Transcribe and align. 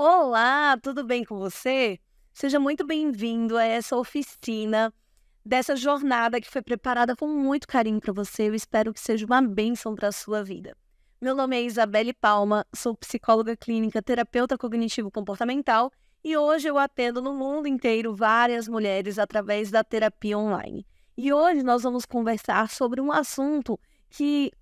Olá, 0.00 0.76
tudo 0.80 1.02
bem 1.02 1.24
com 1.24 1.36
você? 1.36 1.98
Seja 2.32 2.60
muito 2.60 2.86
bem-vindo 2.86 3.56
a 3.56 3.64
essa 3.64 3.96
oficina 3.96 4.94
dessa 5.44 5.74
jornada 5.74 6.40
que 6.40 6.48
foi 6.48 6.62
preparada 6.62 7.16
com 7.16 7.26
muito 7.26 7.66
carinho 7.66 8.00
para 8.00 8.12
você. 8.12 8.44
Eu 8.44 8.54
espero 8.54 8.94
que 8.94 9.00
seja 9.00 9.26
uma 9.26 9.42
bênção 9.42 9.96
para 9.96 10.06
a 10.06 10.12
sua 10.12 10.44
vida. 10.44 10.76
Meu 11.20 11.34
nome 11.34 11.56
é 11.56 11.62
Isabelle 11.64 12.12
Palma, 12.12 12.64
sou 12.72 12.94
psicóloga 12.94 13.56
clínica, 13.56 14.00
terapeuta 14.00 14.56
cognitivo-comportamental 14.56 15.90
e 16.22 16.36
hoje 16.36 16.68
eu 16.68 16.78
atendo 16.78 17.20
no 17.20 17.34
mundo 17.34 17.66
inteiro 17.66 18.14
várias 18.14 18.68
mulheres 18.68 19.18
através 19.18 19.68
da 19.68 19.82
terapia 19.82 20.38
online. 20.38 20.86
E 21.16 21.32
hoje 21.32 21.64
nós 21.64 21.82
vamos 21.82 22.06
conversar 22.06 22.70
sobre 22.70 23.00
um 23.00 23.10
assunto 23.10 23.76
que 24.08 24.52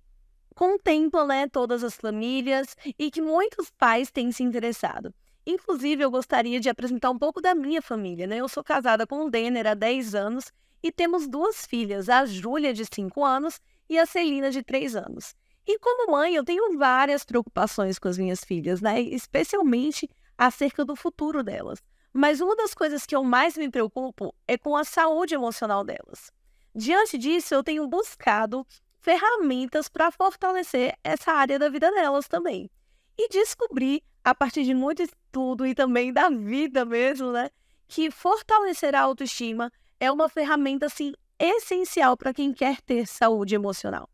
contempla 0.55 1.27
né, 1.27 1.47
todas 1.47 1.83
as 1.83 1.95
famílias 1.95 2.75
e 2.97 3.11
que 3.11 3.21
muitos 3.21 3.69
pais 3.69 4.09
têm 4.09 4.31
se 4.31 4.41
interessado. 4.41 5.13
Inclusive, 5.49 6.03
eu 6.03 6.11
gostaria 6.11 6.59
de 6.59 6.67
apresentar 6.67 7.09
um 7.09 7.17
pouco 7.17 7.39
da 7.39 7.55
minha 7.55 7.81
família. 7.81 8.27
Né? 8.27 8.35
Eu 8.35 8.49
sou 8.49 8.61
casada 8.61 9.07
com 9.07 9.25
o 9.25 9.29
Denner 9.29 9.65
há 9.65 9.73
10 9.73 10.13
anos 10.13 10.51
e 10.83 10.91
temos 10.91 11.25
duas 11.25 11.65
filhas, 11.65 12.09
a 12.09 12.25
Júlia, 12.25 12.73
de 12.73 12.83
5 12.83 13.23
anos, 13.23 13.61
e 13.89 13.97
a 13.97 14.05
Celina, 14.05 14.51
de 14.51 14.61
3 14.61 14.97
anos. 14.97 15.33
E 15.65 15.79
como 15.79 16.11
mãe, 16.11 16.35
eu 16.35 16.43
tenho 16.43 16.77
várias 16.77 17.23
preocupações 17.23 17.97
com 17.97 18.09
as 18.09 18.17
minhas 18.17 18.43
filhas, 18.43 18.81
né? 18.81 18.99
especialmente 18.99 20.09
acerca 20.37 20.83
do 20.83 20.97
futuro 20.97 21.41
delas. 21.41 21.81
Mas 22.11 22.41
uma 22.41 22.55
das 22.57 22.73
coisas 22.73 23.05
que 23.05 23.15
eu 23.15 23.23
mais 23.23 23.55
me 23.55 23.71
preocupo 23.71 24.35
é 24.45 24.57
com 24.57 24.75
a 24.75 24.83
saúde 24.83 25.33
emocional 25.33 25.81
delas. 25.81 26.29
Diante 26.75 27.17
disso, 27.17 27.53
eu 27.53 27.63
tenho 27.63 27.87
buscado 27.87 28.67
ferramentas 28.99 29.87
para 29.87 30.11
fortalecer 30.11 30.93
essa 31.01 31.31
área 31.31 31.57
da 31.57 31.69
vida 31.69 31.89
delas 31.89 32.27
também. 32.27 32.69
E 33.17 33.29
descobri 33.29 34.03
a 34.27 34.35
partir 34.35 34.65
de 34.65 34.73
muito 34.73 35.01
estudo 35.01 35.65
e 35.65 35.73
também 35.73 36.11
da 36.11 36.29
vida 36.29 36.83
mesmo, 36.83 37.31
né? 37.31 37.49
Que 37.87 38.11
fortalecer 38.11 38.93
a 38.93 38.99
autoestima 38.99 39.71
é 40.01 40.11
uma 40.11 40.27
ferramenta, 40.27 40.85
assim, 40.87 41.13
essencial 41.39 42.17
para 42.17 42.33
quem 42.33 42.51
quer 42.51 42.81
ter 42.81 43.07
saúde 43.07 43.55
emocional. 43.55 44.09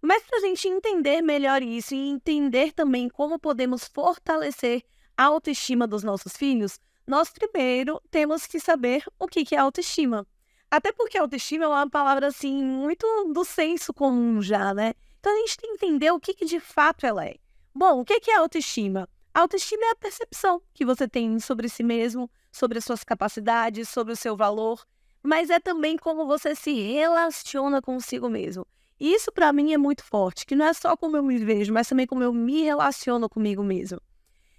Mas 0.00 0.22
para 0.22 0.38
a 0.38 0.40
gente 0.40 0.66
entender 0.66 1.20
melhor 1.20 1.62
isso 1.62 1.94
e 1.94 1.98
entender 1.98 2.72
também 2.72 3.10
como 3.10 3.38
podemos 3.38 3.86
fortalecer 3.86 4.82
a 5.14 5.24
autoestima 5.24 5.86
dos 5.86 6.02
nossos 6.02 6.34
filhos, 6.34 6.80
nós 7.06 7.28
primeiro 7.28 8.00
temos 8.10 8.46
que 8.46 8.58
saber 8.58 9.04
o 9.18 9.26
que 9.26 9.54
é 9.54 9.58
autoestima. 9.58 10.26
Até 10.70 10.92
porque 10.92 11.18
autoestima 11.18 11.66
é 11.66 11.68
uma 11.68 11.90
palavra 11.90 12.28
assim 12.28 12.64
muito 12.64 13.06
do 13.34 13.44
senso 13.44 13.92
comum 13.92 14.40
já, 14.40 14.72
né? 14.72 14.94
Então 15.20 15.30
a 15.30 15.40
gente 15.40 15.58
tem 15.58 15.76
que 15.76 15.84
entender 15.84 16.10
o 16.10 16.18
que, 16.18 16.32
que 16.32 16.46
de 16.46 16.58
fato 16.58 17.04
ela 17.04 17.26
é. 17.26 17.36
Bom, 17.74 18.00
o 18.00 18.04
que, 18.06 18.30
é 18.30 18.34
autoestima? 18.34 19.06
Autoestima 19.40 19.84
é 19.84 19.90
a 19.90 19.96
percepção 19.96 20.62
que 20.72 20.84
você 20.84 21.08
tem 21.08 21.38
sobre 21.40 21.68
si 21.68 21.82
mesmo, 21.82 22.30
sobre 22.50 22.78
as 22.78 22.84
suas 22.84 23.04
capacidades, 23.04 23.88
sobre 23.88 24.12
o 24.12 24.16
seu 24.16 24.36
valor, 24.36 24.84
mas 25.22 25.50
é 25.50 25.58
também 25.58 25.96
como 25.96 26.26
você 26.26 26.54
se 26.54 26.72
relaciona 26.72 27.82
consigo 27.82 28.28
mesmo. 28.28 28.66
E 29.00 29.14
isso 29.14 29.30
para 29.30 29.52
mim 29.52 29.72
é 29.72 29.78
muito 29.78 30.02
forte, 30.04 30.44
que 30.44 30.56
não 30.56 30.66
é 30.66 30.72
só 30.72 30.96
como 30.96 31.16
eu 31.16 31.22
me 31.22 31.38
vejo, 31.38 31.72
mas 31.72 31.88
também 31.88 32.06
como 32.06 32.22
eu 32.22 32.32
me 32.32 32.62
relaciono 32.62 33.28
comigo 33.28 33.62
mesmo. 33.62 34.00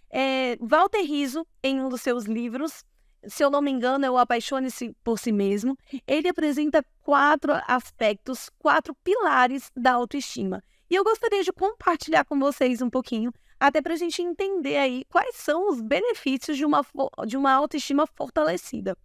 É, 0.10 0.58
Walter 0.62 1.02
Rizzo, 1.02 1.46
em 1.62 1.82
um 1.82 1.90
dos 1.90 2.02
seus 2.02 2.26
livros, 2.26 2.84
se 3.28 3.44
eu 3.44 3.50
não 3.50 3.62
me 3.62 3.70
engano, 3.70 4.06
é 4.06 4.10
o 4.10 4.18
Apaixone-se 4.18 4.96
por 5.04 5.20
si 5.20 5.32
mesmo, 5.32 5.78
ele 6.08 6.30
apresenta 6.30 6.86
quatro 7.02 7.54
aspectos, 7.68 8.50
quatro 8.58 8.96
pilares 9.04 9.72
da 9.76 9.94
autoestima. 9.94 10.64
E 10.90 10.96
eu 10.96 11.04
gostaria 11.04 11.44
de 11.44 11.52
compartilhar 11.52 12.24
com 12.26 12.40
vocês 12.40 12.82
um 12.82 12.90
pouquinho 12.90 13.32
até 13.60 13.82
para 13.82 13.94
a 13.94 13.98
gente 13.98 14.22
entender 14.22 14.78
aí 14.78 15.04
quais 15.10 15.36
são 15.36 15.70
os 15.70 15.82
benefícios 15.82 16.56
de 16.56 16.66
uma, 16.66 16.86
de 17.28 17.36
uma 17.36 17.52
autoestima 17.52 18.08
fortalecida. 18.08 18.96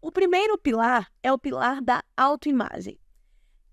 O 0.00 0.12
primeiro 0.12 0.56
pilar 0.58 1.10
é 1.22 1.32
o 1.32 1.38
pilar 1.38 1.80
da 1.80 2.02
autoimagem. 2.16 2.98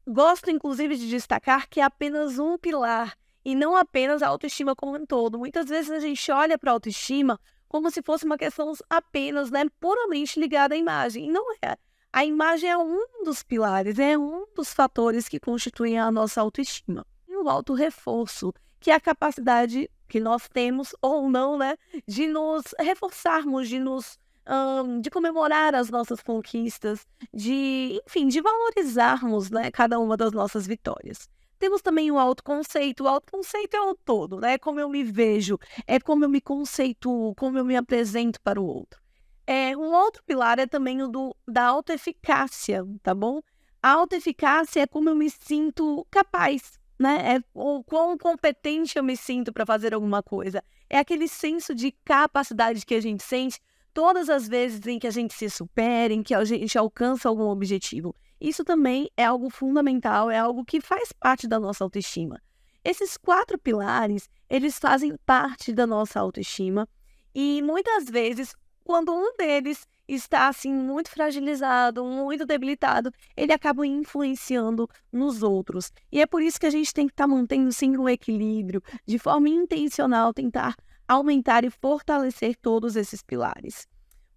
Gosto, 0.07 0.49
inclusive, 0.49 0.95
de 0.95 1.09
destacar 1.09 1.69
que 1.69 1.79
é 1.79 1.83
apenas 1.83 2.39
um 2.39 2.57
pilar 2.57 3.15
e 3.45 3.53
não 3.53 3.75
apenas 3.75 4.21
a 4.21 4.27
autoestima 4.27 4.75
como 4.75 4.97
um 4.97 5.05
todo. 5.05 5.37
Muitas 5.37 5.67
vezes 5.67 5.91
a 5.91 5.99
gente 5.99 6.31
olha 6.31 6.57
para 6.57 6.71
a 6.71 6.73
autoestima 6.73 7.39
como 7.67 7.91
se 7.91 8.01
fosse 8.01 8.25
uma 8.25 8.37
questão 8.37 8.73
apenas, 8.89 9.51
né, 9.51 9.63
puramente 9.79 10.39
ligada 10.39 10.73
à 10.73 10.77
imagem. 10.77 11.27
E 11.27 11.31
não 11.31 11.53
é. 11.61 11.77
A 12.11 12.25
imagem 12.25 12.69
é 12.69 12.77
um 12.77 13.23
dos 13.23 13.43
pilares, 13.43 13.97
é 13.97 14.17
um 14.17 14.45
dos 14.55 14.73
fatores 14.73 15.29
que 15.29 15.39
constituem 15.39 15.97
a 15.97 16.11
nossa 16.11 16.41
autoestima. 16.41 17.05
E 17.27 17.35
o 17.37 17.47
auto 17.47 17.73
reforço 17.73 18.53
que 18.81 18.91
é 18.91 18.95
a 18.95 18.99
capacidade 18.99 19.89
que 20.09 20.19
nós 20.19 20.49
temos 20.49 20.93
ou 21.01 21.29
não, 21.29 21.57
né, 21.57 21.77
de 22.05 22.27
nos 22.27 22.63
reforçarmos, 22.77 23.69
de 23.69 23.79
nos 23.79 24.19
um, 24.45 24.99
de 24.99 25.09
comemorar 25.09 25.73
as 25.75 25.89
nossas 25.89 26.21
conquistas, 26.21 27.07
de, 27.33 28.01
enfim, 28.05 28.27
de 28.27 28.41
valorizarmos, 28.41 29.49
né, 29.49 29.71
cada 29.71 29.99
uma 29.99 30.17
das 30.17 30.33
nossas 30.33 30.65
vitórias. 30.67 31.29
Temos 31.59 31.81
também 31.81 32.09
o 32.11 32.17
autoconceito. 32.17 33.03
O 33.03 33.07
autoconceito 33.07 33.77
é 33.77 33.81
o 33.81 33.93
todo, 33.93 34.39
né? 34.39 34.57
Como 34.57 34.79
eu 34.79 34.89
me 34.89 35.03
vejo, 35.03 35.59
é 35.85 35.99
como 35.99 36.25
eu 36.25 36.29
me 36.29 36.41
conceituo, 36.41 37.35
como 37.35 37.59
eu 37.59 37.63
me 37.63 37.77
apresento 37.77 38.41
para 38.41 38.59
o 38.59 38.65
outro. 38.65 38.99
É, 39.45 39.77
um 39.77 39.93
outro 39.93 40.23
pilar 40.23 40.57
é 40.57 40.65
também 40.65 41.03
o 41.03 41.07
do, 41.07 41.35
da 41.47 41.65
autoeficácia, 41.65 42.83
tá 43.03 43.13
bom? 43.13 43.41
A 43.81 43.91
autoeficácia 43.91 44.81
é 44.81 44.87
como 44.87 45.09
eu 45.09 45.15
me 45.15 45.29
sinto 45.29 46.05
capaz, 46.09 46.79
né? 47.01 47.35
É 47.35 47.43
o 47.53 47.83
quão 47.83 48.17
competente 48.17 48.97
eu 48.97 49.03
me 49.03 49.17
sinto 49.17 49.51
para 49.51 49.65
fazer 49.65 49.93
alguma 49.93 50.21
coisa. 50.21 50.63
É 50.89 50.97
aquele 50.97 51.27
senso 51.27 51.73
de 51.73 51.91
capacidade 52.05 52.85
que 52.85 52.95
a 52.95 53.01
gente 53.01 53.23
sente 53.23 53.59
todas 53.93 54.29
as 54.29 54.47
vezes 54.47 54.85
em 54.87 54.99
que 54.99 55.07
a 55.07 55.11
gente 55.11 55.33
se 55.33 55.49
supera, 55.49 56.13
em 56.13 56.23
que 56.23 56.33
a 56.33 56.43
gente 56.45 56.77
alcança 56.77 57.27
algum 57.27 57.47
objetivo. 57.47 58.15
Isso 58.39 58.63
também 58.63 59.09
é 59.17 59.25
algo 59.25 59.49
fundamental, 59.49 60.29
é 60.29 60.37
algo 60.37 60.63
que 60.63 60.79
faz 60.79 61.11
parte 61.11 61.47
da 61.47 61.59
nossa 61.59 61.83
autoestima. 61.83 62.41
Esses 62.83 63.17
quatro 63.17 63.59
pilares, 63.59 64.29
eles 64.49 64.79
fazem 64.79 65.15
parte 65.25 65.73
da 65.73 65.85
nossa 65.85 66.19
autoestima 66.19 66.87
e 67.33 67.61
muitas 67.61 68.05
vezes, 68.05 68.53
quando 68.83 69.13
um 69.13 69.35
deles 69.37 69.87
está 70.15 70.47
assim 70.47 70.73
muito 70.73 71.09
fragilizado, 71.09 72.03
muito 72.03 72.45
debilitado, 72.45 73.11
ele 73.35 73.53
acaba 73.53 73.85
influenciando 73.85 74.89
nos 75.11 75.43
outros. 75.43 75.91
E 76.11 76.21
é 76.21 76.25
por 76.25 76.41
isso 76.41 76.59
que 76.59 76.65
a 76.65 76.71
gente 76.71 76.93
tem 76.93 77.07
que 77.07 77.13
estar 77.13 77.23
tá 77.23 77.27
mantendo 77.27 77.71
sim 77.71 77.97
um 77.97 78.09
equilíbrio, 78.09 78.81
de 79.05 79.17
forma 79.17 79.49
intencional, 79.49 80.33
tentar 80.33 80.75
aumentar 81.07 81.63
e 81.63 81.69
fortalecer 81.69 82.55
todos 82.61 82.95
esses 82.95 83.21
pilares. 83.21 83.87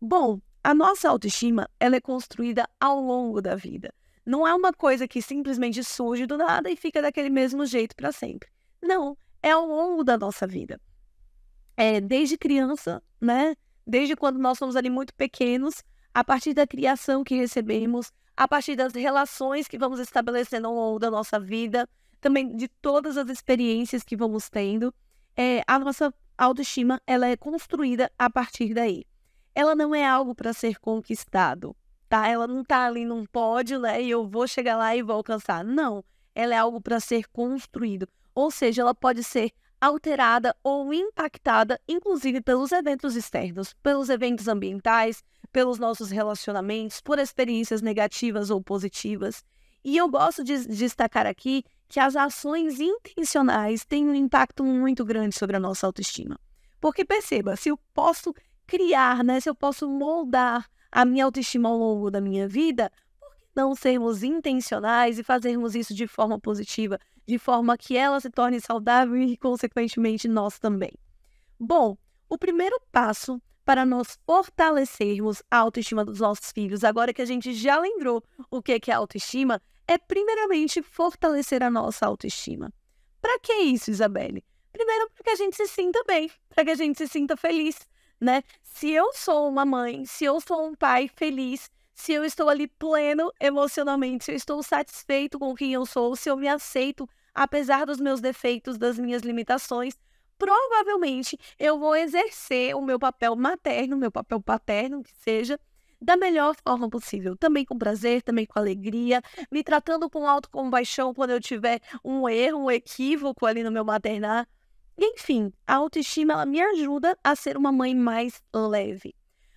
Bom, 0.00 0.40
a 0.62 0.74
nossa 0.74 1.08
autoestima 1.08 1.68
ela 1.78 1.96
é 1.96 2.00
construída 2.00 2.68
ao 2.80 3.00
longo 3.00 3.40
da 3.40 3.54
vida. 3.54 3.92
Não 4.26 4.46
é 4.46 4.54
uma 4.54 4.72
coisa 4.72 5.06
que 5.06 5.20
simplesmente 5.20 5.84
surge 5.84 6.26
do 6.26 6.38
nada 6.38 6.70
e 6.70 6.76
fica 6.76 7.02
daquele 7.02 7.28
mesmo 7.28 7.66
jeito 7.66 7.94
para 7.94 8.10
sempre. 8.10 8.48
Não, 8.82 9.16
é 9.42 9.50
ao 9.50 9.66
longo 9.66 10.02
da 10.02 10.16
nossa 10.16 10.46
vida. 10.46 10.80
É 11.76 12.00
desde 12.00 12.38
criança, 12.38 13.02
né? 13.20 13.54
Desde 13.86 14.16
quando 14.16 14.38
nós 14.38 14.58
somos 14.58 14.76
ali 14.76 14.90
muito 14.90 15.14
pequenos, 15.14 15.82
a 16.12 16.22
partir 16.22 16.54
da 16.54 16.66
criação 16.66 17.24
que 17.24 17.34
recebemos, 17.34 18.12
a 18.36 18.48
partir 18.48 18.76
das 18.76 18.92
relações 18.92 19.68
que 19.68 19.78
vamos 19.78 20.00
estabelecendo 20.00 20.68
ao 20.68 20.74
longo 20.74 20.98
da 20.98 21.10
nossa 21.10 21.38
vida, 21.38 21.88
também 22.20 22.56
de 22.56 22.68
todas 22.68 23.16
as 23.16 23.28
experiências 23.28 24.02
que 24.02 24.16
vamos 24.16 24.48
tendo, 24.48 24.94
é, 25.36 25.62
a 25.66 25.78
nossa 25.78 26.12
autoestima 26.38 27.00
ela 27.06 27.26
é 27.26 27.36
construída 27.36 28.10
a 28.18 28.30
partir 28.30 28.72
daí. 28.72 29.04
Ela 29.54 29.74
não 29.74 29.94
é 29.94 30.06
algo 30.06 30.34
para 30.34 30.52
ser 30.52 30.80
conquistado, 30.80 31.76
tá? 32.08 32.26
Ela 32.26 32.46
não 32.46 32.62
está 32.62 32.86
ali 32.86 33.04
num 33.04 33.24
pódio, 33.24 33.78
né? 33.78 34.02
E 34.02 34.10
eu 34.10 34.26
vou 34.26 34.48
chegar 34.48 34.76
lá 34.76 34.96
e 34.96 35.02
vou 35.02 35.16
alcançar. 35.16 35.64
Não, 35.64 36.04
ela 36.34 36.54
é 36.54 36.58
algo 36.58 36.80
para 36.80 36.98
ser 36.98 37.28
construído. 37.28 38.08
Ou 38.34 38.50
seja, 38.50 38.82
ela 38.82 38.94
pode 38.94 39.22
ser 39.22 39.52
alterada 39.80 40.54
ou 40.62 40.92
impactada, 40.92 41.80
inclusive 41.88 42.40
pelos 42.40 42.72
eventos 42.72 43.16
externos, 43.16 43.74
pelos 43.82 44.08
eventos 44.08 44.48
ambientais, 44.48 45.22
pelos 45.52 45.78
nossos 45.78 46.10
relacionamentos, 46.10 47.00
por 47.00 47.18
experiências 47.18 47.82
negativas 47.82 48.50
ou 48.50 48.62
positivas. 48.62 49.44
E 49.84 49.96
eu 49.96 50.08
gosto 50.08 50.42
de 50.42 50.66
destacar 50.66 51.26
aqui 51.26 51.62
que 51.88 52.00
as 52.00 52.16
ações 52.16 52.80
intencionais 52.80 53.84
têm 53.84 54.08
um 54.08 54.14
impacto 54.14 54.64
muito 54.64 55.04
grande 55.04 55.36
sobre 55.36 55.56
a 55.56 55.60
nossa 55.60 55.86
autoestima. 55.86 56.40
Porque 56.80 57.04
perceba, 57.04 57.54
se 57.56 57.68
eu 57.68 57.78
posso 57.92 58.34
criar, 58.66 59.22
né, 59.22 59.40
se 59.40 59.48
eu 59.48 59.54
posso 59.54 59.88
moldar 59.88 60.68
a 60.90 61.04
minha 61.04 61.24
autoestima 61.24 61.68
ao 61.68 61.76
longo 61.76 62.10
da 62.10 62.20
minha 62.20 62.48
vida, 62.48 62.90
por 63.20 63.34
que 63.36 63.42
não 63.54 63.74
sermos 63.74 64.22
intencionais 64.22 65.18
e 65.18 65.22
fazermos 65.22 65.74
isso 65.74 65.94
de 65.94 66.06
forma 66.06 66.38
positiva, 66.38 66.98
de 67.26 67.38
forma 67.38 67.76
que 67.76 67.96
ela 67.96 68.20
se 68.20 68.30
torne 68.30 68.60
saudável 68.60 69.16
e, 69.16 69.36
consequentemente, 69.36 70.28
nós 70.28 70.58
também. 70.58 70.92
Bom, 71.58 71.96
o 72.28 72.38
primeiro 72.38 72.80
passo 72.92 73.40
para 73.64 73.86
nós 73.86 74.18
fortalecermos 74.26 75.42
a 75.50 75.58
autoestima 75.58 76.04
dos 76.04 76.20
nossos 76.20 76.52
filhos, 76.52 76.84
agora 76.84 77.14
que 77.14 77.22
a 77.22 77.26
gente 77.26 77.54
já 77.54 77.78
lembrou 77.78 78.22
o 78.50 78.62
que 78.62 78.78
é 78.90 78.92
autoestima, 78.92 79.60
é 79.88 79.96
primeiramente 79.96 80.82
fortalecer 80.82 81.62
a 81.62 81.70
nossa 81.70 82.06
autoestima. 82.06 82.72
Para 83.20 83.38
que 83.38 83.52
isso, 83.52 83.90
Isabelle? 83.90 84.44
Primeiro, 84.72 85.08
para 85.10 85.24
que 85.24 85.30
a 85.30 85.36
gente 85.36 85.56
se 85.56 85.66
sinta 85.66 86.02
bem, 86.06 86.30
para 86.48 86.64
que 86.64 86.70
a 86.70 86.74
gente 86.74 86.98
se 86.98 87.06
sinta 87.06 87.36
feliz, 87.36 87.78
né? 88.20 88.42
Se 88.62 88.90
eu 88.90 89.12
sou 89.14 89.48
uma 89.48 89.64
mãe, 89.64 90.04
se 90.04 90.24
eu 90.24 90.40
sou 90.40 90.66
um 90.66 90.74
pai 90.74 91.08
feliz, 91.08 91.70
se 91.94 92.12
eu 92.12 92.24
estou 92.24 92.48
ali 92.48 92.66
pleno 92.66 93.32
emocionalmente, 93.40 94.24
se 94.24 94.32
eu 94.32 94.36
estou 94.36 94.62
satisfeito 94.62 95.38
com 95.38 95.54
quem 95.54 95.72
eu 95.72 95.86
sou, 95.86 96.16
se 96.16 96.28
eu 96.28 96.36
me 96.36 96.48
aceito 96.48 97.08
apesar 97.34 97.84
dos 97.84 97.98
meus 97.98 98.20
defeitos, 98.20 98.78
das 98.78 98.98
minhas 98.98 99.22
limitações, 99.22 99.94
provavelmente 100.38 101.38
eu 101.58 101.78
vou 101.78 101.96
exercer 101.96 102.74
o 102.76 102.82
meu 102.82 102.98
papel 102.98 103.34
materno, 103.34 103.96
meu 103.96 104.10
papel 104.10 104.40
paterno, 104.40 105.02
que 105.02 105.12
seja, 105.16 105.58
da 106.00 106.16
melhor 106.16 106.54
forma 106.62 106.88
possível. 106.88 107.36
Também 107.36 107.64
com 107.64 107.78
prazer, 107.78 108.22
também 108.22 108.46
com 108.46 108.58
alegria, 108.58 109.22
me 109.50 109.64
tratando 109.64 110.08
com 110.08 110.26
autocompaixão 110.26 111.14
quando 111.14 111.30
eu 111.30 111.40
tiver 111.40 111.80
um 112.04 112.28
erro, 112.28 112.64
um 112.64 112.70
equívoco 112.70 113.46
ali 113.46 113.62
no 113.62 113.72
meu 113.72 113.84
maternar. 113.84 114.46
Enfim, 114.96 115.52
a 115.66 115.74
autoestima 115.74 116.34
ela 116.34 116.46
me 116.46 116.60
ajuda 116.60 117.18
a 117.24 117.34
ser 117.34 117.56
uma 117.56 117.72
mãe 117.72 117.94
mais 117.94 118.40
leve. 118.54 119.14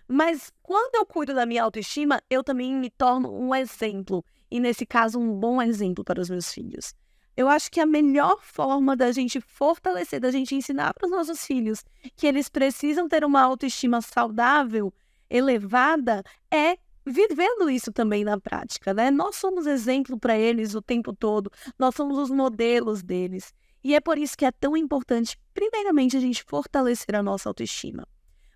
Mas 0.08 0.52
quando 0.64 0.96
eu 0.96 1.06
cuido 1.06 1.34
da 1.34 1.46
minha 1.46 1.64
autoestima, 1.64 2.22
eu 2.30 2.44
também 2.44 2.74
me 2.74 2.90
torno 2.90 3.32
um 3.32 3.54
exemplo. 3.54 4.24
E 4.50 4.60
nesse 4.60 4.86
caso, 4.86 5.20
um 5.20 5.34
bom 5.34 5.62
exemplo 5.62 6.04
para 6.04 6.22
os 6.22 6.30
meus 6.30 6.52
filhos. 6.54 6.94
Eu 7.36 7.48
acho 7.48 7.70
que 7.70 7.80
a 7.80 7.86
melhor 7.86 8.40
forma 8.42 8.96
da 8.96 9.12
gente 9.12 9.40
fortalecer, 9.40 10.20
da 10.20 10.32
gente 10.32 10.56
ensinar 10.56 10.94
para 10.94 11.06
os 11.06 11.12
nossos 11.12 11.46
filhos 11.46 11.84
que 12.16 12.26
eles 12.26 12.50
precisam 12.50 13.08
ter 13.08 13.24
uma 13.24 13.42
autoestima 13.42 14.02
saudável, 14.02 14.92
elevada, 15.30 16.24
é 16.50 16.78
vivendo 17.06 17.70
isso 17.70 17.92
também 17.92 18.24
na 18.24 18.40
prática, 18.40 18.94
né? 18.94 19.12
Nós 19.12 19.36
somos 19.36 19.68
exemplo 19.68 20.20
para 20.20 20.38
eles 20.38 20.74
o 20.74 20.82
tempo 20.82 21.14
todo, 21.14 21.52
nós 21.78 21.96
somos 21.96 22.18
os 22.18 22.30
modelos 22.32 23.04
deles. 23.04 23.54
E 23.84 23.94
é 23.96 24.00
por 24.02 24.18
isso 24.18 24.38
que 24.38 24.46
é 24.46 24.52
tão 24.52 24.76
importante, 24.76 25.38
primeiramente, 25.54 26.18
a 26.18 26.20
gente 26.20 26.44
fortalecer 26.44 27.16
a 27.16 27.24
nossa 27.24 27.50
autoestima. 27.50 28.08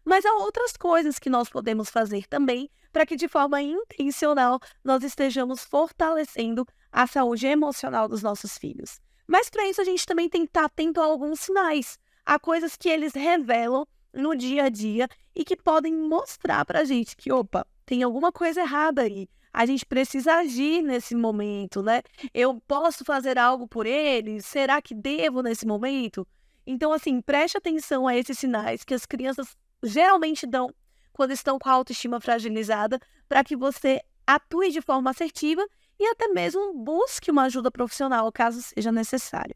Mas 0.03 0.25
há 0.25 0.33
outras 0.36 0.75
coisas 0.75 1.19
que 1.19 1.30
nós 1.30 1.50
podemos 1.50 1.89
fazer 1.89 2.27
também 2.27 2.69
para 2.92 3.06
que, 3.06 3.15
de 3.15 3.27
forma 3.27 3.62
intencional, 3.62 4.59
nós 4.83 5.03
estejamos 5.03 5.63
fortalecendo 5.63 6.65
a 6.92 7.07
saúde 7.07 7.48
emocional 7.48 8.07
dos 8.07 8.21
nossos 8.21 8.57
filhos. 8.57 9.00
Mas 9.27 9.50
para 9.50 9.68
isso 9.68 9.81
a 9.81 9.86
gente 9.86 10.06
também 10.06 10.27
tem 10.27 10.42
que 10.42 10.50
estar 10.50 10.65
atento 10.65 11.00
a 11.00 11.06
alguns 11.06 11.39
sinais, 11.39 11.98
a 12.25 12.38
coisas 12.38 12.75
que 12.75 12.89
eles 12.89 13.13
revelam 13.13 13.88
no 14.13 14.36
dia 14.36 14.65
a 14.65 14.69
dia 14.69 15.07
e 15.33 15.45
que 15.45 15.56
podem 15.56 15.94
mostrar 15.94 16.65
para 16.65 16.81
a 16.81 16.83
gente 16.83 17.15
que, 17.15 17.31
opa, 17.31 17.65
tem 17.86 18.04
alguma 18.04 18.31
coisa 18.31 18.62
errada 18.62 19.04
aí. 19.04 19.30
A 19.54 19.65
gente 19.65 19.86
precisa 19.86 20.36
agir 20.36 20.81
nesse 20.81 21.13
momento, 21.13 21.81
né? 21.81 22.01
Eu 22.33 22.62
posso 22.68 23.04
fazer 23.04 23.38
algo 23.38 23.68
por 23.68 23.86
eles? 23.86 24.45
Será 24.45 24.81
que 24.81 24.94
devo 24.95 25.42
nesse 25.42 25.65
momento? 25.65 26.25
Então, 26.65 26.94
assim, 26.94 27.21
preste 27.21 27.57
atenção 27.57 28.07
a 28.07 28.15
esses 28.15 28.38
sinais 28.38 28.83
que 28.83 28.94
as 28.94 29.06
crianças 29.06 29.56
geralmente 29.83 30.45
dão 30.45 30.74
quando 31.13 31.31
estão 31.31 31.60
com 31.60 31.69
a 31.69 31.74
autoestima 31.74 32.19
fragilizada, 32.19 33.00
para 33.28 33.44
que 33.44 33.56
você 33.56 34.01
atue 34.25 34.72
de 34.72 34.81
forma 34.81 35.10
assertiva 35.10 35.66
e 36.00 36.06
até 36.06 36.28
mesmo 36.30 36.74
busque 36.74 37.30
uma 37.30 37.44
ajuda 37.44 37.69
profissional 37.69 38.31
caso 38.31 38.62
seja 38.62 38.92
necessário. 38.92 39.56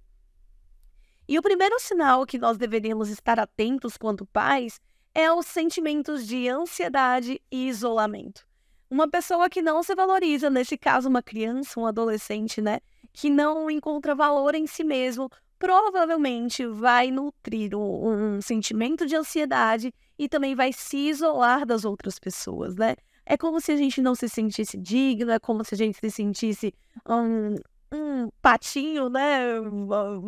E 1.27 1.39
o 1.39 1.41
primeiro 1.41 1.79
sinal 1.79 2.25
que 2.25 2.37
nós 2.37 2.57
deveríamos 2.57 3.09
estar 3.09 3.39
atentos 3.39 3.97
quanto 3.97 4.25
pais 4.27 4.79
é 5.13 5.31
os 5.31 5.47
sentimentos 5.47 6.27
de 6.27 6.47
ansiedade 6.47 7.41
e 7.51 7.67
isolamento. 7.67 8.45
Uma 8.89 9.09
pessoa 9.09 9.49
que 9.49 9.61
não 9.61 9.81
se 9.81 9.95
valoriza, 9.95 10.49
nesse 10.49 10.77
caso 10.77 11.09
uma 11.09 11.23
criança, 11.23 11.79
um 11.79 11.87
adolescente, 11.87 12.61
né, 12.61 12.79
que 13.11 13.29
não 13.29 13.71
encontra 13.71 14.13
valor 14.13 14.53
em 14.53 14.67
si 14.67 14.83
mesmo, 14.83 15.29
provavelmente 15.57 16.67
vai 16.67 17.09
nutrir 17.09 17.75
um, 17.75 18.35
um 18.35 18.41
sentimento 18.41 19.07
de 19.07 19.15
ansiedade 19.15 19.91
e 20.17 20.29
também 20.29 20.55
vai 20.55 20.71
se 20.71 20.97
isolar 20.97 21.65
das 21.65 21.85
outras 21.85 22.19
pessoas, 22.19 22.75
né? 22.75 22.95
É 23.25 23.35
como 23.35 23.59
se 23.59 23.71
a 23.71 23.75
gente 23.75 24.01
não 24.01 24.13
se 24.13 24.29
sentisse 24.29 24.77
digno, 24.77 25.31
é 25.31 25.39
como 25.39 25.63
se 25.63 25.73
a 25.73 25.77
gente 25.77 25.97
se 25.99 26.11
sentisse 26.11 26.73
um, 27.07 27.55
um 27.91 28.29
patinho, 28.41 29.09
né? 29.09 29.55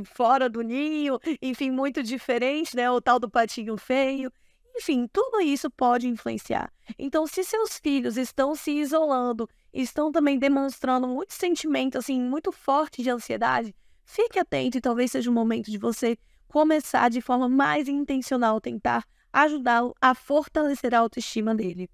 Fora 0.05 0.49
do 0.49 0.61
ninho, 0.61 1.19
enfim, 1.41 1.69
muito 1.69 2.01
diferente, 2.01 2.75
né? 2.75 2.89
O 2.89 2.99
tal 2.99 3.19
do 3.19 3.29
patinho 3.29 3.77
feio. 3.77 4.31
Enfim, 4.75 5.07
tudo 5.11 5.41
isso 5.41 5.69
pode 5.71 6.07
influenciar. 6.07 6.71
Então, 6.99 7.25
se 7.25 7.43
seus 7.43 7.79
filhos 7.79 8.15
estão 8.15 8.55
se 8.55 8.71
isolando, 8.71 9.49
estão 9.73 10.11
também 10.11 10.37
demonstrando 10.37 11.07
muito 11.07 11.33
sentimento, 11.33 11.97
assim, 11.97 12.21
muito 12.21 12.51
forte 12.51 13.01
de 13.01 13.09
ansiedade, 13.09 13.75
fique 14.05 14.39
atento 14.39 14.77
e 14.77 14.81
talvez 14.81 15.11
seja 15.11 15.29
o 15.29 15.33
momento 15.33 15.71
de 15.71 15.77
você 15.77 16.17
começar 16.47 17.09
de 17.09 17.21
forma 17.21 17.49
mais 17.49 17.87
intencional, 17.87 18.61
tentar 18.61 19.03
ajudá-lo 19.37 19.93
a 20.01 20.15
fortalecer 20.15 20.95
a 20.95 20.99
autoestima 20.99 21.53
dele. 21.53 21.87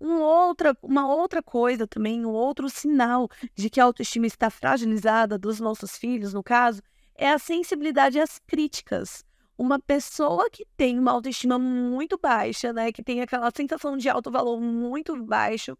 Um 0.00 0.20
outra, 0.20 0.76
uma 0.82 1.08
outra 1.08 1.40
coisa 1.40 1.86
também, 1.86 2.26
um 2.26 2.30
outro 2.30 2.68
sinal 2.68 3.28
de 3.54 3.70
que 3.70 3.80
a 3.80 3.84
autoestima 3.84 4.26
está 4.26 4.50
fragilizada 4.50 5.38
dos 5.38 5.60
nossos 5.60 5.96
filhos, 5.96 6.32
no 6.32 6.42
caso, 6.42 6.82
é 7.14 7.30
a 7.30 7.38
sensibilidade 7.38 8.18
às 8.20 8.40
críticas. 8.40 9.24
Uma 9.56 9.78
pessoa 9.78 10.50
que 10.50 10.64
tem 10.76 10.98
uma 10.98 11.12
autoestima 11.12 11.58
muito 11.58 12.18
baixa, 12.18 12.72
né, 12.72 12.90
que 12.90 13.02
tem 13.02 13.20
aquela 13.20 13.50
sensação 13.56 13.96
de 13.96 14.08
alto 14.08 14.30
valor 14.30 14.60
muito 14.60 15.16
baixo, 15.24 15.76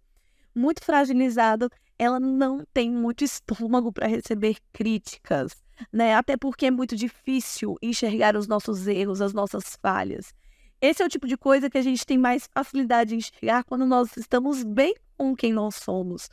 muito 0.55 0.85
fragilizado, 0.85 1.69
ela 1.99 2.21
não 2.21 2.65
tem 2.73 2.91
muito 2.91 3.25
estômago 3.25 3.93
para 3.93 4.07
receber 4.07 4.57
críticas, 4.73 5.53
né? 5.93 6.15
Até 6.15 6.37
porque 6.37 6.67
é 6.67 6.71
muito 6.71 6.97
difícil 6.97 7.77
enxergar 7.83 8.37
os 8.37 8.47
nossos 8.47 8.87
erros, 8.87 9.21
as 9.21 9.33
nossas 9.33 9.77
falhas. 9.83 10.33
Esse 10.81 11.03
é 11.03 11.07
o 11.07 11.09
tipo 11.09 11.27
de 11.27 11.37
coisa 11.37 11.69
que 11.69 11.77
a 11.77 11.83
gente 11.83 12.07
tem 12.07 12.17
mais 12.17 12.49
facilidade 12.55 13.11
de 13.11 13.17
enxergar 13.17 13.65
quando 13.65 13.85
nós 13.85 14.17
estamos 14.17 14.63
bem 14.63 14.95
com 15.17 15.35
quem 15.35 15.53
nós 15.53 15.75
somos. 15.75 16.29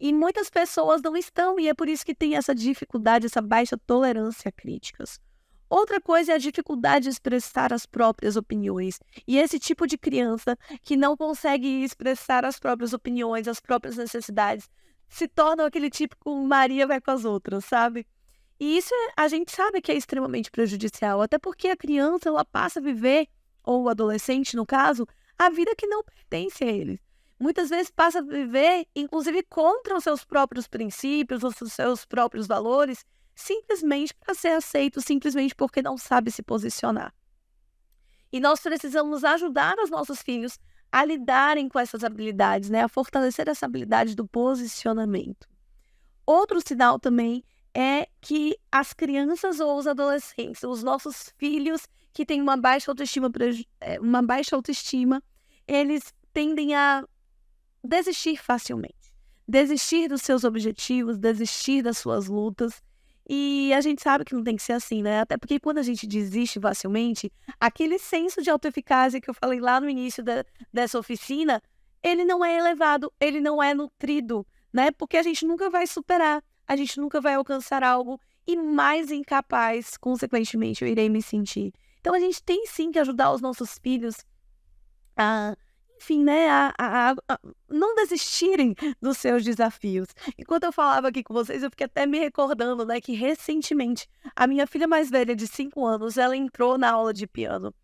E 0.00 0.12
muitas 0.12 0.50
pessoas 0.50 1.00
não 1.00 1.16
estão, 1.16 1.58
e 1.60 1.68
é 1.68 1.74
por 1.74 1.88
isso 1.88 2.04
que 2.04 2.14
tem 2.14 2.36
essa 2.36 2.54
dificuldade, 2.54 3.26
essa 3.26 3.40
baixa 3.40 3.78
tolerância 3.78 4.48
a 4.48 4.52
críticas. 4.52 5.20
Outra 5.70 6.00
coisa 6.00 6.32
é 6.32 6.34
a 6.34 6.38
dificuldade 6.38 7.04
de 7.04 7.10
expressar 7.10 7.72
as 7.72 7.84
próprias 7.84 8.36
opiniões. 8.36 8.98
E 9.26 9.38
esse 9.38 9.58
tipo 9.58 9.86
de 9.86 9.98
criança 9.98 10.56
que 10.82 10.96
não 10.96 11.16
consegue 11.16 11.84
expressar 11.84 12.44
as 12.44 12.58
próprias 12.58 12.92
opiniões, 12.92 13.46
as 13.46 13.60
próprias 13.60 13.96
necessidades, 13.96 14.68
se 15.08 15.28
torna 15.28 15.66
aquele 15.66 15.90
típico 15.90 16.34
Maria 16.44 16.86
vai 16.86 17.00
com 17.00 17.10
as 17.10 17.24
outras, 17.24 17.64
sabe? 17.64 18.06
E 18.58 18.76
isso 18.76 18.92
é, 18.92 19.12
a 19.16 19.28
gente 19.28 19.52
sabe 19.52 19.80
que 19.80 19.92
é 19.92 19.94
extremamente 19.94 20.50
prejudicial, 20.50 21.22
até 21.22 21.38
porque 21.38 21.68
a 21.68 21.76
criança 21.76 22.28
ela 22.28 22.44
passa 22.44 22.80
a 22.80 22.82
viver 22.82 23.28
ou 23.68 23.86
adolescente, 23.86 24.56
no 24.56 24.64
caso, 24.64 25.06
a 25.38 25.50
vida 25.50 25.76
que 25.76 25.86
não 25.86 26.02
pertence 26.02 26.64
a 26.64 26.66
eles. 26.66 26.98
Muitas 27.38 27.68
vezes 27.68 27.90
passa 27.90 28.20
a 28.20 28.22
viver, 28.22 28.86
inclusive, 28.96 29.42
contra 29.42 29.94
os 29.94 30.02
seus 30.02 30.24
próprios 30.24 30.66
princípios, 30.66 31.44
os 31.44 31.54
seus 31.70 32.06
próprios 32.06 32.46
valores, 32.46 33.04
simplesmente 33.34 34.14
para 34.14 34.34
ser 34.34 34.52
aceito, 34.52 35.02
simplesmente 35.02 35.54
porque 35.54 35.82
não 35.82 35.98
sabe 35.98 36.30
se 36.30 36.42
posicionar. 36.42 37.14
E 38.32 38.40
nós 38.40 38.58
precisamos 38.60 39.22
ajudar 39.22 39.76
os 39.78 39.90
nossos 39.90 40.22
filhos 40.22 40.58
a 40.90 41.04
lidarem 41.04 41.68
com 41.68 41.78
essas 41.78 42.02
habilidades, 42.02 42.70
né? 42.70 42.82
a 42.82 42.88
fortalecer 42.88 43.50
essa 43.50 43.66
habilidade 43.66 44.16
do 44.16 44.26
posicionamento. 44.26 45.46
Outro 46.24 46.58
sinal 46.66 46.98
também 46.98 47.44
é 47.74 48.08
que 48.22 48.58
as 48.72 48.94
crianças 48.94 49.60
ou 49.60 49.76
os 49.76 49.86
adolescentes, 49.86 50.62
os 50.62 50.82
nossos 50.82 51.34
filhos 51.36 51.86
que 52.18 52.26
têm 52.26 52.42
uma 52.42 52.56
baixa 52.56 52.90
autoestima, 52.90 53.30
é, 53.80 54.00
uma 54.00 54.20
baixa 54.20 54.56
autoestima, 54.56 55.22
eles 55.68 56.12
tendem 56.32 56.74
a 56.74 57.04
desistir 57.84 58.36
facilmente, 58.36 59.14
desistir 59.46 60.08
dos 60.08 60.22
seus 60.22 60.42
objetivos, 60.42 61.16
desistir 61.16 61.80
das 61.80 61.96
suas 61.96 62.26
lutas. 62.26 62.82
E 63.30 63.72
a 63.72 63.80
gente 63.80 64.02
sabe 64.02 64.24
que 64.24 64.34
não 64.34 64.42
tem 64.42 64.56
que 64.56 64.64
ser 64.64 64.72
assim, 64.72 65.00
né? 65.00 65.20
Até 65.20 65.36
porque 65.36 65.60
quando 65.60 65.78
a 65.78 65.82
gente 65.84 66.08
desiste 66.08 66.58
facilmente, 66.58 67.30
aquele 67.60 68.00
senso 68.00 68.42
de 68.42 68.50
autoeficácia 68.50 69.20
que 69.20 69.30
eu 69.30 69.34
falei 69.34 69.60
lá 69.60 69.80
no 69.80 69.88
início 69.88 70.20
da, 70.24 70.44
dessa 70.72 70.98
oficina, 70.98 71.62
ele 72.02 72.24
não 72.24 72.44
é 72.44 72.58
elevado, 72.58 73.12
ele 73.20 73.40
não 73.40 73.62
é 73.62 73.72
nutrido, 73.72 74.44
né? 74.72 74.90
Porque 74.90 75.16
a 75.16 75.22
gente 75.22 75.46
nunca 75.46 75.70
vai 75.70 75.86
superar 75.86 76.42
a 76.68 76.76
gente 76.76 77.00
nunca 77.00 77.18
vai 77.18 77.34
alcançar 77.34 77.82
algo 77.82 78.20
e 78.46 78.54
mais 78.54 79.10
incapaz, 79.10 79.96
consequentemente, 79.96 80.84
eu 80.84 80.88
irei 80.88 81.08
me 81.08 81.22
sentir. 81.22 81.72
Então 82.00 82.14
a 82.14 82.20
gente 82.20 82.42
tem 82.42 82.66
sim 82.66 82.90
que 82.90 82.98
ajudar 82.98 83.32
os 83.32 83.40
nossos 83.40 83.78
filhos 83.78 84.16
a, 85.16 85.56
enfim, 86.00 86.22
né, 86.22 86.48
a, 86.48 86.74
a, 86.78 87.10
a, 87.28 87.40
não 87.68 87.94
desistirem 87.96 88.74
dos 89.00 89.18
seus 89.18 89.44
desafios. 89.44 90.08
Enquanto 90.38 90.64
eu 90.64 90.72
falava 90.72 91.08
aqui 91.08 91.22
com 91.22 91.34
vocês, 91.34 91.62
eu 91.62 91.70
fiquei 91.70 91.86
até 91.86 92.06
me 92.06 92.18
recordando, 92.18 92.86
né, 92.86 93.00
que 93.00 93.12
recentemente 93.12 94.08
a 94.34 94.46
minha 94.46 94.66
filha 94.66 94.86
mais 94.86 95.10
velha 95.10 95.34
de 95.34 95.46
5 95.46 95.84
anos, 95.84 96.16
ela 96.16 96.36
entrou 96.36 96.78
na 96.78 96.92
aula 96.92 97.12
de 97.12 97.26
piano 97.26 97.74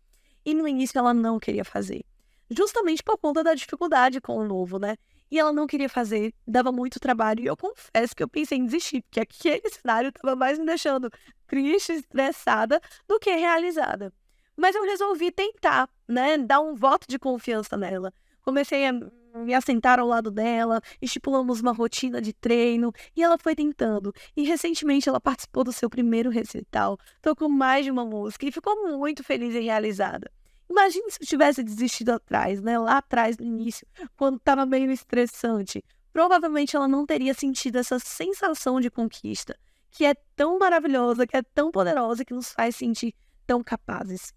e 0.45 0.53
no 0.53 0.67
início 0.67 0.97
ela 0.97 1.13
não 1.13 1.39
queria 1.39 1.65
fazer, 1.65 2.05
justamente 2.49 3.03
por 3.03 3.17
conta 3.17 3.43
da 3.43 3.53
dificuldade 3.53 4.21
com 4.21 4.37
o 4.37 4.45
novo, 4.45 4.79
né? 4.79 4.95
E 5.29 5.39
ela 5.39 5.51
não 5.51 5.67
queria 5.67 5.89
fazer, 5.89 6.33
dava 6.47 6.71
muito 6.71 6.99
trabalho. 6.99 7.43
E 7.43 7.47
eu 7.47 7.57
confesso 7.57 8.15
que 8.15 8.23
eu 8.23 8.27
pensei 8.27 8.57
em 8.57 8.65
desistir, 8.65 9.01
porque 9.03 9.19
aquele 9.19 9.69
cenário 9.69 10.09
estava 10.09 10.35
mais 10.35 10.59
me 10.59 10.65
deixando 10.65 11.09
triste, 11.47 11.93
estressada 11.93 12.79
do 13.07 13.19
que 13.19 13.31
realizada. 13.31 14.13
Mas 14.55 14.75
eu 14.75 14.83
resolvi 14.83 15.31
tentar, 15.31 15.89
né, 16.07 16.37
dar 16.37 16.61
um 16.61 16.75
voto 16.75 17.07
de 17.07 17.19
confiança 17.19 17.75
nela. 17.75 18.13
Comecei 18.41 18.87
a 18.87 18.93
me 18.93 19.53
assentar 19.53 19.99
ao 19.99 20.07
lado 20.07 20.31
dela, 20.31 20.79
estipulamos 21.01 21.59
uma 21.59 21.73
rotina 21.73 22.21
de 22.21 22.31
treino 22.31 22.93
e 23.15 23.21
ela 23.21 23.37
foi 23.37 23.55
tentando. 23.55 24.13
E 24.35 24.43
recentemente 24.43 25.09
ela 25.09 25.19
participou 25.19 25.63
do 25.63 25.73
seu 25.73 25.89
primeiro 25.89 26.29
recital, 26.29 26.97
tocou 27.21 27.49
mais 27.49 27.83
de 27.83 27.91
uma 27.91 28.05
música 28.05 28.45
e 28.45 28.51
ficou 28.51 28.97
muito 28.97 29.23
feliz 29.23 29.53
e 29.53 29.59
realizada. 29.59 30.31
Imagine 30.69 31.11
se 31.11 31.17
eu 31.21 31.27
tivesse 31.27 31.63
desistido 31.63 32.11
atrás, 32.11 32.61
né? 32.61 32.77
Lá 32.77 32.97
atrás, 32.97 33.37
no 33.37 33.45
início, 33.45 33.87
quando 34.15 34.37
estava 34.37 34.65
meio 34.65 34.91
estressante. 34.91 35.83
Provavelmente 36.11 36.75
ela 36.75 36.87
não 36.87 37.05
teria 37.05 37.33
sentido 37.33 37.77
essa 37.77 37.99
sensação 37.99 38.79
de 38.79 38.89
conquista, 38.89 39.57
que 39.91 40.05
é 40.05 40.13
tão 40.35 40.57
maravilhosa, 40.57 41.27
que 41.27 41.35
é 41.35 41.41
tão 41.41 41.71
poderosa, 41.71 42.23
que 42.23 42.33
nos 42.33 42.51
faz 42.51 42.75
sentir 42.75 43.13
tão 43.45 43.63
capazes. 43.63 44.33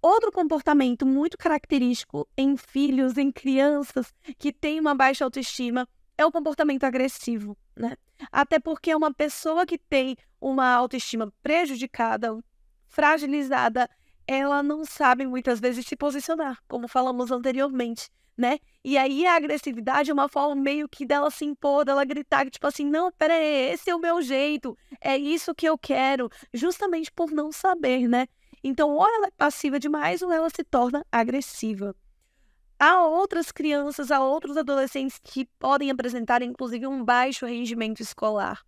Outro 0.00 0.30
comportamento 0.30 1.06
muito 1.06 1.38
característico 1.38 2.28
em 2.36 2.58
filhos, 2.58 3.16
em 3.16 3.32
crianças 3.32 4.12
que 4.38 4.52
têm 4.52 4.78
uma 4.78 4.94
baixa 4.94 5.24
autoestima, 5.24 5.88
é 6.16 6.26
o 6.26 6.30
comportamento 6.30 6.84
agressivo, 6.84 7.56
né? 7.74 7.96
Até 8.30 8.58
porque 8.58 8.94
uma 8.94 9.12
pessoa 9.12 9.66
que 9.66 9.78
tem 9.78 10.16
uma 10.40 10.74
autoestima 10.74 11.32
prejudicada, 11.42 12.38
fragilizada, 12.86 13.88
ela 14.26 14.62
não 14.62 14.84
sabe 14.84 15.26
muitas 15.26 15.60
vezes 15.60 15.86
se 15.86 15.96
posicionar, 15.96 16.58
como 16.68 16.88
falamos 16.88 17.30
anteriormente, 17.30 18.08
né? 18.36 18.58
E 18.82 18.96
aí 18.98 19.26
a 19.26 19.36
agressividade 19.36 20.10
é 20.10 20.14
uma 20.14 20.28
forma 20.28 20.54
meio 20.54 20.88
que 20.88 21.06
dela 21.06 21.30
se 21.30 21.44
impor, 21.44 21.84
dela 21.84 22.04
gritar, 22.04 22.48
tipo 22.50 22.66
assim, 22.66 22.84
não, 22.84 23.12
peraí, 23.12 23.72
esse 23.72 23.90
é 23.90 23.94
o 23.94 24.00
meu 24.00 24.20
jeito, 24.22 24.76
é 25.00 25.16
isso 25.16 25.54
que 25.54 25.66
eu 25.66 25.78
quero, 25.78 26.28
justamente 26.52 27.12
por 27.12 27.30
não 27.30 27.52
saber, 27.52 28.08
né? 28.08 28.26
Então, 28.62 28.90
ou 28.90 29.06
ela 29.06 29.26
é 29.26 29.30
passiva 29.36 29.78
demais 29.78 30.22
ou 30.22 30.32
ela 30.32 30.48
se 30.48 30.64
torna 30.64 31.04
agressiva. 31.12 31.94
Há 32.78 33.06
outras 33.06 33.52
crianças, 33.52 34.10
há 34.10 34.20
outros 34.20 34.56
adolescentes 34.56 35.20
que 35.22 35.44
podem 35.58 35.90
apresentar, 35.90 36.42
inclusive, 36.42 36.86
um 36.86 37.04
baixo 37.04 37.46
rendimento 37.46 38.00
escolar. 38.00 38.64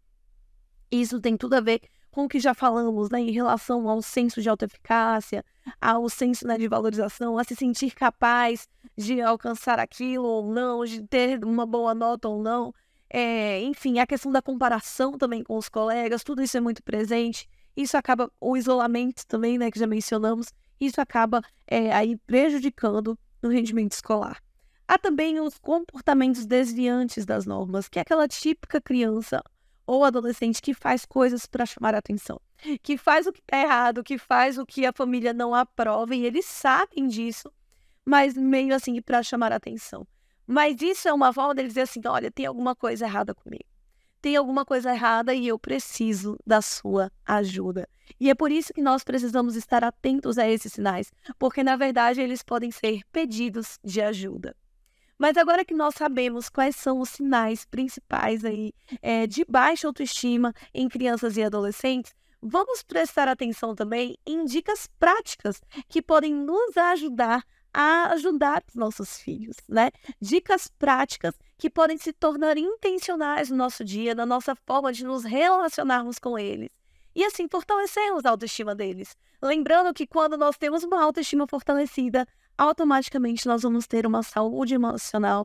Isso 0.91 1.21
tem 1.21 1.37
tudo 1.37 1.55
a 1.55 1.61
ver 1.61 1.81
com 2.17 2.25
o 2.25 2.29
que 2.31 2.41
já 2.41 2.55
falamos 2.55 3.11
né, 3.11 3.21
em 3.21 3.31
relação 3.31 3.87
ao 3.91 4.01
senso 4.01 4.41
de 4.41 4.49
autoeficácia, 4.49 5.45
ao 5.79 6.09
senso 6.09 6.47
né, 6.47 6.57
de 6.57 6.67
valorização, 6.67 7.37
a 7.37 7.45
se 7.45 7.55
sentir 7.55 7.95
capaz 7.95 8.67
de 8.97 9.21
alcançar 9.21 9.79
aquilo 9.79 10.25
ou 10.25 10.51
não, 10.51 10.83
de 10.87 11.03
ter 11.03 11.45
uma 11.45 11.67
boa 11.67 11.95
nota 11.95 12.27
ou 12.27 12.43
não. 12.43 12.73
É, 13.11 13.61
enfim, 13.61 13.99
a 13.99 14.07
questão 14.07 14.33
da 14.33 14.41
comparação 14.41 15.19
também 15.19 15.45
com 15.45 15.59
os 15.59 15.69
colegas, 15.69 16.25
tudo 16.25 16.43
isso 16.43 16.57
é 16.57 16.61
muito 16.61 16.83
presente. 16.83 17.47
Isso 17.77 17.99
acaba, 17.99 18.33
o 18.41 18.57
isolamento 18.57 19.27
também, 19.27 19.59
né, 19.59 19.71
que 19.71 19.79
já 19.79 19.87
mencionamos, 19.87 20.47
isso 20.81 21.03
acaba 21.03 21.43
é, 21.67 21.93
aí 21.93 22.17
prejudicando 22.27 23.19
no 23.43 23.51
rendimento 23.51 23.93
escolar. 23.93 24.43
Há 24.89 24.97
também 24.97 25.39
os 25.39 25.59
comportamentos 25.59 26.47
desviantes 26.47 27.27
das 27.27 27.45
normas, 27.45 27.91
que 27.91 27.99
é 27.99 28.03
aquela 28.03 28.27
típica 28.27 28.81
criança 28.81 29.43
ou 29.87 30.05
adolescente 30.05 30.61
que 30.61 30.75
faz 30.75 31.05
coisas 31.07 31.47
para 31.47 31.65
chamar 31.65 31.95
a 31.95 31.99
atenção, 31.99 32.41
que 32.83 32.99
faz 32.99 33.27
o 33.27 33.33
que 33.33 33.43
é 33.53 33.63
errado, 33.63 34.03
que 34.03 34.19
faz 34.19 34.59
o 34.59 34.67
que 34.67 34.85
a 34.85 34.93
família 34.93 35.33
não 35.33 35.55
aprova 35.55 36.15
e 36.15 36.25
eles 36.25 36.45
sabem 36.45 37.07
disso, 37.07 37.53
mas 38.05 38.35
meio 38.35 38.75
assim 38.75 39.01
para 39.01 39.23
chamar 39.23 39.53
a 39.53 39.57
atenção. 39.57 40.07
Mas 40.47 40.81
isso 40.81 41.09
é 41.09 41.13
uma 41.13 41.33
forma 41.33 41.55
deles 41.55 41.73
dizer 41.73 41.83
assim: 41.83 42.01
olha, 42.07 42.31
tem 42.31 42.47
alguma 42.47 42.75
coisa 42.75 43.05
errada 43.05 43.35
comigo. 43.35 43.65
Tem 44.23 44.37
alguma 44.37 44.65
coisa 44.65 44.93
errada 44.93 45.35
e 45.35 45.47
eu 45.47 45.59
preciso 45.59 46.37
da 46.47 46.63
sua 46.63 47.13
ajuda. 47.25 47.89
E 48.19 48.31
é 48.31 48.35
por 48.35 48.51
isso 48.51 48.73
que 48.73 48.81
nós 48.81 49.05
precisamos 49.05 49.57
estar 49.57 49.85
atentos 49.85 50.39
a 50.39 50.49
esses 50.49 50.73
sinais, 50.73 51.13
porque 51.39 51.63
na 51.63 51.77
verdade 51.77 52.21
eles 52.21 52.43
podem 52.43 52.71
ser 52.71 53.03
pedidos 53.13 53.79
de 53.85 54.01
ajuda. 54.01 54.57
Mas 55.19 55.37
agora 55.37 55.65
que 55.65 55.75
nós 55.75 55.95
sabemos 55.95 56.49
quais 56.49 56.77
são 56.77 57.01
os 57.01 57.11
sinais 57.11 57.65
principais 57.65 58.45
aí 58.45 58.73
é, 59.01 59.27
de 59.27 59.45
baixa 59.49 59.87
autoestima 59.87 60.53
em 60.75 60.89
crianças 60.89 61.37
e 61.37 61.43
adolescentes, 61.43 62.15
vamos 62.43 62.83
prestar 62.83 63.27
atenção 63.27 63.75
também 63.75 64.17
em 64.27 64.45
dicas 64.45 64.89
práticas 64.99 65.61
que 65.89 66.03
podem 66.03 66.35
nos 66.35 66.77
ajudar 66.77 67.43
a 67.73 68.13
ajudar 68.15 68.63
os 68.67 68.75
nossos 68.75 69.19
filhos, 69.19 69.57
né? 69.69 69.91
Dicas 70.19 70.67
práticas 70.79 71.35
que 71.59 71.69
podem 71.69 71.99
se 71.99 72.11
tornar 72.11 72.57
intencionais 72.57 73.51
no 73.51 73.57
nosso 73.57 73.85
dia, 73.85 74.15
na 74.15 74.25
nossa 74.25 74.55
forma 74.55 74.93
de 74.93 75.05
nos 75.05 75.25
relacionarmos 75.25 76.19
com 76.19 76.39
eles. 76.39 76.71
E 77.15 77.25
assim 77.25 77.47
fortalecermos 77.49 78.25
a 78.25 78.31
autoestima 78.31 78.75
deles. 78.75 79.15
Lembrando 79.43 79.93
que 79.93 80.07
quando 80.07 80.39
nós 80.39 80.57
temos 80.57 80.85
uma 80.85 81.03
autoestima 81.03 81.47
fortalecida, 81.47 82.27
automaticamente 82.57 83.47
nós 83.47 83.63
vamos 83.63 83.87
ter 83.87 84.07
uma 84.07 84.23
saúde 84.23 84.75
emocional 84.75 85.45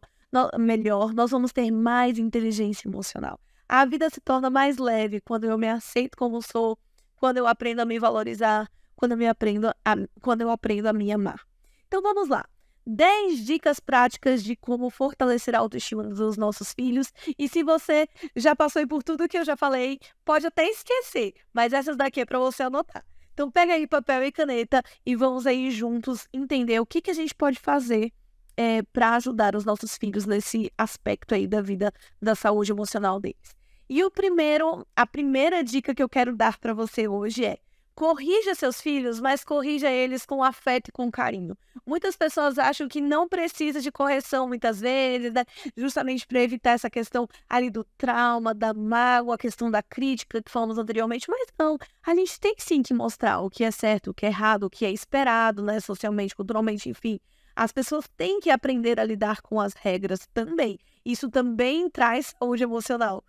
melhor, 0.57 1.13
nós 1.13 1.31
vamos 1.31 1.51
ter 1.51 1.69
mais 1.71 2.17
inteligência 2.17 2.87
emocional. 2.87 3.39
A 3.67 3.85
vida 3.85 4.09
se 4.09 4.21
torna 4.21 4.49
mais 4.49 4.77
leve 4.77 5.21
quando 5.21 5.45
eu 5.45 5.57
me 5.57 5.67
aceito 5.67 6.17
como 6.17 6.41
sou, 6.41 6.77
quando 7.17 7.37
eu 7.37 7.47
aprendo 7.47 7.81
a 7.81 7.85
me 7.85 7.99
valorizar, 7.99 8.69
quando 8.95 9.13
eu, 9.13 9.17
me 9.17 9.27
aprendo 9.27 9.67
a, 9.67 9.95
quando 10.21 10.41
eu 10.41 10.49
aprendo 10.49 10.87
a 10.87 10.93
me 10.93 11.11
amar. 11.11 11.41
Então 11.87 12.01
vamos 12.01 12.29
lá. 12.29 12.45
10 12.85 13.45
dicas 13.45 13.79
práticas 13.79 14.43
de 14.43 14.55
como 14.55 14.89
fortalecer 14.89 15.55
a 15.55 15.59
autoestima 15.59 16.03
dos 16.03 16.35
nossos 16.37 16.73
filhos. 16.73 17.13
E 17.37 17.47
se 17.47 17.63
você 17.63 18.07
já 18.35 18.55
passou 18.55 18.85
por 18.87 19.03
tudo 19.03 19.27
que 19.27 19.37
eu 19.37 19.45
já 19.45 19.55
falei, 19.55 19.99
pode 20.25 20.47
até 20.47 20.67
esquecer, 20.67 21.33
mas 21.53 21.73
essas 21.73 21.95
daqui 21.95 22.21
é 22.21 22.25
para 22.25 22.39
você 22.39 22.63
anotar. 22.63 23.05
Então 23.33 23.49
pega 23.49 23.73
aí 23.73 23.87
papel 23.87 24.23
e 24.23 24.31
caneta 24.31 24.83
e 25.05 25.15
vamos 25.15 25.47
aí 25.47 25.71
juntos 25.71 26.27
entender 26.33 26.79
o 26.79 26.85
que, 26.85 27.01
que 27.01 27.11
a 27.11 27.13
gente 27.13 27.33
pode 27.33 27.59
fazer 27.59 28.11
é, 28.57 28.83
para 28.83 29.15
ajudar 29.15 29.55
os 29.55 29.65
nossos 29.65 29.97
filhos 29.97 30.25
nesse 30.25 30.71
aspecto 30.77 31.33
aí 31.33 31.47
da 31.47 31.61
vida, 31.61 31.91
da 32.21 32.35
saúde 32.35 32.71
emocional 32.71 33.19
deles. 33.19 33.55
E 33.89 34.03
o 34.03 34.11
primeiro, 34.11 34.85
a 34.95 35.05
primeira 35.05 35.63
dica 35.63 35.93
que 35.93 36.01
eu 36.01 36.09
quero 36.09 36.35
dar 36.35 36.57
para 36.59 36.73
você 36.73 37.07
hoje 37.07 37.45
é 37.45 37.57
corrija 38.01 38.55
seus 38.55 38.81
filhos, 38.81 39.19
mas 39.19 39.43
corrija 39.43 39.87
eles 39.87 40.25
com 40.25 40.43
afeto 40.43 40.87
e 40.87 40.91
com 40.91 41.11
carinho. 41.11 41.55
Muitas 41.85 42.15
pessoas 42.15 42.57
acham 42.57 42.87
que 42.87 42.99
não 42.99 43.29
precisa 43.29 43.79
de 43.79 43.91
correção 43.91 44.47
muitas 44.47 44.81
vezes, 44.81 45.31
né? 45.31 45.45
justamente 45.77 46.25
para 46.25 46.41
evitar 46.41 46.71
essa 46.71 46.89
questão 46.89 47.27
ali 47.47 47.69
do 47.69 47.83
trauma, 47.99 48.55
da 48.55 48.73
mágoa, 48.73 49.35
a 49.35 49.37
questão 49.37 49.69
da 49.69 49.83
crítica 49.83 50.41
que 50.41 50.49
falamos 50.49 50.79
anteriormente, 50.79 51.29
mas 51.29 51.45
não, 51.59 51.77
a 52.03 52.15
gente 52.15 52.39
tem 52.39 52.55
sim 52.57 52.81
que 52.81 52.91
mostrar 52.91 53.39
o 53.41 53.51
que 53.51 53.63
é 53.63 53.69
certo, 53.69 54.09
o 54.09 54.13
que 54.15 54.25
é 54.25 54.29
errado, 54.29 54.63
o 54.63 54.69
que 54.71 54.83
é 54.83 54.89
esperado, 54.89 55.61
né, 55.61 55.79
socialmente, 55.79 56.35
culturalmente, 56.35 56.89
enfim. 56.89 57.19
As 57.55 57.71
pessoas 57.71 58.09
têm 58.17 58.39
que 58.39 58.49
aprender 58.49 58.99
a 58.99 59.03
lidar 59.03 59.43
com 59.43 59.59
as 59.59 59.75
regras 59.75 60.27
também. 60.33 60.79
Isso 61.05 61.29
também 61.29 61.87
traz 61.87 62.33
saúde 62.39 62.63
emocional. 62.63 63.23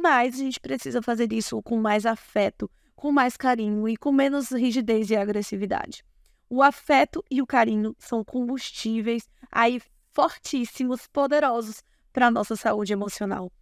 Mas 0.00 0.36
a 0.36 0.38
gente 0.38 0.58
precisa 0.58 1.02
fazer 1.02 1.30
isso 1.30 1.62
com 1.62 1.76
mais 1.76 2.06
afeto, 2.06 2.70
com 2.98 3.12
mais 3.12 3.36
carinho 3.36 3.88
e 3.88 3.96
com 3.96 4.10
menos 4.10 4.50
rigidez 4.50 5.08
e 5.08 5.14
agressividade. 5.14 6.04
O 6.50 6.60
afeto 6.60 7.24
e 7.30 7.40
o 7.40 7.46
carinho 7.46 7.94
são 7.96 8.24
combustíveis 8.24 9.28
aí 9.52 9.80
fortíssimos, 10.10 11.06
poderosos 11.06 11.80
para 12.12 12.26
a 12.26 12.30
nossa 12.30 12.56
saúde 12.56 12.92
emocional. 12.92 13.52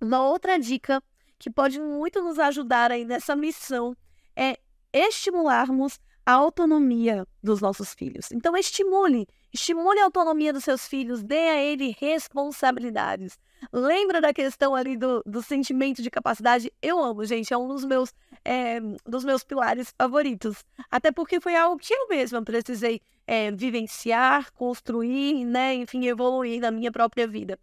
Uma 0.00 0.26
outra 0.26 0.58
dica 0.58 1.00
que 1.38 1.48
pode 1.48 1.78
muito 1.78 2.20
nos 2.20 2.36
ajudar 2.40 2.90
aí 2.90 3.04
nessa 3.04 3.36
missão 3.36 3.96
é 4.34 4.58
estimularmos 4.92 6.00
a 6.26 6.32
autonomia 6.32 7.24
dos 7.40 7.60
nossos 7.60 7.94
filhos. 7.94 8.32
Então 8.32 8.56
estimule, 8.56 9.28
estimule 9.52 10.00
a 10.00 10.04
autonomia 10.04 10.52
dos 10.52 10.64
seus 10.64 10.88
filhos, 10.88 11.22
dê 11.22 11.48
a 11.48 11.62
ele 11.62 11.94
responsabilidades. 12.00 13.38
Lembra 13.72 14.20
da 14.20 14.32
questão 14.32 14.74
ali 14.74 14.96
do, 14.96 15.22
do 15.26 15.42
sentimento 15.42 16.02
de 16.02 16.10
capacidade? 16.10 16.72
Eu 16.80 16.98
amo, 17.02 17.24
gente, 17.24 17.52
é 17.52 17.56
um 17.56 17.68
dos 17.68 17.84
meus 17.84 18.14
é, 18.44 18.80
dos 19.04 19.24
meus 19.24 19.44
pilares 19.44 19.92
favoritos. 19.96 20.64
Até 20.90 21.10
porque 21.12 21.40
foi 21.40 21.56
algo 21.56 21.78
que 21.78 21.92
eu 21.92 22.08
mesma 22.08 22.42
precisei 22.42 23.00
é, 23.26 23.50
vivenciar, 23.50 24.52
construir, 24.52 25.44
né? 25.44 25.74
Enfim, 25.74 26.06
evoluir 26.06 26.60
na 26.60 26.70
minha 26.70 26.90
própria 26.90 27.26
vida. 27.26 27.58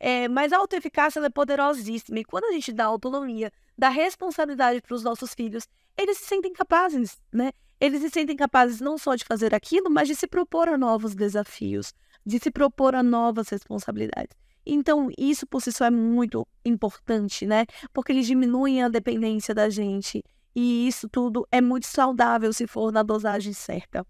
É, 0.00 0.26
mas 0.26 0.52
a 0.52 0.56
autoeficácia 0.58 1.20
é 1.20 1.30
poderosíssima. 1.30 2.18
E 2.18 2.24
quando 2.24 2.44
a 2.44 2.52
gente 2.52 2.72
dá 2.72 2.86
autonomia, 2.86 3.52
dá 3.76 3.88
responsabilidade 3.88 4.80
para 4.80 4.94
os 4.94 5.02
nossos 5.02 5.34
filhos, 5.34 5.68
eles 5.96 6.18
se 6.18 6.24
sentem 6.24 6.52
capazes, 6.52 7.20
né? 7.32 7.52
Eles 7.78 8.00
se 8.00 8.10
sentem 8.10 8.36
capazes 8.36 8.80
não 8.80 8.96
só 8.96 9.14
de 9.14 9.24
fazer 9.24 9.54
aquilo, 9.54 9.90
mas 9.90 10.08
de 10.08 10.14
se 10.14 10.26
propor 10.26 10.68
a 10.68 10.78
novos 10.78 11.14
desafios, 11.14 11.92
de 12.24 12.38
se 12.38 12.50
propor 12.50 12.94
a 12.94 13.02
novas 13.02 13.48
responsabilidades. 13.48 14.36
Então, 14.64 15.08
isso 15.18 15.46
por 15.46 15.60
si 15.60 15.72
só 15.72 15.84
é 15.84 15.90
muito 15.90 16.46
importante, 16.64 17.46
né? 17.46 17.66
Porque 17.92 18.12
eles 18.12 18.26
diminuem 18.26 18.82
a 18.82 18.88
dependência 18.88 19.54
da 19.54 19.68
gente. 19.68 20.22
E 20.54 20.86
isso 20.86 21.08
tudo 21.08 21.46
é 21.50 21.60
muito 21.60 21.86
saudável 21.86 22.52
se 22.52 22.66
for 22.66 22.92
na 22.92 23.02
dosagem 23.02 23.52
certa. 23.52 24.06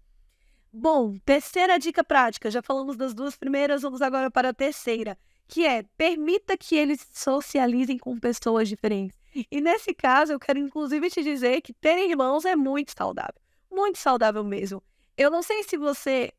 Bom, 0.71 1.15
terceira 1.23 1.77
dica 1.77 2.03
prática. 2.03 2.49
Já 2.49 2.61
falamos 2.61 2.97
das 2.97 3.13
duas 3.13 3.35
primeiras, 3.35 3.83
vamos 3.83 4.01
agora 4.01 4.29
para 4.31 4.49
a 4.49 4.53
terceira, 4.53 5.17
que 5.47 5.65
é 5.65 5.83
permita 5.97 6.57
que 6.57 6.75
eles 6.75 7.07
socializem 7.13 7.97
com 7.97 8.19
pessoas 8.19 8.67
diferentes. 8.67 9.17
E 9.51 9.61
nesse 9.61 9.93
caso, 9.93 10.33
eu 10.33 10.39
quero 10.39 10.59
inclusive 10.59 11.09
te 11.09 11.23
dizer 11.23 11.61
que 11.61 11.73
ter 11.73 12.09
irmãos 12.09 12.45
é 12.45 12.55
muito 12.55 12.91
saudável, 12.95 13.39
muito 13.71 13.97
saudável 13.97 14.43
mesmo. 14.43 14.81
Eu 15.15 15.29
não 15.29 15.43
sei 15.43 15.63
se 15.63 15.77
você 15.77 16.31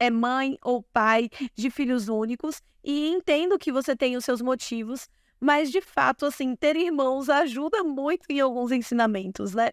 é 0.00 0.10
mãe 0.10 0.58
ou 0.64 0.82
pai 0.82 1.28
de 1.54 1.70
filhos 1.70 2.08
únicos 2.08 2.62
e 2.82 3.10
entendo 3.10 3.58
que 3.58 3.70
você 3.70 3.94
tem 3.94 4.16
os 4.16 4.24
seus 4.24 4.40
motivos, 4.40 5.08
mas 5.38 5.70
de 5.70 5.82
fato, 5.82 6.24
assim, 6.24 6.56
ter 6.56 6.74
irmãos 6.74 7.28
ajuda 7.28 7.84
muito 7.84 8.24
em 8.30 8.40
alguns 8.40 8.72
ensinamentos, 8.72 9.54
né? 9.54 9.70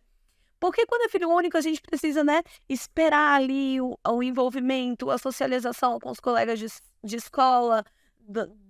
Porque 0.60 0.86
quando 0.86 1.04
é 1.04 1.10
filho 1.10 1.30
único, 1.30 1.58
a 1.58 1.62
gente 1.62 1.82
precisa, 1.82 2.24
né, 2.24 2.42
esperar 2.68 3.36
ali 3.36 3.80
o, 3.80 3.98
o 4.08 4.24
envolvimento, 4.24 5.10
a 5.10 5.18
socialização 5.18 6.00
com 6.00 6.10
os 6.10 6.20
colegas 6.20 6.60
de, 6.60 6.68
de 7.04 7.16
escola, 7.16 7.86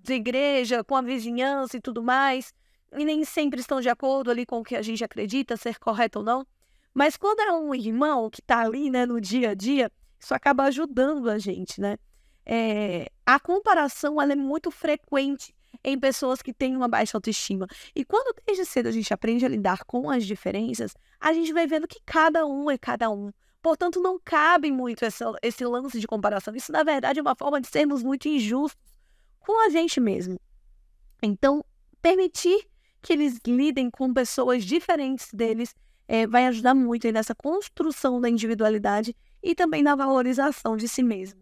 de 0.03 0.13
igreja, 0.13 0.83
com 0.83 0.95
a 0.95 1.01
vizinhança 1.01 1.77
e 1.77 1.81
tudo 1.81 2.03
mais. 2.03 2.53
E 2.95 3.03
nem 3.05 3.23
sempre 3.23 3.59
estão 3.59 3.81
de 3.81 3.89
acordo 3.89 4.29
ali 4.29 4.45
com 4.45 4.59
o 4.59 4.63
que 4.63 4.75
a 4.75 4.81
gente 4.81 5.03
acredita 5.03 5.57
ser 5.57 5.79
correto 5.79 6.19
ou 6.19 6.25
não. 6.25 6.45
Mas 6.93 7.15
quando 7.15 7.39
é 7.39 7.53
um 7.53 7.73
irmão 7.73 8.29
que 8.29 8.41
está 8.41 8.61
ali, 8.61 8.89
né, 8.89 9.05
no 9.05 9.21
dia 9.21 9.51
a 9.51 9.53
dia, 9.53 9.91
isso 10.19 10.33
acaba 10.33 10.63
ajudando 10.63 11.29
a 11.29 11.37
gente, 11.37 11.79
né? 11.79 11.97
É, 12.45 13.11
a 13.25 13.39
comparação 13.39 14.21
ela 14.21 14.31
é 14.31 14.35
muito 14.35 14.71
frequente 14.71 15.53
em 15.83 15.99
pessoas 15.99 16.41
que 16.41 16.53
têm 16.53 16.75
uma 16.75 16.87
baixa 16.87 17.17
autoestima. 17.17 17.67
E 17.95 18.05
quando 18.05 18.35
desde 18.45 18.65
cedo 18.65 18.87
a 18.87 18.91
gente 18.91 19.13
aprende 19.13 19.45
a 19.45 19.49
lidar 19.49 19.83
com 19.85 20.09
as 20.09 20.25
diferenças, 20.25 20.95
a 21.19 21.33
gente 21.33 21.53
vai 21.53 21.67
vendo 21.67 21.87
que 21.87 21.99
cada 22.05 22.45
um 22.45 22.71
é 22.71 22.77
cada 22.77 23.09
um. 23.09 23.31
Portanto, 23.61 23.99
não 23.99 24.19
cabe 24.23 24.71
muito 24.71 25.03
esse, 25.03 25.23
esse 25.41 25.65
lance 25.65 25.99
de 25.99 26.07
comparação. 26.07 26.55
Isso, 26.55 26.71
na 26.71 26.83
verdade, 26.83 27.19
é 27.19 27.21
uma 27.21 27.35
forma 27.35 27.59
de 27.59 27.67
sermos 27.67 28.01
muito 28.01 28.27
injustos 28.27 28.81
com 29.39 29.65
a 29.65 29.69
gente 29.69 29.99
mesmo. 29.99 30.39
Então, 31.21 31.63
permitir 32.01 32.65
que 33.01 33.13
eles 33.13 33.39
lidem 33.45 33.89
com 33.89 34.13
pessoas 34.13 34.63
diferentes 34.63 35.31
deles 35.33 35.75
é, 36.07 36.25
vai 36.25 36.47
ajudar 36.47 36.73
muito 36.73 37.11
nessa 37.11 37.35
construção 37.35 38.21
da 38.21 38.29
individualidade 38.29 39.15
e 39.47 39.55
também 39.55 39.81
na 39.81 39.95
valorização 39.95 40.75
de 40.75 40.89
si 40.89 41.01
mesmo. 41.01 41.39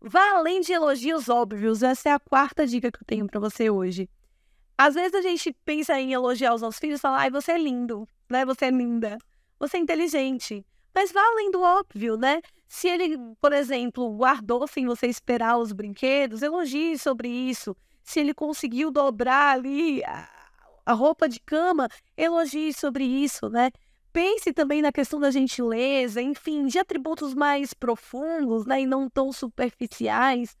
Vá 0.00 0.30
além 0.30 0.62
de 0.62 0.72
elogios 0.72 1.28
óbvios, 1.28 1.82
essa 1.82 2.08
é 2.08 2.12
a 2.12 2.18
quarta 2.18 2.66
dica 2.66 2.90
que 2.90 2.98
eu 2.98 3.06
tenho 3.06 3.26
para 3.26 3.38
você 3.38 3.68
hoje. 3.68 4.08
Às 4.78 4.94
vezes 4.94 5.14
a 5.14 5.20
gente 5.20 5.54
pensa 5.62 6.00
em 6.00 6.14
elogiar 6.14 6.54
os 6.54 6.62
nossos 6.62 6.80
filhos 6.80 6.98
e 6.98 7.02
falar, 7.02 7.18
ai, 7.18 7.30
você 7.30 7.52
é 7.52 7.58
lindo, 7.58 8.08
né? 8.30 8.46
Você 8.46 8.64
é 8.64 8.70
linda, 8.70 9.18
você 9.58 9.76
é 9.76 9.80
inteligente. 9.80 10.64
Mas 10.94 11.12
vá 11.12 11.20
além 11.20 11.50
do 11.50 11.60
óbvio, 11.60 12.16
né? 12.16 12.40
Se 12.66 12.88
ele, 12.88 13.18
por 13.42 13.52
exemplo, 13.52 14.10
guardou 14.16 14.66
sem 14.66 14.86
você 14.86 15.06
esperar 15.06 15.58
os 15.58 15.70
brinquedos, 15.70 16.40
elogie 16.40 16.96
sobre 16.96 17.28
isso. 17.28 17.76
Se 18.02 18.20
ele 18.20 18.32
conseguiu 18.32 18.90
dobrar 18.90 19.54
ali 19.58 20.02
a, 20.04 20.30
a 20.86 20.92
roupa 20.94 21.28
de 21.28 21.40
cama, 21.40 21.90
elogie 22.16 22.72
sobre 22.72 23.04
isso, 23.04 23.50
né? 23.50 23.70
Pense 24.18 24.52
também 24.52 24.82
na 24.82 24.90
questão 24.90 25.20
da 25.20 25.30
gentileza, 25.30 26.20
enfim, 26.20 26.66
de 26.66 26.76
atributos 26.76 27.34
mais 27.34 27.72
profundos, 27.72 28.66
né, 28.66 28.80
e 28.80 28.86
não 28.86 29.08
tão 29.08 29.30
superficiais. 29.30 30.56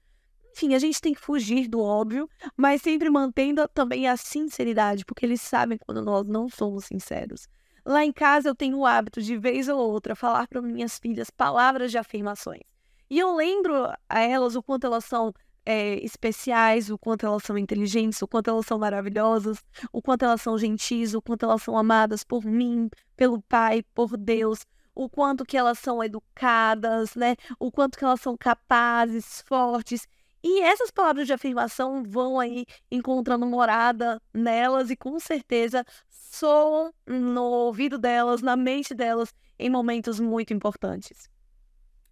Enfim, 0.52 0.76
a 0.76 0.78
gente 0.78 1.00
tem 1.00 1.12
que 1.12 1.20
fugir 1.20 1.66
do 1.66 1.80
óbvio, 1.80 2.30
mas 2.56 2.82
sempre 2.82 3.10
mantendo 3.10 3.66
também 3.66 4.06
a 4.06 4.16
sinceridade, 4.16 5.04
porque 5.04 5.26
eles 5.26 5.40
sabem 5.40 5.76
quando 5.76 6.00
nós 6.00 6.24
não 6.24 6.48
somos 6.48 6.84
sinceros. 6.84 7.48
Lá 7.84 8.04
em 8.04 8.12
casa 8.12 8.48
eu 8.48 8.54
tenho 8.54 8.78
o 8.78 8.86
hábito 8.86 9.20
de 9.20 9.36
vez 9.36 9.68
ou 9.68 9.76
outra 9.76 10.14
falar 10.14 10.46
para 10.46 10.62
minhas 10.62 10.96
filhas 10.96 11.28
palavras 11.28 11.90
de 11.90 11.98
afirmações. 11.98 12.62
E 13.10 13.18
eu 13.18 13.34
lembro 13.34 13.92
a 14.08 14.20
elas 14.20 14.54
o 14.54 14.62
quanto 14.62 14.86
elas 14.86 15.04
são 15.04 15.34
é, 15.68 16.02
especiais, 16.02 16.88
o 16.88 16.96
quanto 16.96 17.26
elas 17.26 17.42
são 17.42 17.58
inteligentes, 17.58 18.22
o 18.22 18.26
quanto 18.26 18.48
elas 18.48 18.64
são 18.64 18.78
maravilhosas, 18.78 19.62
o 19.92 20.00
quanto 20.00 20.24
elas 20.24 20.40
são 20.40 20.56
gentis, 20.56 21.12
o 21.12 21.20
quanto 21.20 21.44
elas 21.44 21.62
são 21.62 21.76
amadas 21.76 22.24
por 22.24 22.42
mim, 22.42 22.88
pelo 23.14 23.42
Pai, 23.42 23.82
por 23.94 24.16
Deus, 24.16 24.64
o 24.94 25.10
quanto 25.10 25.44
que 25.44 25.58
elas 25.58 25.78
são 25.78 26.02
educadas, 26.02 27.14
né? 27.14 27.36
O 27.60 27.70
quanto 27.70 27.98
que 27.98 28.04
elas 28.04 28.18
são 28.22 28.34
capazes, 28.34 29.42
fortes. 29.46 30.08
E 30.42 30.62
essas 30.62 30.90
palavras 30.90 31.26
de 31.26 31.34
afirmação 31.34 32.02
vão 32.02 32.40
aí 32.40 32.64
encontrando 32.90 33.44
morada 33.44 34.18
nelas 34.32 34.88
e 34.88 34.96
com 34.96 35.20
certeza 35.20 35.84
soam 36.08 36.90
no 37.06 37.42
ouvido 37.44 37.98
delas, 37.98 38.40
na 38.40 38.56
mente 38.56 38.94
delas, 38.94 39.34
em 39.58 39.68
momentos 39.68 40.18
muito 40.18 40.54
importantes. 40.54 41.28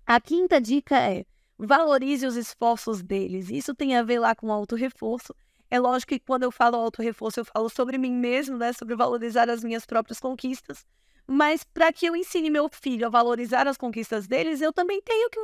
A 0.04 0.20
quinta 0.20 0.60
dica 0.60 0.98
é: 0.98 1.24
valorize 1.58 2.26
os 2.26 2.36
esforços 2.36 3.02
deles. 3.02 3.50
Isso 3.50 3.74
tem 3.74 3.96
a 3.96 4.02
ver 4.02 4.18
lá 4.18 4.34
com 4.34 4.52
auto-reforço. 4.52 5.34
É 5.70 5.78
lógico 5.80 6.10
que 6.10 6.20
quando 6.20 6.44
eu 6.44 6.52
falo 6.52 6.76
auto-reforço, 6.76 7.40
eu 7.40 7.44
falo 7.44 7.68
sobre 7.68 7.98
mim 7.98 8.12
mesmo, 8.12 8.56
né? 8.56 8.72
Sobre 8.72 8.94
valorizar 8.94 9.50
as 9.50 9.64
minhas 9.64 9.84
próprias 9.84 10.20
conquistas. 10.20 10.84
Mas 11.26 11.64
para 11.64 11.92
que 11.92 12.06
eu 12.06 12.14
ensine 12.14 12.48
meu 12.48 12.68
filho 12.68 13.06
a 13.06 13.10
valorizar 13.10 13.66
as 13.66 13.76
conquistas 13.76 14.28
deles, 14.28 14.60
eu 14.60 14.72
também 14.72 15.02
tenho 15.02 15.28
que 15.28 15.40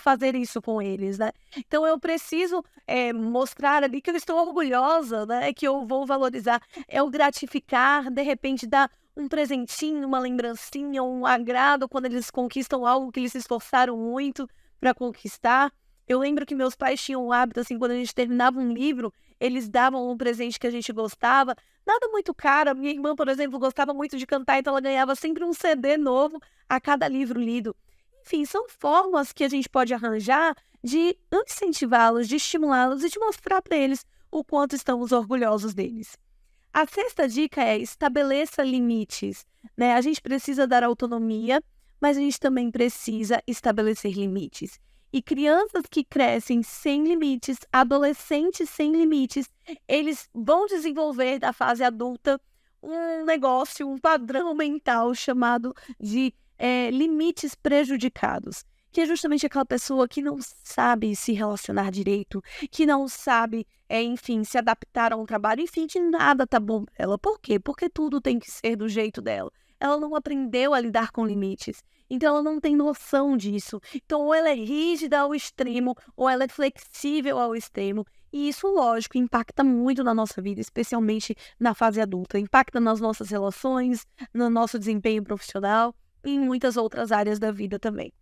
fazer 0.00 0.34
isso 0.34 0.62
com 0.62 0.80
eles, 0.80 1.18
né? 1.18 1.32
Então 1.54 1.86
eu 1.86 1.98
preciso 1.98 2.64
é, 2.86 3.12
mostrar 3.12 3.84
ali 3.84 4.00
que 4.00 4.10
eu 4.10 4.16
estou 4.16 4.38
orgulhosa, 4.38 5.26
né? 5.26 5.52
Que 5.52 5.68
eu 5.68 5.86
vou 5.86 6.06
valorizar, 6.06 6.62
é 6.88 7.02
o 7.02 7.10
gratificar, 7.10 8.10
de 8.10 8.22
repente 8.22 8.66
dar 8.66 8.90
um 9.14 9.28
presentinho, 9.28 10.06
uma 10.06 10.18
lembrancinha, 10.18 11.02
um 11.02 11.26
agrado 11.26 11.88
quando 11.88 12.06
eles 12.06 12.30
conquistam 12.30 12.86
algo 12.86 13.12
que 13.12 13.20
eles 13.20 13.32
se 13.32 13.38
esforçaram 13.38 13.98
muito 13.98 14.48
para 14.80 14.94
conquistar. 14.94 15.72
Eu 16.06 16.18
lembro 16.18 16.46
que 16.46 16.54
meus 16.54 16.74
pais 16.74 17.02
tinham 17.02 17.26
o 17.26 17.32
hábito, 17.32 17.60
assim, 17.60 17.78
quando 17.78 17.92
a 17.92 17.96
gente 17.96 18.14
terminava 18.14 18.58
um 18.58 18.72
livro, 18.72 19.12
eles 19.38 19.68
davam 19.68 20.10
um 20.10 20.16
presente 20.16 20.58
que 20.58 20.66
a 20.66 20.70
gente 20.70 20.92
gostava. 20.92 21.54
Nada 21.86 22.08
muito 22.08 22.34
caro. 22.34 22.74
Minha 22.74 22.92
irmã, 22.92 23.14
por 23.14 23.28
exemplo, 23.28 23.58
gostava 23.58 23.92
muito 23.94 24.16
de 24.16 24.26
cantar, 24.26 24.58
então 24.58 24.72
ela 24.72 24.80
ganhava 24.80 25.14
sempre 25.14 25.44
um 25.44 25.52
CD 25.52 25.96
novo 25.96 26.40
a 26.68 26.80
cada 26.80 27.06
livro 27.06 27.40
lido. 27.40 27.76
Enfim, 28.22 28.44
são 28.44 28.68
formas 28.68 29.32
que 29.32 29.44
a 29.44 29.48
gente 29.48 29.68
pode 29.68 29.94
arranjar 29.94 30.54
de 30.82 31.16
incentivá-los, 31.32 32.28
de 32.28 32.36
estimulá-los 32.36 33.02
e 33.02 33.08
de 33.08 33.18
mostrar 33.18 33.62
para 33.62 33.76
eles 33.76 34.04
o 34.30 34.44
quanto 34.44 34.76
estamos 34.76 35.12
orgulhosos 35.12 35.74
deles. 35.74 36.16
A 36.72 36.86
sexta 36.86 37.26
dica 37.26 37.62
é 37.62 37.78
estabeleça 37.78 38.62
limites. 38.62 39.46
Né? 39.76 39.94
A 39.94 40.00
gente 40.00 40.20
precisa 40.20 40.66
dar 40.66 40.84
autonomia 40.84 41.62
mas 42.00 42.16
a 42.16 42.20
gente 42.20 42.38
também 42.38 42.70
precisa 42.70 43.42
estabelecer 43.46 44.12
limites. 44.12 44.78
E 45.12 45.22
crianças 45.22 45.84
que 45.90 46.04
crescem 46.04 46.62
sem 46.62 47.04
limites, 47.04 47.58
adolescentes 47.72 48.68
sem 48.68 48.92
limites, 48.92 49.48
eles 49.86 50.28
vão 50.34 50.66
desenvolver 50.66 51.38
da 51.38 51.52
fase 51.52 51.82
adulta 51.82 52.38
um 52.82 53.24
negócio, 53.24 53.88
um 53.88 53.98
padrão 53.98 54.54
mental 54.54 55.14
chamado 55.14 55.74
de 55.98 56.34
é, 56.58 56.90
limites 56.90 57.54
prejudicados. 57.54 58.64
Que 58.92 59.02
é 59.02 59.06
justamente 59.06 59.46
aquela 59.46 59.66
pessoa 59.66 60.08
que 60.08 60.22
não 60.22 60.38
sabe 60.62 61.14
se 61.14 61.32
relacionar 61.32 61.90
direito, 61.90 62.42
que 62.70 62.86
não 62.86 63.06
sabe, 63.06 63.66
é, 63.88 64.02
enfim, 64.02 64.44
se 64.44 64.56
adaptar 64.56 65.12
a 65.12 65.16
um 65.16 65.26
trabalho, 65.26 65.62
enfim, 65.62 65.86
que 65.86 66.00
nada 66.00 66.46
tá 66.46 66.58
bom 66.60 66.84
para 66.84 66.94
ela. 66.98 67.18
Por 67.18 67.38
quê? 67.38 67.58
Porque 67.58 67.88
tudo 67.88 68.20
tem 68.20 68.38
que 68.38 68.50
ser 68.50 68.76
do 68.76 68.88
jeito 68.88 69.20
dela 69.20 69.50
ela 69.80 69.98
não 69.98 70.14
aprendeu 70.14 70.74
a 70.74 70.80
lidar 70.80 71.10
com 71.10 71.26
limites. 71.26 71.82
Então 72.10 72.28
ela 72.34 72.42
não 72.42 72.60
tem 72.60 72.74
noção 72.74 73.36
disso. 73.36 73.80
Então, 73.94 74.22
ou 74.22 74.34
ela 74.34 74.48
é 74.48 74.54
rígida 74.54 75.20
ao 75.20 75.34
extremo, 75.34 75.94
ou 76.16 76.28
ela 76.28 76.44
é 76.44 76.48
flexível 76.48 77.38
ao 77.38 77.54
extremo. 77.54 78.04
E 78.32 78.48
isso, 78.48 78.66
lógico, 78.66 79.18
impacta 79.18 79.62
muito 79.62 80.02
na 80.04 80.14
nossa 80.14 80.40
vida, 80.40 80.60
especialmente 80.60 81.34
na 81.58 81.74
fase 81.74 82.00
adulta. 82.00 82.38
Impacta 82.38 82.80
nas 82.80 83.00
nossas 83.00 83.30
relações, 83.30 84.06
no 84.32 84.50
nosso 84.50 84.78
desempenho 84.78 85.22
profissional 85.22 85.94
e 86.24 86.30
em 86.30 86.40
muitas 86.40 86.76
outras 86.76 87.12
áreas 87.12 87.38
da 87.38 87.50
vida 87.50 87.78
também. 87.78 88.12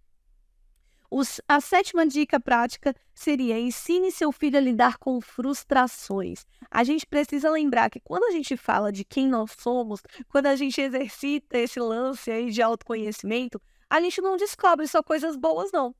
Os, 1.18 1.40
a 1.48 1.62
sétima 1.62 2.06
dica 2.06 2.38
prática 2.38 2.94
seria 3.14 3.58
ensine 3.58 4.12
seu 4.12 4.30
filho 4.30 4.58
a 4.58 4.60
lidar 4.60 4.98
com 4.98 5.18
frustrações. 5.18 6.44
A 6.70 6.84
gente 6.84 7.06
precisa 7.06 7.48
lembrar 7.50 7.88
que 7.88 7.98
quando 7.98 8.24
a 8.24 8.30
gente 8.32 8.54
fala 8.54 8.92
de 8.92 9.02
quem 9.02 9.26
nós 9.26 9.52
somos, 9.58 10.02
quando 10.28 10.44
a 10.44 10.54
gente 10.56 10.78
exercita 10.78 11.56
esse 11.56 11.80
lance 11.80 12.30
aí 12.30 12.50
de 12.50 12.60
autoconhecimento, 12.60 13.58
a 13.88 13.98
gente 13.98 14.20
não 14.20 14.36
descobre 14.36 14.86
só 14.86 15.02
coisas 15.02 15.36
boas, 15.36 15.72
não. 15.72 15.94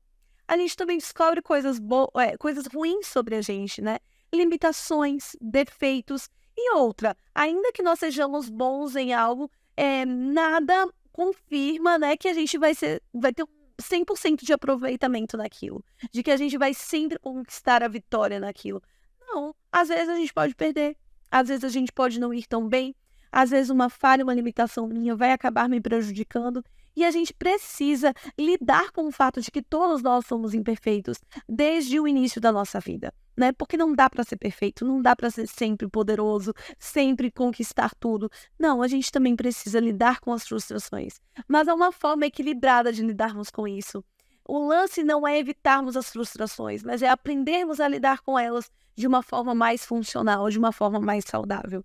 A 0.47 0.55
gente 0.55 0.77
também 0.77 0.99
descobre 0.99 1.41
coisas, 1.41 1.79
é, 2.19 2.37
coisas 2.37 2.67
ruins 2.67 3.07
sobre 3.07 3.37
a 3.37 3.41
gente, 3.41 3.81
né? 3.81 3.97
Limitações, 4.31 5.35
defeitos 5.41 6.29
e 6.55 6.75
outra. 6.75 7.17
Ainda 7.33 7.71
que 7.71 7.81
nós 7.81 7.97
sejamos 7.97 8.49
bons 8.49 8.95
em 8.95 9.15
algo, 9.15 9.49
é, 9.75 10.05
nada 10.05 10.87
confirma, 11.11 11.97
né, 11.97 12.15
que 12.15 12.27
a 12.27 12.33
gente 12.35 12.59
vai 12.59 12.75
ser, 12.75 13.01
vai 13.11 13.33
ter 13.33 13.41
um 13.41 13.56
100% 13.81 14.43
de 14.43 14.53
aproveitamento 14.53 15.37
naquilo, 15.37 15.83
de 16.11 16.23
que 16.23 16.31
a 16.31 16.37
gente 16.37 16.57
vai 16.57 16.73
sempre 16.73 17.19
conquistar 17.19 17.83
a 17.83 17.87
vitória 17.87 18.39
naquilo. 18.39 18.81
Não, 19.19 19.55
às 19.71 19.89
vezes 19.89 20.09
a 20.09 20.15
gente 20.15 20.33
pode 20.33 20.55
perder, 20.55 20.97
às 21.29 21.47
vezes 21.47 21.63
a 21.63 21.69
gente 21.69 21.91
pode 21.91 22.19
não 22.19 22.33
ir 22.33 22.47
tão 22.47 22.67
bem, 22.67 22.95
às 23.31 23.49
vezes 23.49 23.69
uma 23.69 23.89
falha, 23.89 24.23
uma 24.23 24.33
limitação 24.33 24.87
minha 24.87 25.15
vai 25.15 25.31
acabar 25.31 25.69
me 25.69 25.81
prejudicando 25.81 26.63
e 26.95 27.05
a 27.05 27.11
gente 27.11 27.33
precisa 27.33 28.13
lidar 28.39 28.91
com 28.91 29.07
o 29.07 29.11
fato 29.11 29.39
de 29.39 29.51
que 29.51 29.61
todos 29.61 30.01
nós 30.01 30.25
somos 30.25 30.55
imperfeitos 30.55 31.19
desde 31.47 31.99
o 31.99 32.07
início 32.07 32.41
da 32.41 32.51
nossa 32.51 32.79
vida. 32.79 33.13
Né? 33.37 33.51
Porque 33.51 33.77
não 33.77 33.93
dá 33.93 34.09
para 34.09 34.23
ser 34.23 34.37
perfeito, 34.37 34.83
não 34.83 35.01
dá 35.01 35.15
para 35.15 35.29
ser 35.29 35.47
sempre 35.47 35.87
poderoso, 35.87 36.53
sempre 36.79 37.31
conquistar 37.31 37.93
tudo. 37.95 38.29
Não, 38.57 38.81
a 38.81 38.87
gente 38.87 39.11
também 39.11 39.35
precisa 39.35 39.79
lidar 39.79 40.19
com 40.19 40.33
as 40.33 40.47
frustrações, 40.47 41.21
mas 41.47 41.67
há 41.67 41.75
uma 41.75 41.91
forma 41.91 42.25
equilibrada 42.25 42.91
de 42.91 43.03
lidarmos 43.03 43.51
com 43.51 43.67
isso. 43.67 44.03
O 44.43 44.65
lance 44.65 45.03
não 45.03 45.27
é 45.27 45.37
evitarmos 45.37 45.95
as 45.95 46.09
frustrações, 46.09 46.81
mas 46.81 47.01
é 47.01 47.09
aprendermos 47.09 47.79
a 47.79 47.87
lidar 47.87 48.21
com 48.21 48.39
elas 48.39 48.71
de 48.95 49.05
uma 49.05 49.21
forma 49.21 49.53
mais 49.53 49.85
funcional, 49.85 50.49
de 50.49 50.57
uma 50.57 50.71
forma 50.71 50.99
mais 50.99 51.25
saudável. 51.25 51.83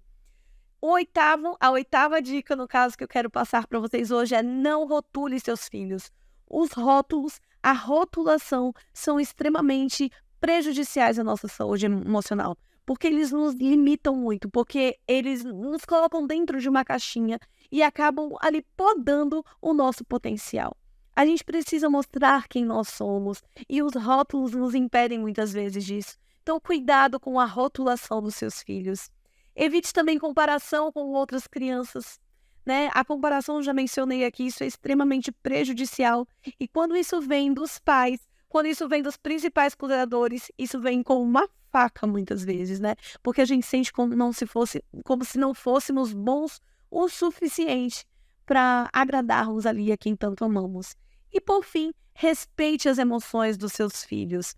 O 0.81 0.93
oitavo, 0.93 1.57
a 1.61 1.71
oitava 1.71 2.23
dica, 2.23 2.57
no 2.57 2.67
caso, 2.67 2.97
que 2.97 3.05
eu 3.05 3.09
quero 3.09 3.31
passar 3.31 3.67
para 3.67 3.79
vocês 3.79 4.11
hoje 4.11 4.35
é 4.35 4.43
não 4.43 4.87
rotule 4.87 5.38
seus 5.38 5.69
filhos. 5.69 6.11
Os 6.49 6.73
rótulos, 6.73 7.41
a 7.62 7.73
rotulação 7.73 8.73
são 8.93 9.21
extremamente 9.21 10.11
prejudiciais 10.43 11.21
à 11.21 11.25
nossa 11.25 11.47
saúde 11.47 11.87
emocional, 11.87 12.59
porque 12.85 13.07
eles 13.07 13.31
nos 13.31 13.55
limitam 13.55 14.17
muito, 14.17 14.51
porque 14.51 14.99
eles 15.07 15.45
nos 15.45 15.85
colocam 15.85 16.27
dentro 16.27 16.61
de 16.61 16.69
uma 16.69 16.85
caixinha 16.85 17.39
e 17.71 17.81
acabam 17.81 18.33
ali 18.41 18.67
podando 18.77 19.45
o 19.61 19.73
nosso 19.73 20.05
potencial. 20.05 20.77
A 21.15 21.25
gente 21.25 21.45
precisa 21.45 21.89
mostrar 21.89 22.49
quem 22.49 22.65
nós 22.65 22.89
somos 22.89 23.41
e 23.69 23.85
os 23.85 23.95
rótulos 23.95 24.51
nos 24.51 24.75
impedem 24.75 25.21
muitas 25.21 25.53
vezes 25.53 25.85
disso. 25.85 26.19
Então, 26.43 26.59
cuidado 26.59 27.21
com 27.21 27.39
a 27.39 27.45
rotulação 27.45 28.21
dos 28.21 28.35
seus 28.35 28.63
filhos. 28.63 29.09
Evite 29.55 29.93
também 29.93 30.19
comparação 30.19 30.91
com 30.91 31.13
outras 31.13 31.47
crianças. 31.47 32.19
Né? 32.67 32.91
A 32.95 33.05
comparação, 33.05 33.63
já 33.63 33.73
mencionei 33.73 34.25
aqui, 34.25 34.47
isso 34.47 34.65
é 34.65 34.67
extremamente 34.67 35.31
prejudicial. 35.31 36.27
E 36.59 36.67
quando 36.67 36.97
isso 36.97 37.21
vem 37.21 37.55
dos 37.55 37.79
pais, 37.79 38.19
quando 38.53 38.67
isso 38.67 38.87
vem 38.87 39.01
dos 39.01 39.17
principais 39.17 39.75
cuidadores, 39.75 40.53
isso 40.59 40.79
vem 40.79 41.03
com 41.03 41.23
uma 41.23 41.49
faca 41.71 42.07
muitas 42.07 42.45
vezes, 42.45 42.81
né? 42.81 42.97
Porque 43.23 43.41
a 43.41 43.47
gente 43.47 43.65
sente 43.65 43.91
como 43.91 44.15
não 44.15 44.31
se 44.31 44.45
fosse, 44.45 44.85
como 45.07 45.25
se 45.25 45.38
não 45.38 45.55
fôssemos 45.55 46.12
bons 46.12 46.61
o 46.91 47.09
suficiente 47.09 48.05
para 48.45 48.91
agradarmos 48.93 49.65
ali 49.65 49.91
a 49.91 49.97
quem 49.97 50.15
tanto 50.15 50.45
amamos. 50.45 50.95
E 51.33 51.41
por 51.41 51.65
fim, 51.65 51.95
respeite 52.12 52.91
as 52.91 52.99
emoções 52.99 53.57
dos 53.57 53.73
seus 53.73 54.05
filhos. 54.05 54.55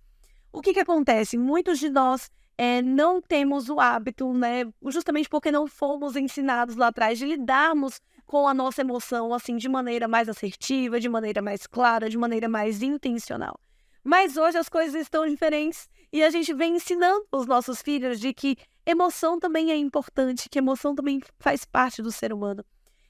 O 0.53 0.61
que, 0.61 0.75
que 0.75 0.81
acontece? 0.81 1.39
Muitos 1.39 1.79
de 1.79 1.89
nós 1.89 2.33
é, 2.59 2.83
não 2.83 3.23
temos 3.23 3.69
o 3.69 3.79
hábito, 3.79 4.35
né? 4.35 4.65
Justamente 4.89 5.29
porque 5.29 5.53
não 5.53 5.69
fomos 5.69 6.17
ensinados 6.17 6.75
lá 6.75 6.89
atrás 6.89 7.17
de 7.17 7.27
lidarmos 7.27 8.01
com 8.27 8.49
a 8.49 8.55
nossa 8.55 8.81
emoção 8.81 9.33
assim 9.33 9.57
de 9.57 9.69
maneira 9.69 10.09
mais 10.09 10.29
assertiva, 10.29 10.99
de 10.99 11.09
maneira 11.09 11.41
mais 11.41 11.65
clara, 11.65 12.11
de 12.11 12.19
maneira 12.19 12.49
mais 12.49 12.83
intencional. 12.83 13.57
Mas 14.05 14.37
hoje 14.37 14.59
as 14.59 14.69
coisas 14.69 14.95
estão 14.95 15.27
diferentes 15.27 15.89
e 16.13 16.23
a 16.23 16.29
gente 16.29 16.53
vem 16.53 16.77
ensinando 16.77 17.27
os 17.33 17.47
nossos 17.47 17.81
filhos 17.81 18.21
de 18.21 18.35
que 18.35 18.59
emoção 18.85 19.41
também 19.41 19.73
é 19.73 19.77
importante, 19.77 20.49
que 20.51 20.59
emoção 20.59 20.95
também 20.95 21.23
faz 21.41 21.65
parte 21.65 22.03
do 22.03 22.13
ser 22.13 22.31
humano. 22.31 22.63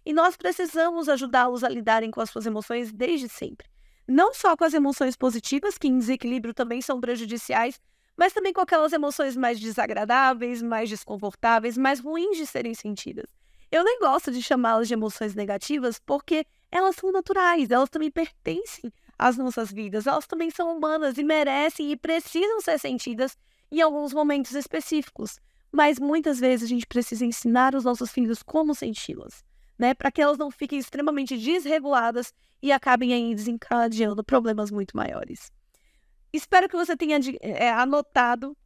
E 0.07 0.13
nós 0.13 0.37
precisamos 0.37 1.09
ajudá-los 1.09 1.65
a 1.65 1.69
lidarem 1.69 2.13
com 2.13 2.21
as 2.21 2.31
suas 2.31 2.47
emoções 2.47 2.93
desde 2.93 3.29
sempre. 3.29 3.67
Não 4.07 4.33
só 4.33 4.57
com 4.57 4.65
as 4.65 4.73
emoções 4.73 5.17
positivas, 5.17 5.77
que 5.77 5.89
em 5.89 5.99
desequilíbrio 5.99 6.55
também 6.55 6.81
são 6.81 7.01
prejudiciais, 7.01 7.81
mas 8.17 8.33
também 8.33 8.53
com 8.53 8.61
aquelas 8.61 8.93
emoções 8.93 9.37
mais 9.37 9.59
desagradáveis, 9.59 10.63
mais 10.63 10.89
desconfortáveis, 10.89 11.77
mais 11.77 11.99
ruins 11.99 12.37
de 12.37 12.47
serem 12.47 12.75
sentidas. 12.75 13.27
Eu 13.69 13.83
nem 13.83 13.99
gosto 13.99 14.31
de 14.31 14.41
chamá-las 14.41 14.87
de 14.87 14.95
emoções 14.95 15.35
negativas 15.35 15.99
porque 15.99 16.47
elas 16.71 16.95
são 16.97 17.11
naturais, 17.11 17.71
elas 17.71 17.91
também 17.91 18.11
pertencem 18.11 18.93
as 19.19 19.37
nossas 19.37 19.71
vidas. 19.71 20.07
Elas 20.07 20.27
também 20.27 20.51
são 20.51 20.77
humanas 20.77 21.19
e 21.19 21.25
merecem 21.25 21.91
e 21.91 21.97
precisam 21.97 22.61
ser 22.61 22.79
sentidas 22.79 23.37
em 23.71 23.81
alguns 23.81 24.13
momentos 24.13 24.53
específicos. 24.53 25.39
Mas 25.73 25.99
muitas 25.99 26.39
vezes 26.39 26.67
a 26.67 26.69
gente 26.69 26.87
precisa 26.87 27.25
ensinar 27.25 27.75
os 27.75 27.85
nossos 27.85 28.11
filhos 28.11 28.43
como 28.43 28.75
senti-las, 28.75 29.45
né? 29.79 29.93
Para 29.93 30.11
que 30.13 30.23
elas 30.23 30.39
não 30.39 30.51
fiquem 30.51 30.79
extremamente 30.79 31.37
desreguladas 31.37 32.33
e 32.63 32.71
acabem 32.71 33.13
aí 33.13 33.35
desencadeando 33.35 34.23
problemas 34.23 34.71
muito 34.71 34.97
maiores. 34.97 35.51
Espero 36.33 36.69
que 36.69 36.77
você 36.77 36.97
tenha 36.97 37.19
é, 37.41 37.71
anotado 37.71 38.57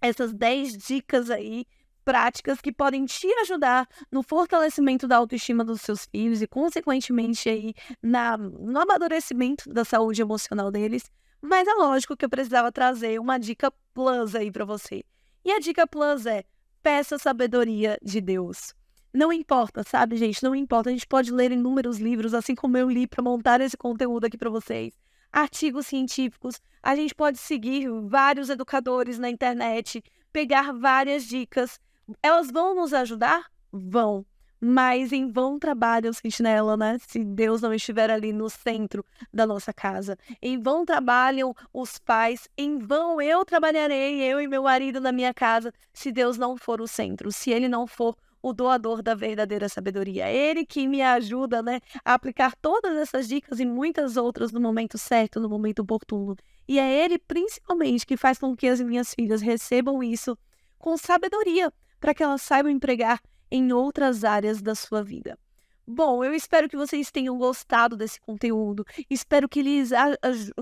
essas 0.00 0.32
10 0.32 0.76
dicas 0.76 1.30
aí 1.30 1.66
práticas 2.04 2.60
que 2.60 2.72
podem 2.72 3.04
te 3.06 3.26
ajudar 3.40 3.88
no 4.10 4.22
fortalecimento 4.22 5.08
da 5.08 5.16
autoestima 5.16 5.64
dos 5.64 5.80
seus 5.80 6.06
filhos 6.06 6.42
e, 6.42 6.46
consequentemente, 6.46 7.48
aí, 7.48 7.74
na, 8.02 8.36
no 8.36 8.78
amadurecimento 8.78 9.72
da 9.72 9.84
saúde 9.84 10.20
emocional 10.20 10.70
deles. 10.70 11.10
Mas 11.40 11.66
é 11.66 11.74
lógico 11.74 12.16
que 12.16 12.24
eu 12.24 12.30
precisava 12.30 12.70
trazer 12.70 13.18
uma 13.20 13.38
dica 13.38 13.72
plus 13.92 14.34
aí 14.34 14.50
para 14.50 14.64
você. 14.64 15.04
E 15.44 15.52
a 15.52 15.58
dica 15.58 15.86
plus 15.86 16.26
é: 16.26 16.44
peça 16.82 17.18
sabedoria 17.18 17.98
de 18.02 18.20
Deus. 18.20 18.74
Não 19.12 19.32
importa, 19.32 19.84
sabe, 19.84 20.16
gente? 20.16 20.42
Não 20.42 20.54
importa. 20.54 20.90
A 20.90 20.92
gente 20.92 21.06
pode 21.06 21.30
ler 21.30 21.52
inúmeros 21.52 21.98
livros, 21.98 22.34
assim 22.34 22.54
como 22.54 22.76
eu 22.76 22.90
li 22.90 23.06
para 23.06 23.22
montar 23.22 23.60
esse 23.60 23.76
conteúdo 23.76 24.24
aqui 24.24 24.36
para 24.36 24.50
vocês. 24.50 24.92
Artigos 25.30 25.86
científicos. 25.86 26.60
A 26.82 26.96
gente 26.96 27.14
pode 27.14 27.38
seguir 27.38 27.88
vários 28.06 28.50
educadores 28.50 29.18
na 29.18 29.30
internet, 29.30 30.02
pegar 30.32 30.72
várias 30.72 31.24
dicas 31.24 31.78
elas 32.22 32.50
vão 32.50 32.74
nos 32.74 32.92
ajudar? 32.92 33.46
Vão. 33.72 34.24
Mas 34.60 35.12
em 35.12 35.30
vão 35.30 35.58
trabalha 35.58 36.08
o 36.08 36.14
sentinela, 36.14 36.76
né? 36.76 36.96
Se 37.06 37.22
Deus 37.22 37.60
não 37.60 37.74
estiver 37.74 38.10
ali 38.10 38.32
no 38.32 38.48
centro 38.48 39.04
da 39.32 39.46
nossa 39.46 39.74
casa. 39.74 40.16
Em 40.40 40.58
vão 40.58 40.86
trabalham 40.86 41.54
os 41.72 41.98
pais. 41.98 42.48
Em 42.56 42.78
vão 42.78 43.20
eu 43.20 43.44
trabalharei, 43.44 44.22
eu 44.22 44.40
e 44.40 44.48
meu 44.48 44.62
marido 44.62 45.00
na 45.00 45.12
minha 45.12 45.34
casa, 45.34 45.72
se 45.92 46.10
Deus 46.10 46.38
não 46.38 46.56
for 46.56 46.80
o 46.80 46.88
centro. 46.88 47.30
Se 47.30 47.50
ele 47.50 47.68
não 47.68 47.86
for 47.86 48.16
o 48.44 48.52
doador 48.52 49.02
da 49.02 49.14
verdadeira 49.14 49.70
sabedoria. 49.70 50.30
Ele 50.30 50.66
que 50.66 50.86
me 50.86 51.00
ajuda 51.00 51.62
né, 51.62 51.80
a 52.04 52.12
aplicar 52.12 52.54
todas 52.56 52.94
essas 52.94 53.26
dicas 53.26 53.58
e 53.58 53.64
muitas 53.64 54.18
outras 54.18 54.52
no 54.52 54.60
momento 54.60 54.98
certo, 54.98 55.40
no 55.40 55.48
momento 55.48 55.80
oportuno. 55.80 56.36
E 56.68 56.78
é 56.78 57.04
ele, 57.04 57.18
principalmente, 57.18 58.06
que 58.06 58.18
faz 58.18 58.38
com 58.38 58.54
que 58.54 58.66
as 58.66 58.80
minhas 58.82 59.14
filhas 59.14 59.40
recebam 59.40 60.02
isso 60.02 60.36
com 60.78 60.98
sabedoria, 60.98 61.72
para 62.04 62.12
que 62.12 62.22
elas 62.22 62.42
saibam 62.42 62.70
empregar 62.70 63.18
em 63.50 63.72
outras 63.72 64.24
áreas 64.24 64.60
da 64.60 64.74
sua 64.74 65.02
vida. 65.02 65.38
Bom, 65.86 66.22
eu 66.22 66.34
espero 66.34 66.68
que 66.68 66.76
vocês 66.76 67.10
tenham 67.10 67.38
gostado 67.38 67.96
desse 67.96 68.20
conteúdo. 68.20 68.84
Espero 69.08 69.48
que 69.48 69.60
eles 69.60 69.88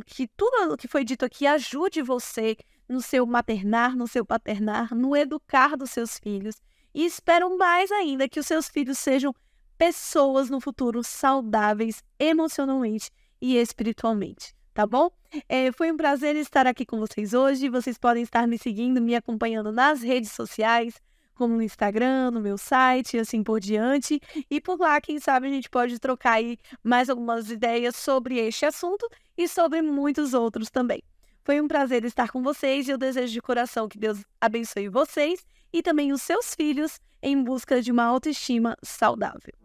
que 0.07 0.29
tudo 0.37 0.77
que 0.77 0.87
foi 0.87 1.03
dito 1.03 1.25
aqui 1.25 1.45
ajude 1.45 2.01
você 2.01 2.57
no 2.89 3.03
seu 3.03 3.27
maternar, 3.27 3.97
no 3.97 4.07
seu 4.07 4.25
paternar, 4.25 4.95
no 4.95 5.17
educar 5.17 5.77
dos 5.77 5.91
seus 5.91 6.17
filhos. 6.17 6.63
E 6.95 7.05
espero 7.05 7.59
mais 7.59 7.91
ainda 7.91 8.29
que 8.29 8.39
os 8.39 8.47
seus 8.47 8.69
filhos 8.69 9.01
sejam 9.01 9.35
pessoas 9.77 10.49
no 10.49 10.61
futuro 10.61 11.03
saudáveis 11.03 12.05
emocionalmente 12.21 13.11
e 13.41 13.57
espiritualmente, 13.57 14.55
tá 14.73 14.87
bom? 14.87 15.11
É, 15.49 15.73
foi 15.73 15.91
um 15.91 15.97
prazer 15.97 16.37
estar 16.37 16.69
aqui 16.69 16.87
com 16.87 17.01
vocês 17.01 17.35
hoje. 17.35 17.69
Vocês 17.69 17.99
podem 17.99 18.23
estar 18.23 18.47
me 18.47 18.57
seguindo, 18.59 19.03
me 19.03 19.17
acompanhando 19.17 19.73
nas 19.73 20.03
redes 20.03 20.31
sociais 20.31 21.01
como 21.43 21.57
no 21.57 21.63
Instagram, 21.63 22.31
no 22.31 22.41
meu 22.41 22.57
site 22.57 23.17
e 23.17 23.21
assim 23.21 23.43
por 23.43 23.59
diante. 23.59 24.21
E 24.49 24.61
por 24.61 24.79
lá, 24.79 25.01
quem 25.01 25.19
sabe, 25.19 25.49
a 25.49 25.51
gente 25.51 25.69
pode 25.69 25.99
trocar 25.99 26.35
aí 26.35 26.57
mais 26.85 27.11
algumas 27.11 27.51
ideias 27.51 27.97
sobre 27.97 28.39
este 28.39 28.65
assunto 28.65 29.09
e 29.37 29.49
sobre 29.49 29.83
muitos 29.83 30.35
outros 30.35 30.71
também. 30.71 31.03
Foi 31.45 31.61
um 31.61 31.67
prazer 31.67 32.05
estar 32.05 32.31
com 32.31 32.45
vocês 32.45 32.87
e 32.87 32.93
eu 32.93 32.99
desejo 32.99 33.33
de 33.33 33.43
coração 33.43 33.89
que 33.89 33.99
Deus 33.99 34.25
abençoe 34.41 34.89
vocês 34.89 35.45
e 35.73 35.83
também 35.83 36.13
os 36.13 36.23
seus 36.23 36.55
filhos 36.55 37.01
em 37.21 37.43
busca 37.43 37.83
de 37.83 37.91
uma 37.91 38.05
autoestima 38.05 38.77
saudável. 38.85 39.62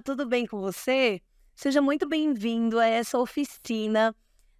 Tudo 0.00 0.26
bem 0.26 0.46
com 0.46 0.58
você? 0.60 1.20
Seja 1.54 1.82
muito 1.82 2.08
bem-vindo 2.08 2.78
a 2.78 2.86
essa 2.86 3.18
oficina 3.18 4.16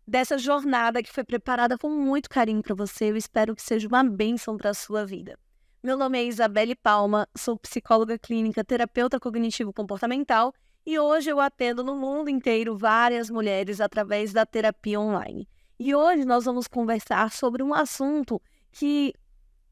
dessa 0.06 0.36
jornada 0.36 1.02
que 1.02 1.12
foi 1.12 1.24
preparada 1.24 1.78
com 1.78 1.88
muito 1.88 2.28
carinho 2.28 2.62
para 2.62 2.74
você. 2.74 3.10
Eu 3.10 3.16
espero 3.16 3.56
que 3.56 3.62
seja 3.62 3.88
uma 3.88 4.04
bênção 4.04 4.56
para 4.56 4.70
a 4.70 4.74
sua 4.74 5.06
vida. 5.06 5.38
Meu 5.82 5.96
nome 5.96 6.18
é 6.18 6.24
Isabelle 6.24 6.74
Palma, 6.74 7.26
sou 7.34 7.56
psicóloga 7.58 8.18
clínica, 8.18 8.62
terapeuta 8.62 9.18
cognitivo-comportamental 9.18 10.52
e 10.84 10.98
hoje 10.98 11.30
eu 11.30 11.40
atendo 11.40 11.82
no 11.82 11.96
mundo 11.96 12.28
inteiro 12.28 12.76
várias 12.76 13.30
mulheres 13.30 13.80
através 13.80 14.32
da 14.32 14.44
terapia 14.44 15.00
online. 15.00 15.48
E 15.78 15.94
hoje 15.94 16.26
nós 16.26 16.44
vamos 16.44 16.68
conversar 16.68 17.32
sobre 17.32 17.62
um 17.62 17.72
assunto 17.72 18.42
que 18.70 19.14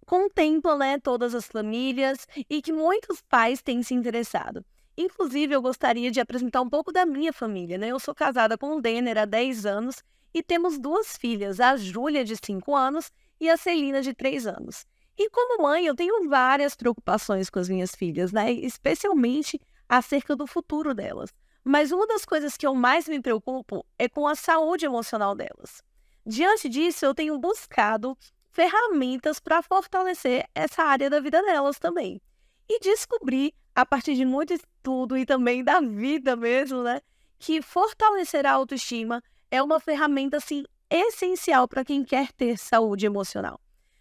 contempla 0.06 0.78
né, 0.78 0.98
todas 0.98 1.34
as 1.34 1.46
famílias 1.46 2.26
e 2.48 2.62
que 2.62 2.72
muitos 2.72 3.20
pais 3.20 3.60
têm 3.60 3.82
se 3.82 3.92
interessado. 3.92 4.64
Inclusive, 5.00 5.54
eu 5.54 5.62
gostaria 5.62 6.10
de 6.10 6.18
apresentar 6.18 6.60
um 6.60 6.68
pouco 6.68 6.90
da 6.90 7.06
minha 7.06 7.32
família. 7.32 7.78
Né? 7.78 7.86
Eu 7.86 8.00
sou 8.00 8.12
casada 8.12 8.58
com 8.58 8.74
o 8.74 8.80
Denner 8.80 9.16
há 9.16 9.24
10 9.24 9.64
anos 9.64 10.02
e 10.34 10.42
temos 10.42 10.76
duas 10.76 11.16
filhas, 11.16 11.60
a 11.60 11.76
Júlia, 11.76 12.24
de 12.24 12.34
5 12.34 12.74
anos, 12.74 13.12
e 13.40 13.48
a 13.48 13.56
Celina, 13.56 14.02
de 14.02 14.12
3 14.12 14.48
anos. 14.48 14.84
E 15.16 15.30
como 15.30 15.62
mãe, 15.62 15.86
eu 15.86 15.94
tenho 15.94 16.28
várias 16.28 16.74
preocupações 16.74 17.48
com 17.48 17.60
as 17.60 17.68
minhas 17.68 17.94
filhas, 17.94 18.32
né? 18.32 18.50
especialmente 18.50 19.60
acerca 19.88 20.34
do 20.34 20.48
futuro 20.48 20.92
delas. 20.92 21.32
Mas 21.62 21.92
uma 21.92 22.06
das 22.08 22.24
coisas 22.24 22.56
que 22.56 22.66
eu 22.66 22.74
mais 22.74 23.06
me 23.06 23.22
preocupo 23.22 23.86
é 23.96 24.08
com 24.08 24.26
a 24.26 24.34
saúde 24.34 24.84
emocional 24.84 25.32
delas. 25.32 25.80
Diante 26.26 26.68
disso, 26.68 27.04
eu 27.04 27.14
tenho 27.14 27.38
buscado 27.38 28.18
ferramentas 28.50 29.38
para 29.38 29.62
fortalecer 29.62 30.44
essa 30.56 30.82
área 30.82 31.08
da 31.08 31.20
vida 31.20 31.40
delas 31.40 31.78
também. 31.78 32.20
E 32.68 32.80
descobri 32.80 33.54
a 33.78 33.86
partir 33.86 34.16
de 34.16 34.24
muito 34.24 34.52
estudo 34.52 35.16
e 35.16 35.24
também 35.24 35.62
da 35.62 35.80
vida 35.80 36.34
mesmo, 36.34 36.82
né? 36.82 37.00
Que 37.38 37.62
fortalecer 37.62 38.44
a 38.44 38.50
autoestima 38.50 39.22
é 39.52 39.62
uma 39.62 39.78
ferramenta, 39.78 40.36
assim, 40.36 40.64
essencial 40.90 41.68
para 41.68 41.84
quem 41.84 42.02
quer 42.02 42.32
ter 42.32 42.58
saúde 42.58 43.06
emocional. 43.06 43.60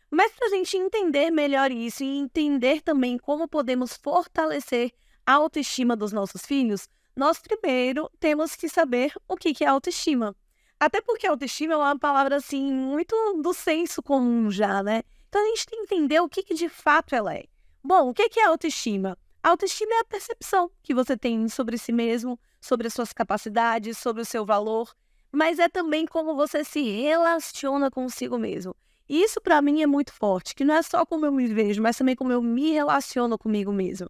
Mas 0.10 0.32
para 0.32 0.48
a 0.48 0.50
gente 0.50 0.76
entender 0.76 1.30
melhor 1.30 1.72
isso 1.72 2.04
e 2.04 2.18
entender 2.18 2.82
também 2.82 3.20
como 3.20 3.48
podemos 3.48 3.96
fortalecer 3.96 4.92
a 5.24 5.34
autoestima 5.34 5.96
dos 5.96 6.12
nossos 6.12 6.44
filhos, 6.44 6.90
nós 7.16 7.38
primeiro 7.38 8.10
temos 8.20 8.56
que 8.56 8.68
saber 8.68 9.13
o 9.28 9.36
que 9.36 9.63
é 9.63 9.68
autoestima. 9.68 10.36
Até 10.80 11.02
porque 11.02 11.28
autoestima 11.28 11.76
é 11.76 11.78
uma 11.78 12.00
palavra 12.00 12.38
assim 12.38 12.74
muito 12.74 13.16
do 13.44 13.54
senso 13.54 14.02
comum 14.02 14.50
já, 14.50 14.82
né? 14.82 15.04
Então 15.30 15.40
a 15.40 15.50
gente 15.50 15.68
tem 15.68 15.86
que 15.86 15.94
entender 15.94 16.20
o 16.20 16.28
que, 16.28 16.42
que 16.42 16.56
de 16.56 16.68
fato 16.68 17.13
ela 17.13 17.36
é. 17.36 17.44
Bom, 17.84 18.10
o 18.10 18.13
que 18.16 18.40
é 18.40 18.44
autoestima? 18.44 19.16
Autoestima 19.49 19.93
é 19.93 19.99
a 19.99 20.05
percepção 20.05 20.71
que 20.81 20.93
você 20.93 21.17
tem 21.17 21.47
sobre 21.47 21.77
si 21.77 21.91
mesmo, 21.91 22.39
sobre 22.60 22.88
as 22.88 22.93
suas 22.93 23.13
capacidades, 23.13 23.97
sobre 23.97 24.21
o 24.21 24.25
seu 24.25 24.45
valor, 24.45 24.93
mas 25.31 25.60
é 25.60 25.67
também 25.67 26.05
como 26.05 26.36
você 26.36 26.63
se 26.63 26.81
relaciona 26.81 27.91
consigo 27.91 28.38
mesmo. 28.38 28.75
E 29.10 29.23
isso 29.23 29.39
para 29.39 29.62
mim 29.62 29.81
é 29.81 29.88
muito 29.88 30.12
forte, 30.13 30.53
que 30.53 30.65
não 30.65 30.75
é 30.75 30.81
só 30.81 31.05
como 31.05 31.25
eu 31.25 31.31
me 31.31 31.47
vejo, 31.47 31.81
mas 31.81 31.97
também 31.97 32.15
como 32.15 32.31
eu 32.31 32.41
me 32.41 32.71
relaciono 32.71 33.38
comigo 33.38 33.71
mesmo. 33.71 34.10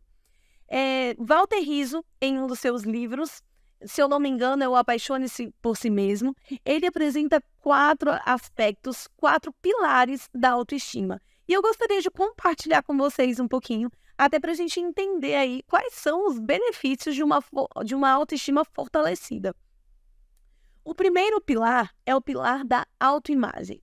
É, 0.67 1.15
Walter 1.19 1.60
Rizzo, 1.60 2.04
em 2.19 2.39
um 2.39 2.47
dos 2.47 2.60
seus 2.60 2.84
livros, 2.84 3.41
se 3.86 4.02
eu 4.02 4.08
não 4.08 4.19
me 4.19 4.28
engano, 4.28 4.63
é 4.63 4.67
o 4.67 4.76
Apaixone-se 4.76 5.54
por 5.62 5.78
Si 5.78 5.89
Mesmo, 5.89 6.36
ele 6.65 6.88
apresenta 6.88 7.41
quatro 7.60 8.12
aspectos, 8.26 9.08
quatro 9.15 9.54
pilares 9.62 10.30
da 10.34 10.52
autoestima. 10.52 11.21
E 11.47 11.54
eu 11.54 11.62
gostaria 11.62 12.02
de 12.02 12.10
compartilhar 12.10 12.82
com 12.84 12.97
vocês 12.97 13.39
um 13.39 13.47
pouquinho 13.47 13.89
até 14.18 14.40
para 14.40 14.52
a 14.52 14.56
gente 14.56 14.80
entender 14.80 15.36
aí 15.36 15.62
quais 15.68 15.94
são 15.94 16.28
os 16.28 16.40
benefícios 16.40 17.14
de 17.14 17.24
uma, 17.24 17.44
de 17.86 17.94
uma 17.94 18.10
autoestima 18.10 18.66
fortalecida. 18.66 19.56
O 20.84 20.96
primeiro 20.96 21.40
pilar 21.42 21.94
é 22.06 22.16
o 22.16 22.22
pilar 22.22 22.64
da 22.64 22.86
autoimagem. 23.00 23.82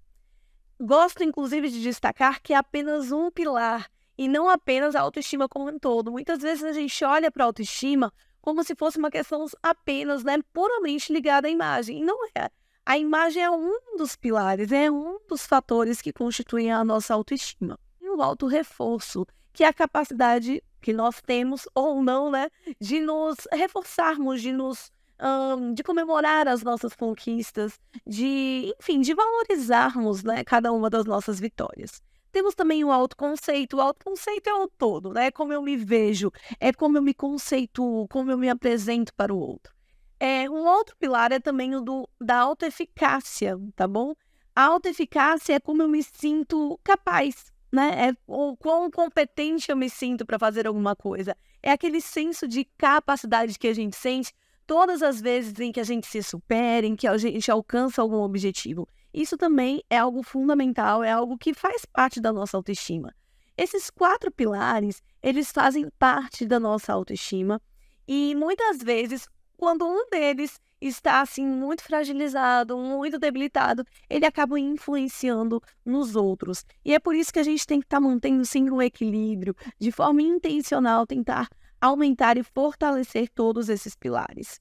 Gosto, 0.80 1.22
inclusive, 1.22 1.68
de 1.68 1.82
destacar 1.82 2.42
que 2.42 2.52
é 2.52 2.56
apenas 2.56 3.12
um 3.12 3.30
pilar 3.30 3.88
e 4.18 4.26
não 4.26 4.48
apenas 4.48 4.94
a 4.94 5.00
autoestima 5.00 5.48
como 5.48 5.70
um 5.70 5.78
todo. 5.78 6.10
Muitas 6.10 6.40
vezes 6.40 6.64
a 6.64 6.72
gente 6.72 7.04
olha 7.04 7.30
para 7.30 7.44
a 7.44 7.46
autoestima 7.46 8.12
como 8.40 8.64
se 8.64 8.74
fosse 8.74 8.98
uma 8.98 9.10
questão 9.10 9.46
apenas, 9.62 10.24
né, 10.24 10.38
puramente 10.52 11.12
ligada 11.12 11.46
à 11.46 11.50
imagem. 11.50 12.00
E 12.00 12.04
não 12.04 12.26
é. 12.34 12.50
A 12.84 12.98
imagem 12.98 13.42
é 13.42 13.50
um 13.50 13.96
dos 13.96 14.16
pilares, 14.16 14.70
é 14.70 14.90
um 14.90 15.18
dos 15.28 15.46
fatores 15.46 16.02
que 16.02 16.12
constituem 16.12 16.70
a 16.70 16.84
nossa 16.84 17.14
autoestima. 17.14 17.78
E 18.00 18.08
o 18.10 18.20
auto 18.20 18.46
reforço 18.46 19.26
que 19.54 19.64
é 19.64 19.68
a 19.68 19.72
capacidade 19.72 20.62
que 20.82 20.92
nós 20.92 21.22
temos 21.22 21.66
ou 21.74 22.02
não, 22.02 22.30
né, 22.30 22.50
de 22.78 23.00
nos 23.00 23.36
reforçarmos, 23.50 24.42
de 24.42 24.52
nos 24.52 24.92
um, 25.18 25.72
de 25.72 25.82
comemorar 25.82 26.46
as 26.48 26.62
nossas 26.62 26.94
conquistas, 26.94 27.80
de, 28.06 28.74
enfim, 28.78 29.00
de 29.00 29.14
valorizarmos, 29.14 30.22
né, 30.22 30.44
cada 30.44 30.72
uma 30.72 30.90
das 30.90 31.06
nossas 31.06 31.38
vitórias. 31.40 32.02
Temos 32.32 32.54
também 32.54 32.82
o 32.84 32.90
autoconceito. 32.90 33.76
O 33.76 33.80
autoconceito 33.80 34.50
é 34.50 34.54
o 34.54 34.66
todo, 34.66 35.12
né? 35.12 35.30
Como 35.30 35.52
eu 35.52 35.62
me 35.62 35.76
vejo, 35.76 36.32
é 36.58 36.72
como 36.72 36.98
eu 36.98 37.02
me 37.02 37.14
conceituo, 37.14 38.08
como 38.08 38.32
eu 38.32 38.36
me 38.36 38.50
apresento 38.50 39.14
para 39.14 39.32
o 39.32 39.38
outro. 39.38 39.72
É, 40.18 40.50
um 40.50 40.66
outro 40.66 40.96
pilar 40.96 41.30
é 41.30 41.38
também 41.38 41.76
o 41.76 41.80
do, 41.80 42.08
da 42.20 42.38
autoeficácia, 42.38 43.56
tá 43.76 43.86
bom? 43.86 44.14
A 44.54 44.64
autoeficácia 44.64 45.54
é 45.54 45.60
como 45.60 45.82
eu 45.82 45.88
me 45.88 46.02
sinto 46.02 46.78
capaz, 46.82 47.52
né? 47.74 48.08
É 48.08 48.16
o 48.26 48.56
quão 48.56 48.90
competente 48.90 49.70
eu 49.70 49.76
me 49.76 49.90
sinto 49.90 50.24
para 50.24 50.38
fazer 50.38 50.66
alguma 50.66 50.94
coisa. 50.94 51.36
É 51.62 51.70
aquele 51.70 52.00
senso 52.00 52.46
de 52.46 52.64
capacidade 52.78 53.58
que 53.58 53.68
a 53.68 53.74
gente 53.74 53.96
sente 53.96 54.32
todas 54.66 55.02
as 55.02 55.20
vezes 55.20 55.58
em 55.60 55.72
que 55.72 55.80
a 55.80 55.84
gente 55.84 56.06
se 56.06 56.22
supera, 56.22 56.86
em 56.86 56.96
que 56.96 57.06
a 57.06 57.16
gente 57.18 57.50
alcança 57.50 58.00
algum 58.00 58.20
objetivo. 58.20 58.88
Isso 59.12 59.36
também 59.36 59.82
é 59.90 59.98
algo 59.98 60.22
fundamental, 60.22 61.02
é 61.02 61.12
algo 61.12 61.36
que 61.36 61.52
faz 61.52 61.84
parte 61.84 62.20
da 62.20 62.32
nossa 62.32 62.56
autoestima. 62.56 63.14
Esses 63.56 63.90
quatro 63.90 64.32
pilares, 64.32 65.02
eles 65.22 65.52
fazem 65.52 65.88
parte 65.98 66.46
da 66.46 66.58
nossa 66.58 66.92
autoestima 66.92 67.60
e 68.06 68.34
muitas 68.34 68.78
vezes, 68.78 69.28
quando 69.56 69.86
um 69.86 70.08
deles 70.10 70.60
está 70.88 71.20
assim 71.20 71.46
muito 71.46 71.82
fragilizado, 71.82 72.76
muito 72.76 73.18
debilitado, 73.18 73.84
ele 74.08 74.26
acaba 74.26 74.58
influenciando 74.58 75.62
nos 75.84 76.16
outros. 76.16 76.64
E 76.84 76.94
é 76.94 76.98
por 76.98 77.14
isso 77.14 77.32
que 77.32 77.38
a 77.38 77.44
gente 77.44 77.66
tem 77.66 77.80
que 77.80 77.86
estar 77.86 77.96
tá 77.96 78.00
mantendo 78.00 78.44
sim 78.44 78.70
um 78.70 78.82
equilíbrio, 78.82 79.54
de 79.78 79.90
forma 79.90 80.22
intencional, 80.22 81.06
tentar 81.06 81.48
aumentar 81.80 82.36
e 82.36 82.42
fortalecer 82.42 83.28
todos 83.28 83.68
esses 83.68 83.94
pilares. 83.94 84.60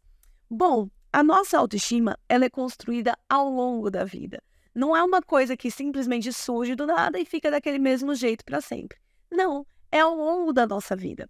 Bom, 0.50 0.90
a 1.12 1.24
nossa 1.24 1.58
autoestima 1.58 2.18
ela 2.28 2.46
é 2.46 2.50
construída 2.50 3.18
ao 3.30 3.50
longo 3.50 3.90
da 3.90 4.04
vida. 4.04 4.42
Não 4.76 4.96
é 4.96 5.04
uma 5.04 5.22
coisa 5.22 5.56
que 5.56 5.70
simplesmente 5.70 6.34
surge 6.34 6.76
do 6.76 6.88
nada 6.88 7.20
e 7.20 7.26
fica 7.26 7.52
daquele 7.52 7.78
mesmo 7.78 8.16
jeito 8.16 8.44
para 8.44 8.60
sempre. 8.60 8.98
Não, 9.32 9.66
é 9.92 10.00
ao 10.00 10.16
longo 10.16 10.52
da 10.52 10.66
nossa 10.66 10.96
vida. 10.96 11.30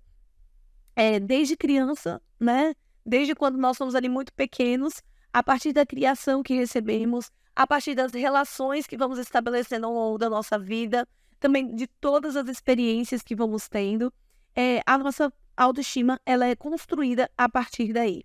É 0.95 1.19
desde 1.19 1.57
criança, 1.57 2.21
né? 2.39 2.73
Desde 3.05 3.35
quando 3.35 3.57
nós 3.57 3.77
somos 3.77 3.95
ali 3.95 4.09
muito 4.09 4.33
pequenos, 4.33 5.01
a 5.31 5.41
partir 5.41 5.73
da 5.73 5.85
criação 5.85 6.43
que 6.43 6.53
recebemos, 6.53 7.31
a 7.55 7.67
partir 7.67 7.95
das 7.95 8.11
relações 8.13 8.87
que 8.87 8.97
vamos 8.97 9.19
estabelecendo 9.19 9.87
ao 9.87 9.93
longo 9.93 10.17
da 10.17 10.29
nossa 10.29 10.57
vida, 10.57 11.07
também 11.39 11.75
de 11.75 11.87
todas 11.87 12.35
as 12.35 12.47
experiências 12.47 13.21
que 13.21 13.35
vamos 13.35 13.67
tendo, 13.67 14.13
é, 14.55 14.81
a 14.85 14.97
nossa 14.97 15.31
autoestima 15.57 16.19
ela 16.25 16.45
é 16.45 16.55
construída 16.55 17.29
a 17.37 17.49
partir 17.49 17.91
daí. 17.91 18.23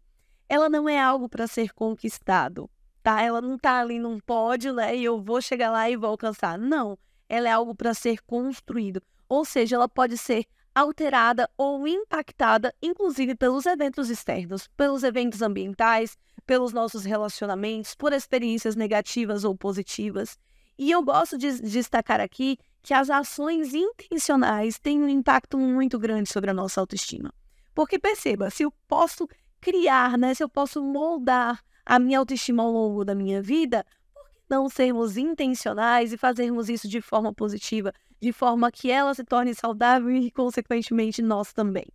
Ela 0.49 0.69
não 0.69 0.89
é 0.89 0.99
algo 1.01 1.29
para 1.29 1.47
ser 1.47 1.75
conquistado, 1.75 2.71
tá? 3.03 3.21
Ela 3.21 3.41
não 3.41 3.57
está 3.57 3.81
ali 3.81 3.99
num 3.99 4.19
pódio, 4.19 4.73
né? 4.73 4.97
E 4.97 5.05
eu 5.05 5.21
vou 5.21 5.43
chegar 5.43 5.71
lá 5.71 5.91
e 5.91 5.97
vou 5.97 6.11
alcançar. 6.11 6.59
Não, 6.59 6.99
ela 7.29 7.49
é 7.49 7.53
algo 7.53 7.75
para 7.75 7.93
ser 7.93 8.23
construído. 8.23 9.03
Ou 9.29 9.45
seja, 9.45 9.77
ela 9.77 9.89
pode 9.89 10.17
ser 10.17 10.47
alterada 10.75 11.49
ou 11.57 11.87
impactada, 11.87 12.75
inclusive 12.81 13.35
pelos 13.35 13.67
eventos 13.67 14.11
externos, 14.11 14.69
pelos 14.77 15.03
eventos 15.03 15.43
ambientais, 15.43 16.17
pelos 16.47 16.73
nossos 16.73 17.05
relacionamentos, 17.05 17.95
por 17.95 18.13
experiências 18.13 18.77
negativas 18.77 19.45
ou 19.45 19.57
positivas. 19.57 20.39
E 20.79 20.91
eu 20.91 21.03
gosto 21.03 21.37
de 21.37 21.61
destacar 21.61 22.21
aqui 22.21 22.57
que 22.83 22.95
as 22.95 23.11
ações 23.11 23.75
intencionais 23.75 24.79
têm 24.79 25.03
um 25.03 25.09
impacto 25.09 25.59
muito 25.59 25.99
grande 25.99 26.31
sobre 26.31 26.51
a 26.51 26.55
nossa 26.55 26.81
autoestima. 26.81 27.35
Porque 27.75 27.99
perceba, 27.99 28.49
se 28.51 28.63
eu 28.63 28.73
posso 28.87 29.29
criar, 29.61 30.17
né, 30.17 30.35
se 30.35 30.43
eu 30.43 30.49
posso 30.49 30.83
moldar 30.83 31.63
a 31.85 31.99
minha 31.99 32.19
autoestima 32.19 32.63
ao 32.63 32.71
longo 32.71 33.05
da 33.05 33.15
minha 33.15 33.43
vida, 33.43 33.85
por 34.15 34.29
que 34.31 34.37
não 34.49 34.69
sermos 34.69 35.17
intencionais 35.17 36.13
e 36.13 36.17
fazermos 36.17 36.69
isso 36.69 36.89
de 36.89 37.01
forma 37.01 37.33
positiva, 37.33 37.93
de 38.21 38.33
forma 38.33 38.71
que 38.71 38.91
ela 38.91 39.15
se 39.15 39.25
torne 39.25 39.55
saudável 39.55 40.11
e, 40.11 40.31
consequentemente, 40.31 41.23
nós 41.23 41.53
também. 41.53 41.87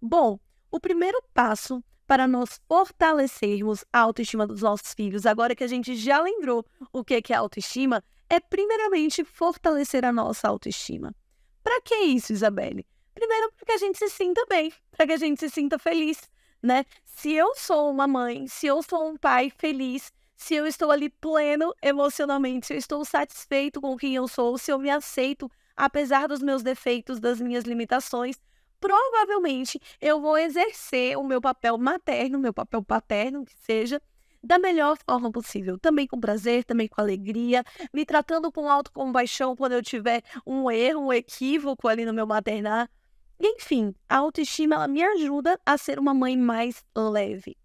Bom, 0.00 0.38
o 0.70 0.80
primeiro 0.80 1.22
passo 1.34 1.82
para 2.06 2.28
nós 2.28 2.60
fortalecermos 2.68 3.84
a 3.92 4.00
autoestima 4.00 4.46
dos 4.46 4.62
nossos 4.62 4.94
filhos, 4.94 5.26
agora 5.26 5.56
que 5.56 5.64
a 5.64 5.68
gente 5.68 5.96
já 5.96 6.20
lembrou 6.20 6.64
o 6.92 7.04
que 7.04 7.32
é 7.32 7.34
autoestima, 7.34 8.02
é 8.30 8.38
primeiramente 8.38 9.24
fortalecer 9.24 10.04
a 10.04 10.12
nossa 10.12 10.48
autoestima. 10.48 11.14
Para 11.62 11.80
que 11.80 11.94
isso, 11.94 12.32
Isabelle? 12.32 12.86
Primeiro, 13.14 13.50
para 13.52 13.66
que 13.66 13.72
a 13.72 13.78
gente 13.78 13.98
se 13.98 14.08
sinta 14.08 14.44
bem, 14.48 14.72
para 14.90 15.06
que 15.06 15.12
a 15.12 15.16
gente 15.16 15.40
se 15.40 15.48
sinta 15.48 15.78
feliz, 15.78 16.30
né? 16.62 16.84
Se 17.04 17.32
eu 17.32 17.54
sou 17.56 17.90
uma 17.90 18.06
mãe, 18.06 18.46
se 18.46 18.66
eu 18.66 18.82
sou 18.82 19.08
um 19.08 19.16
pai 19.16 19.50
feliz, 19.50 20.12
se 20.36 20.54
eu 20.54 20.66
estou 20.66 20.90
ali 20.90 21.08
pleno 21.08 21.74
emocionalmente, 21.82 22.66
se 22.66 22.74
eu 22.74 22.78
estou 22.78 23.04
satisfeito 23.04 23.80
com 23.80 23.96
quem 23.96 24.14
eu 24.14 24.28
sou, 24.28 24.58
se 24.58 24.70
eu 24.70 24.78
me 24.78 24.90
aceito 24.90 25.50
apesar 25.76 26.26
dos 26.26 26.40
meus 26.40 26.62
defeitos, 26.62 27.20
das 27.20 27.40
minhas 27.40 27.64
limitações, 27.64 28.36
provavelmente 28.80 29.80
eu 30.00 30.20
vou 30.20 30.38
exercer 30.38 31.18
o 31.18 31.24
meu 31.24 31.40
papel 31.40 31.76
materno, 31.76 32.38
meu 32.38 32.52
papel 32.52 32.82
paterno, 32.82 33.44
que 33.44 33.54
seja, 33.58 34.00
da 34.42 34.58
melhor 34.58 34.96
forma 35.04 35.30
possível. 35.30 35.78
Também 35.78 36.06
com 36.06 36.20
prazer, 36.20 36.64
também 36.64 36.88
com 36.88 37.00
alegria, 37.00 37.64
me 37.92 38.06
tratando 38.06 38.50
com 38.50 38.70
autocompaixão 38.70 39.56
quando 39.56 39.72
eu 39.72 39.82
tiver 39.82 40.22
um 40.46 40.70
erro, 40.70 41.06
um 41.06 41.12
equívoco 41.12 41.88
ali 41.88 42.04
no 42.04 42.14
meu 42.14 42.26
maternar. 42.26 42.88
Enfim, 43.38 43.94
a 44.08 44.16
autoestima 44.16 44.76
ela 44.76 44.88
me 44.88 45.02
ajuda 45.02 45.60
a 45.66 45.76
ser 45.76 45.98
uma 45.98 46.14
mãe 46.14 46.36
mais 46.36 46.82
leve. 46.96 47.56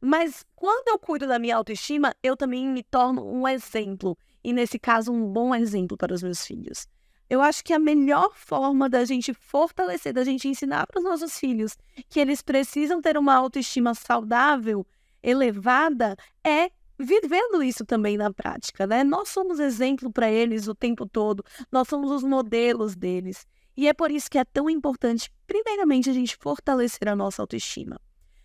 Mas 0.00 0.44
quando 0.56 0.88
eu 0.88 0.98
cuido 0.98 1.26
da 1.26 1.38
minha 1.38 1.56
autoestima, 1.56 2.14
eu 2.22 2.36
também 2.36 2.66
me 2.66 2.82
torno 2.82 3.24
um 3.24 3.46
exemplo. 3.46 4.16
E 4.42 4.52
nesse 4.52 4.78
caso, 4.78 5.12
um 5.12 5.26
bom 5.30 5.54
exemplo 5.54 5.96
para 5.96 6.14
os 6.14 6.22
meus 6.22 6.46
filhos. 6.46 6.86
Eu 7.28 7.40
acho 7.40 7.62
que 7.62 7.72
a 7.72 7.78
melhor 7.78 8.32
forma 8.34 8.88
da 8.88 9.04
gente 9.04 9.32
fortalecer, 9.32 10.12
da 10.12 10.24
gente 10.24 10.48
ensinar 10.48 10.86
para 10.86 10.98
os 10.98 11.04
nossos 11.04 11.38
filhos 11.38 11.76
que 12.08 12.18
eles 12.18 12.42
precisam 12.42 13.00
ter 13.00 13.16
uma 13.16 13.34
autoestima 13.34 13.94
saudável, 13.94 14.84
elevada, 15.22 16.16
é 16.42 16.70
vivendo 16.98 17.62
isso 17.62 17.84
também 17.84 18.16
na 18.16 18.32
prática, 18.32 18.86
né? 18.86 19.04
Nós 19.04 19.28
somos 19.28 19.60
exemplo 19.60 20.12
para 20.12 20.30
eles 20.30 20.66
o 20.66 20.74
tempo 20.74 21.06
todo, 21.06 21.44
nós 21.70 21.88
somos 21.88 22.10
os 22.10 22.24
modelos 22.24 22.96
deles. 22.96 23.46
E 23.76 23.88
é 23.88 23.94
por 23.94 24.10
isso 24.10 24.30
que 24.30 24.38
é 24.38 24.44
tão 24.44 24.68
importante, 24.68 25.30
primeiramente, 25.46 26.10
a 26.10 26.12
gente 26.12 26.36
fortalecer 26.36 27.08
a 27.08 27.16
nossa 27.16 27.42
autoestima. 27.42 27.98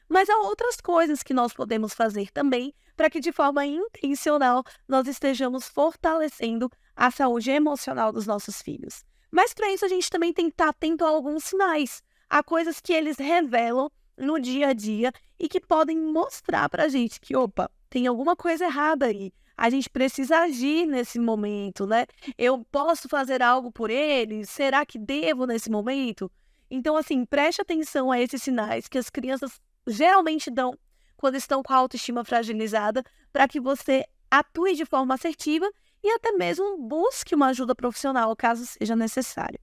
Mas 0.08 0.30
há 0.30 0.38
outras 0.40 0.78
coisas 0.78 1.24
que 1.24 1.34
nós 1.34 1.54
podemos 1.54 1.94
fazer 1.94 2.32
também 2.32 2.74
para 2.96 3.10
que, 3.10 3.20
de 3.20 3.32
forma 3.32 3.66
intencional, 3.66 4.64
nós 4.88 5.08
estejamos 5.08 5.68
fortalecendo 5.68 6.70
a 6.96 7.12
saúde 7.12 7.52
emocional 7.52 8.12
dos 8.12 8.26
nossos 8.26 8.62
filhos. 8.62 9.04
Mas 9.32 9.54
para 9.54 9.72
isso 9.72 9.84
a 9.86 9.90
gente 9.90 10.10
também 10.10 10.32
tem 10.32 10.46
que 10.46 10.54
estar 10.54 10.70
atento 10.70 11.04
a 11.04 11.10
alguns 11.10 11.44
sinais, 11.44 12.02
a 12.30 12.42
coisas 12.42 12.80
que 12.80 12.94
eles 12.94 13.18
revelam 13.18 13.92
no 14.18 14.40
dia 14.40 14.70
a 14.70 14.74
dia 14.74 15.12
e 15.38 15.50
que 15.50 15.60
podem 15.60 15.98
mostrar 15.98 16.70
para 16.70 16.84
a 16.86 16.88
gente 16.88 17.20
que, 17.20 17.36
opa, 17.36 17.70
tem 17.90 18.08
alguma 18.08 18.36
coisa 18.36 18.66
errada 18.66 19.08
aí. 19.08 19.34
A 19.58 19.70
gente 19.70 19.90
precisa 19.90 20.40
agir 20.40 20.86
nesse 20.86 21.18
momento, 21.18 21.86
né? 21.86 22.06
Eu 22.38 22.66
posso 22.72 23.08
fazer 23.08 23.42
algo 23.42 23.72
por 23.72 23.90
eles? 23.90 24.50
Será 24.50 24.86
que 24.86 24.98
devo 24.98 25.46
nesse 25.46 25.70
momento? 25.70 26.30
Então, 26.70 26.98
assim, 26.98 27.26
preste 27.26 27.62
atenção 27.62 28.12
a 28.12 28.20
esses 28.20 28.42
sinais 28.42 28.88
que 28.88 28.98
as 28.98 29.10
crianças 29.10 29.60
geralmente 29.88 30.50
dão 30.50 30.78
quando 31.18 31.36
estão 31.36 31.64
com 31.64 31.74
a 31.74 31.78
autoestima 31.78 32.24
fragilizada, 32.24 33.04
para 33.32 33.48
que 33.48 33.60
você 33.60 34.06
atue 34.30 34.76
de 34.76 34.86
forma 34.86 35.14
assertiva 35.14 35.70
e 36.04 36.10
até 36.10 36.32
mesmo 36.34 36.78
busque 36.78 37.34
uma 37.34 37.48
ajuda 37.48 37.74
profissional 37.74 38.36
caso 38.36 38.66
seja 38.66 38.96
necessário. 38.96 39.60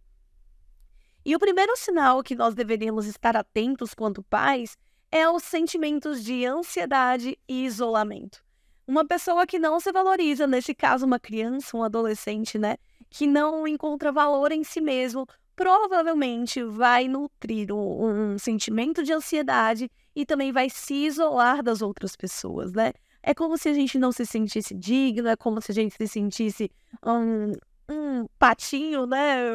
E 1.25 1.37
o 1.37 1.39
primeiro 1.39 1.77
sinal 1.77 2.23
que 2.23 2.35
nós 2.35 2.55
deveríamos 2.55 3.07
estar 3.07 3.37
atentos 3.37 3.95
quanto 3.95 4.23
pais 4.25 4.77
é 5.11 5.29
os 5.29 5.45
sentimentos 5.45 6.25
de 6.25 6.45
ansiedade 6.45 7.39
e 7.49 7.65
isolamento. 7.65 8.43
Uma 8.87 9.07
pessoa 9.07 9.47
que 9.47 9.59
não 9.59 9.79
se 9.79 9.93
valoriza, 9.93 10.47
nesse 10.47 10.75
caso 10.75 11.07
uma 11.07 11.21
criança, 11.21 11.77
um 11.77 11.85
adolescente, 11.85 12.59
né, 12.59 12.77
que 13.09 13.27
não 13.27 13.69
encontra 13.69 14.11
valor 14.11 14.51
em 14.51 14.65
si 14.65 14.81
mesmo, 14.81 15.27
provavelmente 15.55 16.65
vai 16.65 17.07
nutrir 17.07 17.73
um, 17.73 18.33
um 18.33 18.39
sentimento 18.39 19.05
de 19.05 19.13
ansiedade 19.13 19.89
e 20.15 20.27
também 20.27 20.53
vai 20.53 20.69
se 20.69 20.95
isolar 20.95 21.63
das 21.63 21.83
outras 21.83 22.17
pessoas, 22.17 22.73
né? 22.73 22.93
É 23.23 23.33
como 23.33 23.57
se 23.57 23.69
a 23.69 23.75
gente 23.75 23.99
não 23.99 24.11
se 24.11 24.27
sentisse 24.27 24.75
digno, 24.75 25.29
é 25.29 25.37
como 25.37 25.61
se 25.61 25.71
a 25.71 25.75
gente 25.75 25.95
se 25.95 26.09
sentisse 26.09 26.71
um, 27.05 27.53
um 27.89 28.27
patinho, 28.39 29.07
né? 29.07 29.53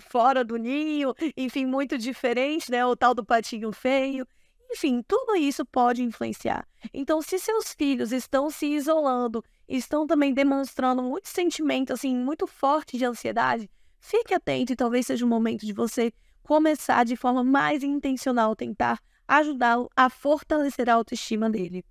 Fora 0.00 0.44
do 0.44 0.56
ninho, 0.56 1.14
enfim, 1.36 1.64
muito 1.64 1.96
diferente, 1.96 2.70
né? 2.70 2.84
O 2.84 2.94
tal 2.94 3.14
do 3.14 3.24
patinho 3.24 3.72
feio. 3.72 4.26
Enfim, 4.70 5.02
tudo 5.06 5.36
isso 5.36 5.64
pode 5.66 6.02
influenciar. 6.02 6.66
Então, 6.94 7.20
se 7.20 7.38
seus 7.38 7.74
filhos 7.74 8.10
estão 8.10 8.50
se 8.50 8.66
isolando, 8.66 9.44
estão 9.68 10.06
também 10.06 10.32
demonstrando 10.32 11.02
muito 11.02 11.28
sentimento, 11.28 11.92
assim, 11.92 12.16
muito 12.16 12.46
forte 12.46 12.96
de 12.96 13.04
ansiedade, 13.04 13.70
fique 14.00 14.34
atento 14.34 14.72
e 14.72 14.76
talvez 14.76 15.06
seja 15.06 15.24
o 15.24 15.28
momento 15.28 15.66
de 15.66 15.72
você 15.72 16.12
começar 16.42 17.04
de 17.04 17.16
forma 17.16 17.44
mais 17.44 17.82
intencional, 17.82 18.56
tentar 18.56 18.98
ajudá-lo 19.32 19.88
a 19.96 20.10
fortalecer 20.10 20.90
a 20.90 20.94
autoestima 20.94 21.48
dele. 21.48 21.82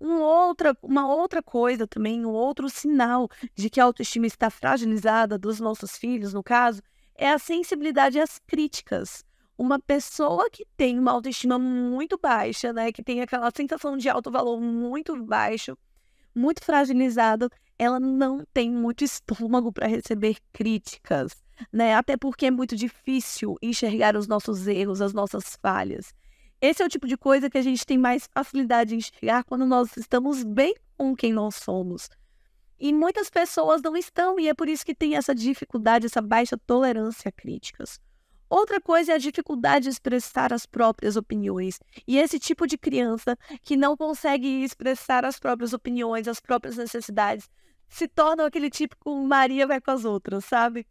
Um 0.00 0.20
outra, 0.20 0.76
uma 0.82 1.08
outra 1.08 1.40
coisa 1.40 1.86
também, 1.86 2.26
um 2.26 2.30
outro 2.30 2.68
sinal 2.68 3.28
de 3.54 3.70
que 3.70 3.80
a 3.80 3.84
autoestima 3.84 4.26
está 4.26 4.50
fragilizada 4.50 5.38
dos 5.38 5.60
nossos 5.60 5.96
filhos, 5.96 6.32
no 6.32 6.42
caso, 6.42 6.82
é 7.14 7.30
a 7.30 7.38
sensibilidade 7.38 8.18
às 8.20 8.38
críticas. 8.40 9.24
Uma 9.56 9.78
pessoa 9.78 10.50
que 10.50 10.64
tem 10.76 10.98
uma 10.98 11.12
autoestima 11.12 11.58
muito 11.58 12.18
baixa, 12.18 12.72
né, 12.72 12.90
que 12.92 13.02
tem 13.02 13.20
aquela 13.20 13.50
sensação 13.56 13.96
de 13.96 14.08
alto 14.08 14.30
valor 14.30 14.60
muito 14.60 15.16
baixo, 15.24 15.76
muito 16.34 16.64
fragilizado, 16.64 17.48
ela 17.78 18.00
não 18.00 18.44
tem 18.52 18.70
muito 18.70 19.04
estômago 19.04 19.72
para 19.72 19.86
receber 19.86 20.36
críticas, 20.52 21.32
né? 21.72 21.94
Até 21.94 22.16
porque 22.16 22.46
é 22.46 22.50
muito 22.50 22.76
difícil 22.76 23.56
enxergar 23.62 24.16
os 24.16 24.26
nossos 24.26 24.66
erros, 24.66 25.00
as 25.00 25.12
nossas 25.12 25.56
falhas. 25.62 26.12
Esse 26.60 26.82
é 26.82 26.86
o 26.86 26.88
tipo 26.88 27.06
de 27.06 27.16
coisa 27.16 27.48
que 27.48 27.56
a 27.56 27.62
gente 27.62 27.86
tem 27.86 27.96
mais 27.96 28.28
facilidade 28.34 28.90
de 28.90 28.96
enxergar 28.96 29.44
quando 29.44 29.64
nós 29.64 29.96
estamos 29.96 30.42
bem 30.42 30.74
com 30.96 31.14
quem 31.14 31.32
nós 31.32 31.54
somos. 31.54 32.08
E 32.80 32.92
muitas 32.92 33.30
pessoas 33.30 33.80
não 33.80 33.96
estão, 33.96 34.38
e 34.40 34.48
é 34.48 34.54
por 34.54 34.68
isso 34.68 34.84
que 34.84 34.94
tem 34.94 35.16
essa 35.16 35.34
dificuldade, 35.34 36.06
essa 36.06 36.20
baixa 36.20 36.56
tolerância 36.56 37.28
a 37.28 37.32
críticas. 37.32 38.00
Outra 38.50 38.80
coisa 38.80 39.12
é 39.12 39.14
a 39.14 39.18
dificuldade 39.18 39.84
de 39.84 39.90
expressar 39.90 40.52
as 40.52 40.64
próprias 40.64 41.16
opiniões. 41.16 41.78
E 42.06 42.18
esse 42.18 42.38
tipo 42.38 42.66
de 42.66 42.78
criança 42.78 43.36
que 43.62 43.76
não 43.76 43.96
consegue 43.96 44.64
expressar 44.64 45.24
as 45.24 45.38
próprias 45.38 45.72
opiniões, 45.72 46.26
as 46.26 46.40
próprias 46.40 46.76
necessidades, 46.76 47.48
se 47.88 48.08
torna 48.08 48.46
aquele 48.46 48.70
típico 48.70 49.14
Maria 49.24 49.66
vai 49.66 49.80
com 49.80 49.90
as 49.90 50.04
outras, 50.04 50.44
sabe? 50.44 50.86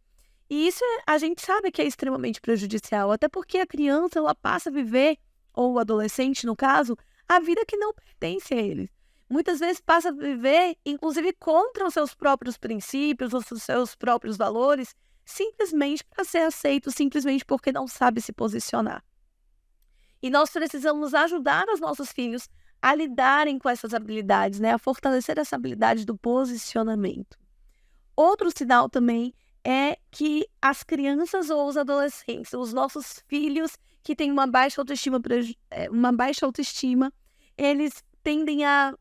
E 0.48 0.66
isso 0.66 0.82
é, 0.82 1.02
a 1.06 1.18
gente 1.18 1.42
sabe 1.42 1.70
que 1.70 1.82
é 1.82 1.84
extremamente 1.84 2.40
prejudicial, 2.40 3.10
até 3.10 3.28
porque 3.28 3.58
a 3.58 3.66
criança 3.66 4.18
ela 4.18 4.34
passa 4.34 4.70
a 4.70 4.72
viver 4.72 5.18
ou 5.58 5.76
adolescente, 5.76 6.46
no 6.46 6.54
caso, 6.54 6.96
a 7.28 7.40
vida 7.40 7.66
que 7.66 7.76
não 7.76 7.92
pertence 7.92 8.54
a 8.54 8.56
eles. 8.56 8.88
Muitas 9.28 9.58
vezes 9.58 9.80
passa 9.80 10.10
a 10.10 10.12
viver, 10.12 10.76
inclusive, 10.86 11.32
contra 11.32 11.84
os 11.84 11.92
seus 11.92 12.14
próprios 12.14 12.56
princípios, 12.56 13.34
os 13.34 13.44
seus 13.60 13.96
próprios 13.96 14.36
valores, 14.36 14.94
simplesmente 15.24 16.04
para 16.04 16.22
ser 16.22 16.42
aceito, 16.42 16.92
simplesmente 16.92 17.44
porque 17.44 17.72
não 17.72 17.88
sabe 17.88 18.20
se 18.20 18.32
posicionar. 18.32 19.04
E 20.22 20.30
nós 20.30 20.48
precisamos 20.50 21.12
ajudar 21.12 21.66
os 21.68 21.80
nossos 21.80 22.12
filhos 22.12 22.48
a 22.80 22.94
lidarem 22.94 23.58
com 23.58 23.68
essas 23.68 23.92
habilidades, 23.92 24.60
né? 24.60 24.72
a 24.72 24.78
fortalecer 24.78 25.40
essa 25.40 25.56
habilidade 25.56 26.06
do 26.06 26.16
posicionamento. 26.16 27.36
Outro 28.14 28.48
sinal 28.56 28.88
também 28.88 29.34
é 29.64 29.98
que 30.12 30.48
as 30.62 30.84
crianças 30.84 31.50
ou 31.50 31.66
os 31.66 31.76
adolescentes, 31.76 32.52
os 32.52 32.72
nossos 32.72 33.24
filhos 33.26 33.76
que 34.08 34.16
têm 34.16 34.32
uma 34.32 34.46
baixa 34.46 34.80
autoestima, 34.80 35.20
é, 35.70 35.90
uma 35.90 36.10
baixa 36.10 36.46
autoestima, 36.46 37.12
eles 37.58 38.02
tendem 38.22 38.64
a 38.64 38.94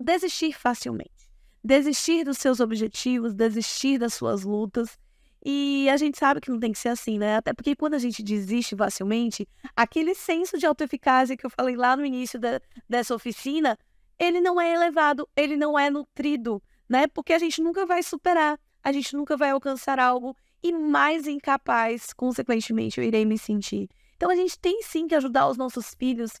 desistir 0.00 0.52
facilmente, 0.52 1.30
desistir 1.62 2.24
dos 2.24 2.38
seus 2.38 2.58
objetivos, 2.58 3.32
desistir 3.32 3.96
das 3.96 4.12
suas 4.12 4.42
lutas. 4.42 4.98
E 5.46 5.88
a 5.88 5.96
gente 5.96 6.18
sabe 6.18 6.40
que 6.40 6.50
não 6.50 6.58
tem 6.58 6.72
que 6.72 6.80
ser 6.80 6.88
assim, 6.88 7.16
né? 7.16 7.36
Até 7.36 7.52
porque 7.52 7.76
quando 7.76 7.94
a 7.94 7.98
gente 8.00 8.24
desiste 8.24 8.74
facilmente, 8.74 9.46
aquele 9.76 10.16
senso 10.16 10.58
de 10.58 10.66
autoeficácia 10.66 11.36
que 11.36 11.46
eu 11.46 11.50
falei 11.50 11.76
lá 11.76 11.96
no 11.96 12.04
início 12.04 12.36
da, 12.40 12.60
dessa 12.88 13.14
oficina, 13.14 13.78
ele 14.18 14.40
não 14.40 14.60
é 14.60 14.74
elevado, 14.74 15.28
ele 15.36 15.56
não 15.56 15.78
é 15.78 15.88
nutrido, 15.88 16.60
né? 16.88 17.06
Porque 17.06 17.32
a 17.32 17.38
gente 17.38 17.62
nunca 17.62 17.86
vai 17.86 18.02
superar 18.02 18.58
a 18.84 18.92
gente 18.92 19.16
nunca 19.16 19.34
vai 19.34 19.50
alcançar 19.50 19.98
algo 19.98 20.36
e 20.62 20.70
mais 20.70 21.26
incapaz, 21.26 22.12
consequentemente, 22.12 23.00
eu 23.00 23.04
irei 23.04 23.24
me 23.24 23.38
sentir. 23.38 23.88
Então 24.16 24.30
a 24.30 24.36
gente 24.36 24.58
tem 24.58 24.82
sim 24.82 25.06
que 25.06 25.14
ajudar 25.14 25.48
os 25.48 25.56
nossos 25.56 25.94
filhos 25.94 26.32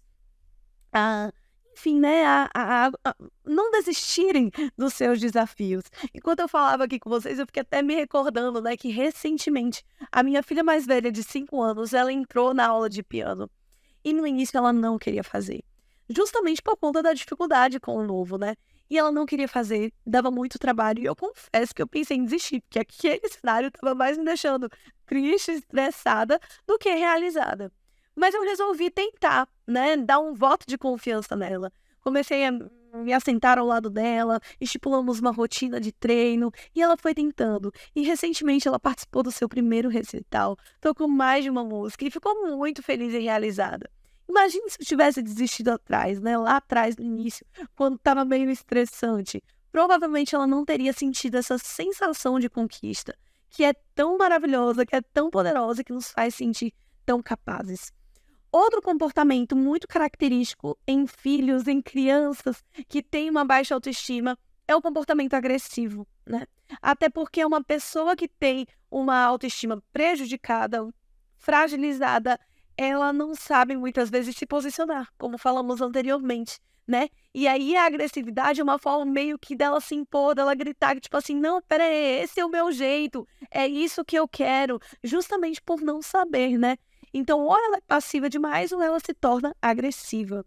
a, 0.92 1.32
enfim, 1.76 1.98
né, 1.98 2.24
a, 2.24 2.50
a, 2.54 2.86
a, 3.04 3.16
não 3.44 3.70
desistirem 3.72 4.50
dos 4.76 4.94
seus 4.94 5.20
desafios. 5.20 5.84
Enquanto 6.14 6.40
eu 6.40 6.48
falava 6.48 6.84
aqui 6.84 6.98
com 6.98 7.10
vocês, 7.10 7.38
eu 7.38 7.46
fiquei 7.46 7.62
até 7.62 7.82
me 7.82 7.94
recordando, 7.94 8.62
né, 8.62 8.76
que 8.76 8.88
recentemente 8.88 9.84
a 10.10 10.22
minha 10.22 10.42
filha 10.42 10.62
mais 10.62 10.86
velha 10.86 11.10
de 11.10 11.22
5 11.22 11.60
anos, 11.60 11.92
ela 11.92 12.12
entrou 12.12 12.54
na 12.54 12.68
aula 12.68 12.88
de 12.88 13.02
piano 13.02 13.50
e 14.04 14.12
no 14.12 14.26
início 14.26 14.56
ela 14.56 14.72
não 14.72 14.98
queria 14.98 15.24
fazer, 15.24 15.64
justamente 16.08 16.62
por 16.62 16.76
conta 16.76 17.02
da 17.02 17.12
dificuldade 17.12 17.80
com 17.80 17.96
o 17.96 18.04
novo, 18.04 18.38
né? 18.38 18.54
E 18.88 18.98
ela 18.98 19.10
não 19.10 19.26
queria 19.26 19.48
fazer, 19.48 19.92
dava 20.06 20.30
muito 20.30 20.58
trabalho. 20.58 21.00
E 21.02 21.06
eu 21.06 21.16
confesso 21.16 21.74
que 21.74 21.82
eu 21.82 21.86
pensei 21.86 22.16
em 22.16 22.24
desistir, 22.24 22.60
porque 22.62 22.78
aquele 22.78 23.28
cenário 23.28 23.68
estava 23.68 23.94
mais 23.94 24.18
me 24.18 24.24
deixando 24.24 24.68
triste, 25.06 25.52
estressada 25.52 26.38
do 26.66 26.78
que 26.78 26.90
realizada. 26.90 27.72
Mas 28.14 28.34
eu 28.34 28.42
resolvi 28.42 28.90
tentar, 28.90 29.48
né, 29.66 29.96
dar 29.96 30.20
um 30.20 30.34
voto 30.34 30.66
de 30.66 30.78
confiança 30.78 31.34
nela. 31.34 31.72
Comecei 32.00 32.46
a 32.46 32.52
me 32.52 33.12
assentar 33.12 33.58
ao 33.58 33.66
lado 33.66 33.90
dela, 33.90 34.40
estipulamos 34.60 35.18
uma 35.18 35.32
rotina 35.32 35.80
de 35.80 35.90
treino 35.90 36.52
e 36.74 36.80
ela 36.80 36.96
foi 36.96 37.12
tentando. 37.14 37.72
E 37.94 38.02
recentemente 38.02 38.68
ela 38.68 38.78
participou 38.78 39.22
do 39.22 39.32
seu 39.32 39.48
primeiro 39.48 39.88
recital, 39.88 40.56
tocou 40.80 41.08
mais 41.08 41.42
de 41.42 41.50
uma 41.50 41.64
música 41.64 42.04
e 42.04 42.10
ficou 42.10 42.56
muito 42.56 42.82
feliz 42.82 43.12
e 43.12 43.18
realizada. 43.18 43.90
Imagine 44.28 44.70
se 44.70 44.76
eu 44.80 44.86
tivesse 44.86 45.22
desistido 45.22 45.70
atrás, 45.70 46.20
né? 46.20 46.36
Lá 46.36 46.56
atrás, 46.56 46.96
no 46.96 47.04
início, 47.04 47.46
quando 47.74 47.96
estava 47.96 48.24
meio 48.24 48.50
estressante. 48.50 49.42
Provavelmente 49.70 50.34
ela 50.34 50.46
não 50.46 50.64
teria 50.64 50.92
sentido 50.92 51.36
essa 51.36 51.58
sensação 51.58 52.38
de 52.38 52.48
conquista, 52.48 53.16
que 53.50 53.64
é 53.64 53.72
tão 53.94 54.16
maravilhosa, 54.16 54.86
que 54.86 54.94
é 54.94 55.00
tão 55.00 55.30
poderosa, 55.30 55.82
que 55.82 55.92
nos 55.92 56.10
faz 56.10 56.34
sentir 56.34 56.72
tão 57.04 57.22
capazes. 57.22 57.92
Outro 58.50 58.80
comportamento 58.80 59.56
muito 59.56 59.88
característico 59.88 60.78
em 60.86 61.08
filhos, 61.08 61.66
em 61.66 61.82
crianças 61.82 62.62
que 62.88 63.02
têm 63.02 63.28
uma 63.28 63.44
baixa 63.44 63.74
autoestima, 63.74 64.38
é 64.66 64.76
o 64.76 64.80
comportamento 64.80 65.34
agressivo, 65.34 66.06
né? 66.24 66.46
Até 66.80 67.08
porque 67.08 67.44
uma 67.44 67.62
pessoa 67.62 68.16
que 68.16 68.28
tem 68.28 68.66
uma 68.90 69.24
autoestima 69.24 69.82
prejudicada, 69.92 70.88
fragilizada, 71.36 72.38
ela 72.76 73.12
não 73.12 73.34
sabe 73.34 73.76
muitas 73.76 74.10
vezes 74.10 74.36
se 74.36 74.46
posicionar, 74.46 75.08
como 75.18 75.38
falamos 75.38 75.80
anteriormente, 75.80 76.58
né? 76.86 77.08
E 77.32 77.46
aí 77.48 77.76
a 77.76 77.86
agressividade 77.86 78.60
é 78.60 78.64
uma 78.64 78.78
forma 78.78 79.04
meio 79.04 79.38
que 79.38 79.56
dela 79.56 79.80
se 79.80 79.94
impor, 79.94 80.34
dela 80.34 80.54
gritar, 80.54 80.98
tipo 81.00 81.16
assim, 81.16 81.34
não, 81.34 81.62
peraí, 81.62 82.22
esse 82.22 82.40
é 82.40 82.44
o 82.44 82.50
meu 82.50 82.70
jeito, 82.72 83.26
é 83.50 83.66
isso 83.66 84.04
que 84.04 84.16
eu 84.16 84.28
quero, 84.28 84.78
justamente 85.02 85.62
por 85.62 85.80
não 85.80 86.02
saber, 86.02 86.58
né? 86.58 86.76
Então, 87.12 87.40
ou 87.40 87.56
ela 87.56 87.76
é 87.76 87.80
passiva 87.86 88.28
demais 88.28 88.72
ou 88.72 88.82
ela 88.82 88.98
se 88.98 89.14
torna 89.14 89.54
agressiva. 89.62 90.44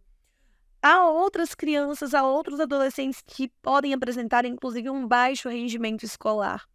Há 0.82 1.10
outras 1.10 1.56
crianças, 1.56 2.14
há 2.14 2.24
outros 2.24 2.60
adolescentes 2.60 3.24
que 3.26 3.50
podem 3.62 3.94
apresentar, 3.94 4.46
inclusive, 4.46 4.90
um 4.90 5.08
baixo 5.08 5.50
rendimento 5.50 6.04
escolar. 6.04 6.68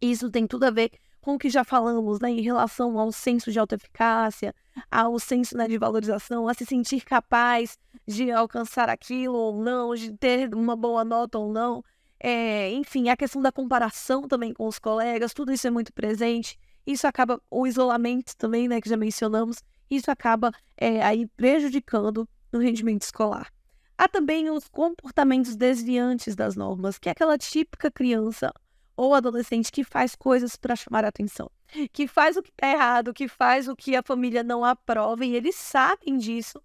Isso 0.00 0.30
tem 0.30 0.46
tudo 0.46 0.64
a 0.64 0.70
ver 0.70 0.90
com 1.26 1.34
o 1.34 1.38
que 1.40 1.50
já 1.50 1.64
falamos 1.64 2.20
né, 2.20 2.30
em 2.30 2.40
relação 2.40 2.96
ao 3.00 3.10
senso 3.10 3.50
de 3.50 3.58
autoeficácia, 3.58 4.54
ao 4.88 5.18
senso 5.18 5.56
né, 5.56 5.66
de 5.66 5.76
valorização, 5.76 6.46
a 6.46 6.54
se 6.54 6.64
sentir 6.64 7.04
capaz 7.04 7.76
de 8.06 8.30
alcançar 8.30 8.88
aquilo 8.88 9.34
ou 9.34 9.60
não, 9.60 9.92
de 9.96 10.12
ter 10.12 10.54
uma 10.54 10.76
boa 10.76 11.04
nota 11.04 11.36
ou 11.36 11.52
não. 11.52 11.82
É, 12.20 12.70
enfim, 12.70 13.08
a 13.08 13.16
questão 13.16 13.42
da 13.42 13.50
comparação 13.50 14.28
também 14.28 14.54
com 14.54 14.68
os 14.68 14.78
colegas, 14.78 15.34
tudo 15.34 15.52
isso 15.52 15.66
é 15.66 15.70
muito 15.70 15.92
presente. 15.92 16.56
Isso 16.86 17.08
acaba, 17.08 17.42
o 17.50 17.66
isolamento 17.66 18.36
também, 18.36 18.68
né, 18.68 18.80
que 18.80 18.88
já 18.88 18.96
mencionamos, 18.96 19.64
isso 19.90 20.12
acaba 20.12 20.52
é, 20.76 21.02
aí 21.02 21.26
prejudicando 21.36 22.28
no 22.52 22.60
rendimento 22.60 23.02
escolar. 23.02 23.52
Há 23.98 24.06
também 24.06 24.48
os 24.48 24.68
comportamentos 24.68 25.56
desviantes 25.56 26.36
das 26.36 26.54
normas, 26.54 27.00
que 27.00 27.08
é 27.08 27.12
aquela 27.12 27.36
típica 27.36 27.90
criança 27.90 28.52
ou 28.96 29.14
adolescente 29.14 29.70
que 29.70 29.84
faz 29.84 30.16
coisas 30.16 30.56
para 30.56 30.74
chamar 30.74 31.04
a 31.04 31.08
atenção, 31.08 31.50
que 31.92 32.08
faz 32.08 32.36
o 32.36 32.42
que 32.42 32.52
é 32.62 32.72
errado, 32.72 33.12
que 33.12 33.28
faz 33.28 33.68
o 33.68 33.76
que 33.76 33.94
a 33.94 34.02
família 34.02 34.42
não 34.42 34.64
aprova 34.64 35.24
e 35.24 35.34
eles 35.34 35.54
sabem 35.56 36.16
disso, 36.16 36.60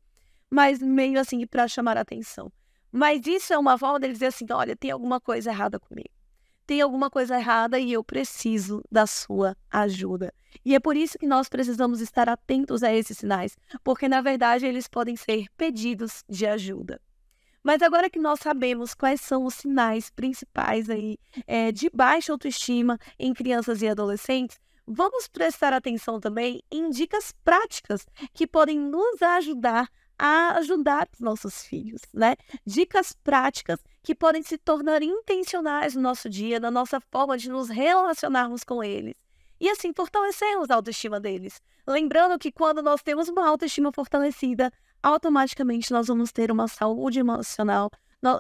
mas 0.49 0.79
meio 0.79 1.19
assim 1.19 1.45
para 1.45 1.67
chamar 1.67 1.97
a 1.97 2.01
atenção. 2.01 2.51
Mas 2.91 3.25
isso 3.25 3.53
é 3.53 3.57
uma 3.57 3.77
forma 3.77 3.99
deles 3.99 4.17
dizer 4.17 4.27
assim: 4.27 4.45
olha, 4.51 4.75
tem 4.75 4.91
alguma 4.91 5.19
coisa 5.19 5.49
errada 5.49 5.79
comigo. 5.79 6.09
Tem 6.67 6.81
alguma 6.81 7.09
coisa 7.09 7.37
errada 7.37 7.79
e 7.79 7.91
eu 7.91 8.03
preciso 8.03 8.83
da 8.91 9.07
sua 9.07 9.57
ajuda. 9.69 10.33
E 10.63 10.75
é 10.75 10.79
por 10.79 10.95
isso 10.95 11.17
que 11.17 11.25
nós 11.25 11.49
precisamos 11.49 12.01
estar 12.01 12.29
atentos 12.29 12.83
a 12.83 12.93
esses 12.93 13.17
sinais, 13.17 13.57
porque 13.83 14.07
na 14.07 14.21
verdade 14.21 14.65
eles 14.65 14.87
podem 14.87 15.15
ser 15.15 15.47
pedidos 15.57 16.23
de 16.29 16.45
ajuda. 16.45 17.01
Mas 17.63 17.81
agora 17.81 18.09
que 18.09 18.19
nós 18.19 18.39
sabemos 18.39 18.93
quais 18.93 19.21
são 19.21 19.45
os 19.45 19.55
sinais 19.55 20.09
principais 20.09 20.89
aí 20.89 21.17
é, 21.45 21.71
de 21.71 21.89
baixa 21.93 22.31
autoestima 22.31 22.97
em 23.19 23.33
crianças 23.33 23.81
e 23.81 23.87
adolescentes, 23.87 24.59
vamos 24.87 25.27
prestar 25.27 25.71
atenção 25.71 26.19
também 26.19 26.61
em 26.71 26.89
dicas 26.89 27.33
práticas 27.43 28.05
que 28.33 28.47
podem 28.47 28.79
nos 28.79 29.21
ajudar 29.21 29.87
a 30.17 30.57
ajudar 30.59 31.07
os 31.11 31.19
nossos 31.19 31.63
filhos, 31.63 32.01
né? 32.13 32.35
Dicas 32.63 33.11
práticas 33.23 33.79
que 34.03 34.13
podem 34.13 34.43
se 34.43 34.55
tornar 34.55 35.01
intencionais 35.01 35.95
no 35.95 36.01
nosso 36.01 36.29
dia, 36.29 36.59
na 36.59 36.69
nossa 36.69 36.99
forma 36.99 37.37
de 37.37 37.49
nos 37.49 37.69
relacionarmos 37.69 38.63
com 38.63 38.83
eles. 38.83 39.15
E 39.59 39.67
assim 39.69 39.91
fortalecermos 39.93 40.69
a 40.69 40.75
autoestima 40.75 41.19
deles. 41.19 41.59
Lembrando 41.87 42.37
que 42.37 42.51
quando 42.51 42.83
nós 42.83 43.01
temos 43.01 43.29
uma 43.29 43.47
autoestima 43.47 43.91
fortalecida, 43.91 44.71
automaticamente 45.01 45.91
nós 45.91 46.07
vamos 46.07 46.31
ter 46.31 46.51
uma 46.51 46.67
saúde 46.67 47.19
emocional 47.19 47.89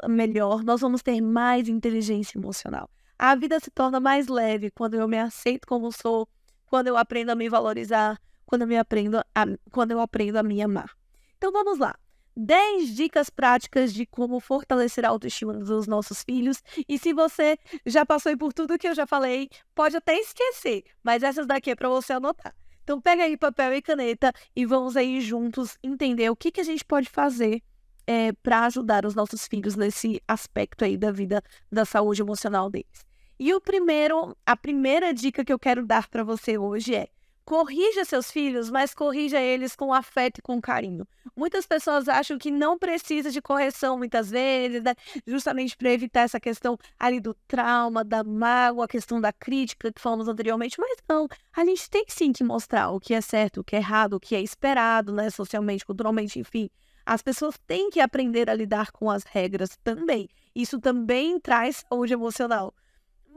melhor, 0.07 0.63
nós 0.63 0.81
vamos 0.81 1.01
ter 1.01 1.19
mais 1.21 1.67
inteligência 1.67 2.37
emocional. 2.37 2.89
A 3.17 3.35
vida 3.35 3.59
se 3.59 3.71
torna 3.71 3.99
mais 3.99 4.27
leve 4.27 4.71
quando 4.71 4.95
eu 4.95 5.07
me 5.07 5.17
aceito 5.17 5.67
como 5.67 5.91
sou, 5.91 6.27
quando 6.67 6.87
eu 6.87 6.97
aprendo 6.97 7.31
a 7.31 7.35
me 7.35 7.49
valorizar, 7.49 8.19
quando 8.45 8.63
eu, 8.63 8.67
me 8.67 8.77
aprendo 8.77 9.17
a, 9.17 9.45
quando 9.71 9.91
eu 9.91 9.99
aprendo 9.99 10.37
a 10.37 10.43
me 10.43 10.61
amar. 10.61 10.91
Então 11.37 11.51
vamos 11.51 11.79
lá. 11.79 11.95
10 12.35 12.95
dicas 12.95 13.29
práticas 13.29 13.93
de 13.93 14.05
como 14.05 14.39
fortalecer 14.39 15.05
a 15.05 15.09
autoestima 15.09 15.53
dos 15.53 15.85
nossos 15.85 16.23
filhos. 16.23 16.63
E 16.87 16.97
se 16.97 17.13
você 17.13 17.57
já 17.85 18.05
passou 18.05 18.35
por 18.37 18.53
tudo 18.53 18.77
que 18.77 18.87
eu 18.87 18.95
já 18.95 19.05
falei, 19.05 19.49
pode 19.75 19.97
até 19.97 20.17
esquecer, 20.17 20.83
mas 21.03 21.23
essas 21.23 21.45
daqui 21.45 21.71
é 21.71 21.75
para 21.75 21.89
você 21.89 22.13
anotar. 22.13 22.55
Então 22.83 22.99
pega 22.99 23.23
aí 23.23 23.37
papel 23.37 23.73
e 23.73 23.81
caneta 23.81 24.33
e 24.55 24.65
vamos 24.65 24.97
aí 24.97 25.21
juntos 25.21 25.77
entender 25.83 26.29
o 26.29 26.35
que, 26.35 26.51
que 26.51 26.61
a 26.61 26.63
gente 26.63 26.83
pode 26.83 27.09
fazer 27.09 27.61
é, 28.07 28.33
para 28.33 28.65
ajudar 28.65 29.05
os 29.05 29.15
nossos 29.15 29.47
filhos 29.47 29.75
nesse 29.75 30.21
aspecto 30.27 30.83
aí 30.83 30.97
da 30.97 31.11
vida, 31.11 31.41
da 31.71 31.85
saúde 31.85 32.21
emocional 32.21 32.69
deles. 32.69 33.05
E 33.39 33.53
o 33.53 33.61
primeiro, 33.61 34.35
a 34.45 34.55
primeira 34.55 35.13
dica 35.13 35.43
que 35.43 35.51
eu 35.51 35.59
quero 35.59 35.85
dar 35.85 36.07
para 36.09 36.23
você 36.23 36.57
hoje 36.57 36.95
é 36.95 37.07
corrija 37.51 38.05
seus 38.05 38.31
filhos, 38.31 38.69
mas 38.69 38.93
corrija 38.93 39.37
eles 39.37 39.75
com 39.75 39.93
afeto 39.93 40.37
e 40.37 40.41
com 40.41 40.61
carinho. 40.61 41.05
Muitas 41.35 41.65
pessoas 41.65 42.07
acham 42.07 42.37
que 42.37 42.49
não 42.49 42.79
precisa 42.79 43.29
de 43.29 43.41
correção 43.41 43.97
muitas 43.97 44.31
vezes, 44.31 44.81
né? 44.81 44.95
justamente 45.27 45.75
para 45.75 45.91
evitar 45.91 46.21
essa 46.21 46.39
questão 46.39 46.77
ali 46.97 47.19
do 47.19 47.33
trauma, 47.49 48.05
da 48.05 48.23
mágoa, 48.23 48.85
a 48.85 48.87
questão 48.87 49.19
da 49.19 49.33
crítica 49.33 49.91
que 49.91 49.99
falamos 49.99 50.29
anteriormente, 50.29 50.79
mas 50.79 50.95
não, 51.09 51.27
a 51.53 51.65
gente 51.65 51.89
tem 51.89 52.05
sim 52.07 52.31
que 52.31 52.41
mostrar 52.41 52.89
o 52.91 53.01
que 53.01 53.13
é 53.13 53.19
certo, 53.19 53.59
o 53.59 53.63
que 53.65 53.75
é 53.75 53.79
errado, 53.79 54.13
o 54.13 54.19
que 54.21 54.33
é 54.33 54.39
esperado, 54.39 55.11
né, 55.11 55.29
socialmente, 55.29 55.85
culturalmente, 55.85 56.39
enfim. 56.39 56.69
As 57.05 57.21
pessoas 57.21 57.59
têm 57.67 57.89
que 57.89 57.99
aprender 57.99 58.49
a 58.49 58.53
lidar 58.53 58.93
com 58.93 59.09
as 59.09 59.25
regras 59.25 59.77
também. 59.83 60.29
Isso 60.55 60.79
também 60.79 61.37
traz 61.37 61.83
saúde 61.89 62.13
emocional. 62.13 62.73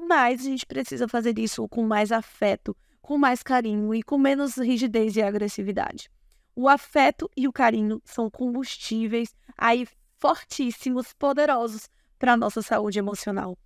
Mas 0.07 0.43
a 0.43 0.45
gente 0.45 0.65
precisa 0.65 1.09
fazer 1.09 1.37
isso 1.37 1.69
com 1.69 1.83
mais 1.83 2.13
afeto, 2.13 2.77
com 3.05 3.19
mais 3.19 3.43
carinho 3.43 3.95
e 3.95 4.03
com 4.03 4.17
menos 4.17 4.57
rigidez 4.57 5.15
e 5.15 5.21
agressividade. 5.21 6.11
O 6.57 6.67
afeto 6.67 7.31
e 7.37 7.47
o 7.47 7.53
carinho 7.53 8.01
são 8.03 8.31
combustíveis 8.31 9.37
aí 9.59 9.87
fortíssimos, 10.17 11.13
poderosos 11.13 11.87
para 12.19 12.33
a 12.33 12.37
nossa 12.37 12.63
saúde 12.63 12.99
emocional. 12.99 13.59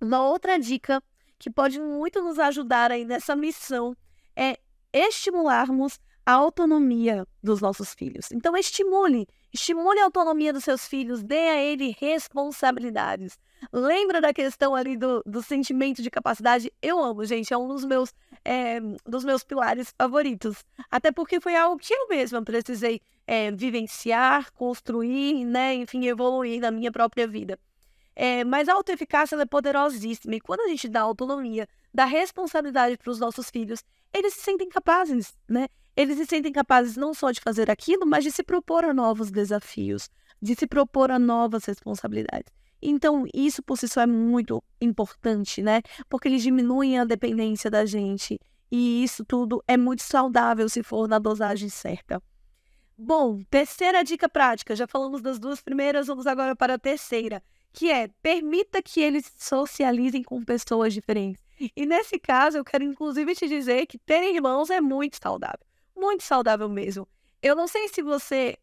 Uma 0.00 0.24
outra 0.24 0.58
dica 0.58 1.00
que 1.38 1.48
pode 1.48 1.78
muito 1.78 2.20
nos 2.20 2.36
ajudar 2.40 2.90
aí 2.90 3.04
nessa 3.04 3.36
missão 3.36 3.96
é 4.34 4.58
estimularmos 4.92 6.00
a 6.26 6.32
autonomia 6.32 7.24
dos 7.40 7.60
nossos 7.60 7.94
filhos. 7.94 8.32
Então 8.32 8.56
estimule, 8.56 9.26
estimule 9.52 10.00
a 10.00 10.04
autonomia 10.04 10.52
dos 10.52 10.64
seus 10.64 10.86
filhos, 10.86 11.22
dê 11.22 11.48
a 11.48 11.62
ele 11.62 11.96
responsabilidades. 11.98 13.38
Lembra 13.72 14.20
da 14.20 14.32
questão 14.32 14.74
ali 14.74 14.96
do, 14.96 15.22
do 15.24 15.42
sentimento 15.42 16.02
de 16.02 16.10
capacidade? 16.10 16.72
Eu 16.82 16.98
amo, 17.02 17.24
gente, 17.24 17.52
é 17.52 17.56
um 17.56 17.66
dos 17.66 17.84
meus, 17.84 18.12
é, 18.44 18.80
dos 19.06 19.24
meus 19.24 19.42
pilares 19.44 19.94
favoritos. 19.96 20.64
Até 20.90 21.10
porque 21.12 21.40
foi 21.40 21.56
algo 21.56 21.78
que 21.78 21.92
eu 21.92 22.08
mesma 22.08 22.42
precisei 22.42 23.00
é, 23.26 23.50
vivenciar, 23.50 24.52
construir, 24.52 25.44
né, 25.44 25.74
enfim, 25.74 26.06
evoluir 26.06 26.60
na 26.60 26.70
minha 26.70 26.90
própria 26.90 27.26
vida. 27.26 27.58
É, 28.16 28.42
mas 28.42 28.68
a 28.68 28.72
autoeficácia 28.72 29.36
é 29.36 29.46
poderosíssima 29.46 30.34
e 30.34 30.40
quando 30.40 30.62
a 30.62 30.68
gente 30.68 30.88
dá 30.88 31.02
autonomia, 31.02 31.68
dá 31.94 32.04
responsabilidade 32.04 32.96
para 32.96 33.10
os 33.10 33.20
nossos 33.20 33.48
filhos, 33.48 33.84
eles 34.12 34.34
se 34.34 34.40
sentem 34.40 34.68
capazes, 34.68 35.36
né? 35.48 35.68
Eles 35.94 36.16
se 36.16 36.26
sentem 36.26 36.52
capazes 36.52 36.96
não 36.96 37.14
só 37.14 37.30
de 37.30 37.40
fazer 37.40 37.70
aquilo, 37.70 38.06
mas 38.06 38.24
de 38.24 38.32
se 38.32 38.42
propor 38.42 38.84
a 38.84 38.94
novos 38.94 39.30
desafios, 39.30 40.10
de 40.40 40.54
se 40.54 40.66
propor 40.66 41.10
a 41.10 41.18
novas 41.18 41.64
responsabilidades. 41.64 42.52
Então, 42.80 43.24
isso 43.34 43.62
por 43.62 43.76
si 43.76 43.88
só 43.88 44.00
é 44.00 44.06
muito 44.06 44.62
importante, 44.80 45.62
né? 45.62 45.82
Porque 46.08 46.28
eles 46.28 46.42
diminuem 46.42 46.98
a 46.98 47.04
dependência 47.04 47.70
da 47.70 47.84
gente. 47.84 48.38
E 48.70 49.02
isso 49.02 49.24
tudo 49.24 49.62
é 49.66 49.76
muito 49.76 50.02
saudável 50.02 50.68
se 50.68 50.82
for 50.82 51.08
na 51.08 51.18
dosagem 51.18 51.68
certa. 51.68 52.22
Bom, 52.96 53.40
terceira 53.48 54.02
dica 54.02 54.28
prática. 54.28 54.74
Já 54.74 54.86
falamos 54.86 55.22
das 55.22 55.38
duas 55.38 55.60
primeiras, 55.60 56.08
vamos 56.08 56.26
agora 56.26 56.54
para 56.56 56.74
a 56.74 56.78
terceira, 56.78 57.42
que 57.72 57.90
é 57.90 58.08
permita 58.22 58.82
que 58.82 59.00
eles 59.00 59.32
socializem 59.38 60.22
com 60.22 60.44
pessoas 60.44 60.92
diferentes. 60.92 61.42
E 61.76 61.86
nesse 61.86 62.18
caso, 62.18 62.58
eu 62.58 62.64
quero 62.64 62.84
inclusive 62.84 63.34
te 63.34 63.48
dizer 63.48 63.86
que 63.86 63.98
ter 63.98 64.34
irmãos 64.34 64.70
é 64.70 64.80
muito 64.80 65.16
saudável, 65.20 65.64
muito 65.96 66.22
saudável 66.22 66.68
mesmo. 66.68 67.08
Eu 67.40 67.54
não 67.54 67.68
sei 67.68 67.88
se 67.88 68.02
você 68.02 68.56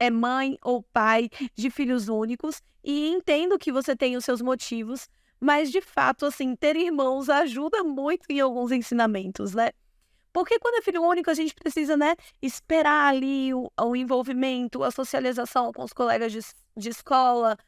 é 0.00 0.10
mãe 0.10 0.58
ou 0.64 0.82
pai 0.82 1.28
de 1.54 1.70
filhos 1.70 2.08
únicos 2.08 2.62
e 2.82 3.10
entendo 3.10 3.58
que 3.58 3.70
você 3.70 3.94
tem 3.94 4.16
os 4.16 4.24
seus 4.24 4.40
motivos, 4.40 5.08
mas 5.38 5.70
de 5.70 5.82
fato, 5.82 6.24
assim, 6.26 6.56
ter 6.56 6.74
irmãos 6.74 7.28
ajuda 7.28 7.84
muito 7.84 8.24
em 8.30 8.40
alguns 8.40 8.72
ensinamentos, 8.72 9.54
né? 9.54 9.70
Porque 10.32 10.58
quando 10.58 10.76
é 10.76 10.82
filho 10.82 11.02
único, 11.02 11.30
a 11.30 11.34
gente 11.34 11.54
precisa, 11.54 11.96
né, 11.96 12.14
esperar 12.40 13.08
ali 13.08 13.52
o, 13.52 13.70
o 13.80 13.96
envolvimento, 13.96 14.82
a 14.82 14.90
socialização 14.90 15.72
com 15.72 15.82
os 15.82 15.92
colegas 15.92 16.32
de, 16.32 16.40
de 16.76 16.88
escola, 16.88 17.58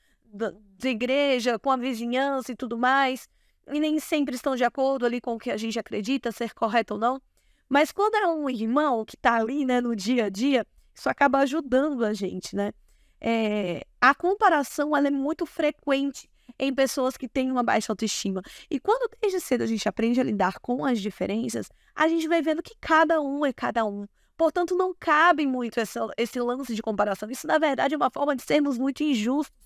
de 0.78 0.88
igreja, 0.88 1.58
com 1.58 1.70
a 1.70 1.76
vizinhança 1.76 2.52
e 2.52 2.56
tudo 2.56 2.78
mais. 2.78 3.28
E 3.70 3.78
nem 3.80 3.98
sempre 3.98 4.34
estão 4.34 4.56
de 4.56 4.64
acordo 4.64 5.04
ali 5.04 5.20
com 5.20 5.34
o 5.34 5.38
que 5.38 5.50
a 5.50 5.56
gente 5.56 5.78
acredita 5.78 6.32
ser 6.32 6.54
correto 6.54 6.94
ou 6.94 7.00
não. 7.00 7.20
Mas 7.68 7.90
quando 7.90 8.14
é 8.14 8.26
um 8.28 8.48
irmão 8.48 9.04
que 9.04 9.16
está 9.16 9.36
ali, 9.36 9.64
né, 9.64 9.80
no 9.80 9.96
dia 9.96 10.26
a 10.26 10.28
dia, 10.28 10.66
isso 10.94 11.08
acaba 11.08 11.38
ajudando 11.38 12.04
a 12.04 12.12
gente, 12.12 12.54
né? 12.54 12.72
É, 13.20 13.86
a 14.00 14.14
comparação 14.14 14.96
ela 14.96 15.06
é 15.06 15.10
muito 15.10 15.46
frequente 15.46 16.28
em 16.58 16.74
pessoas 16.74 17.16
que 17.16 17.28
têm 17.28 17.50
uma 17.50 17.62
baixa 17.62 17.92
autoestima. 17.92 18.42
E 18.70 18.80
quando 18.80 19.10
desde 19.20 19.40
cedo 19.40 19.62
a 19.62 19.66
gente 19.66 19.88
aprende 19.88 20.20
a 20.20 20.24
lidar 20.24 20.58
com 20.60 20.84
as 20.84 21.00
diferenças, 21.00 21.68
a 21.94 22.08
gente 22.08 22.26
vai 22.28 22.42
vendo 22.42 22.62
que 22.62 22.74
cada 22.80 23.20
um 23.20 23.46
é 23.46 23.52
cada 23.52 23.84
um. 23.84 24.06
Portanto, 24.36 24.74
não 24.74 24.94
cabe 24.98 25.46
muito 25.46 25.78
esse, 25.78 25.98
esse 26.16 26.40
lance 26.40 26.74
de 26.74 26.82
comparação. 26.82 27.30
Isso, 27.30 27.46
na 27.46 27.58
verdade, 27.58 27.94
é 27.94 27.96
uma 27.96 28.10
forma 28.10 28.34
de 28.34 28.42
sermos 28.42 28.76
muito 28.76 29.02
injustos 29.02 29.56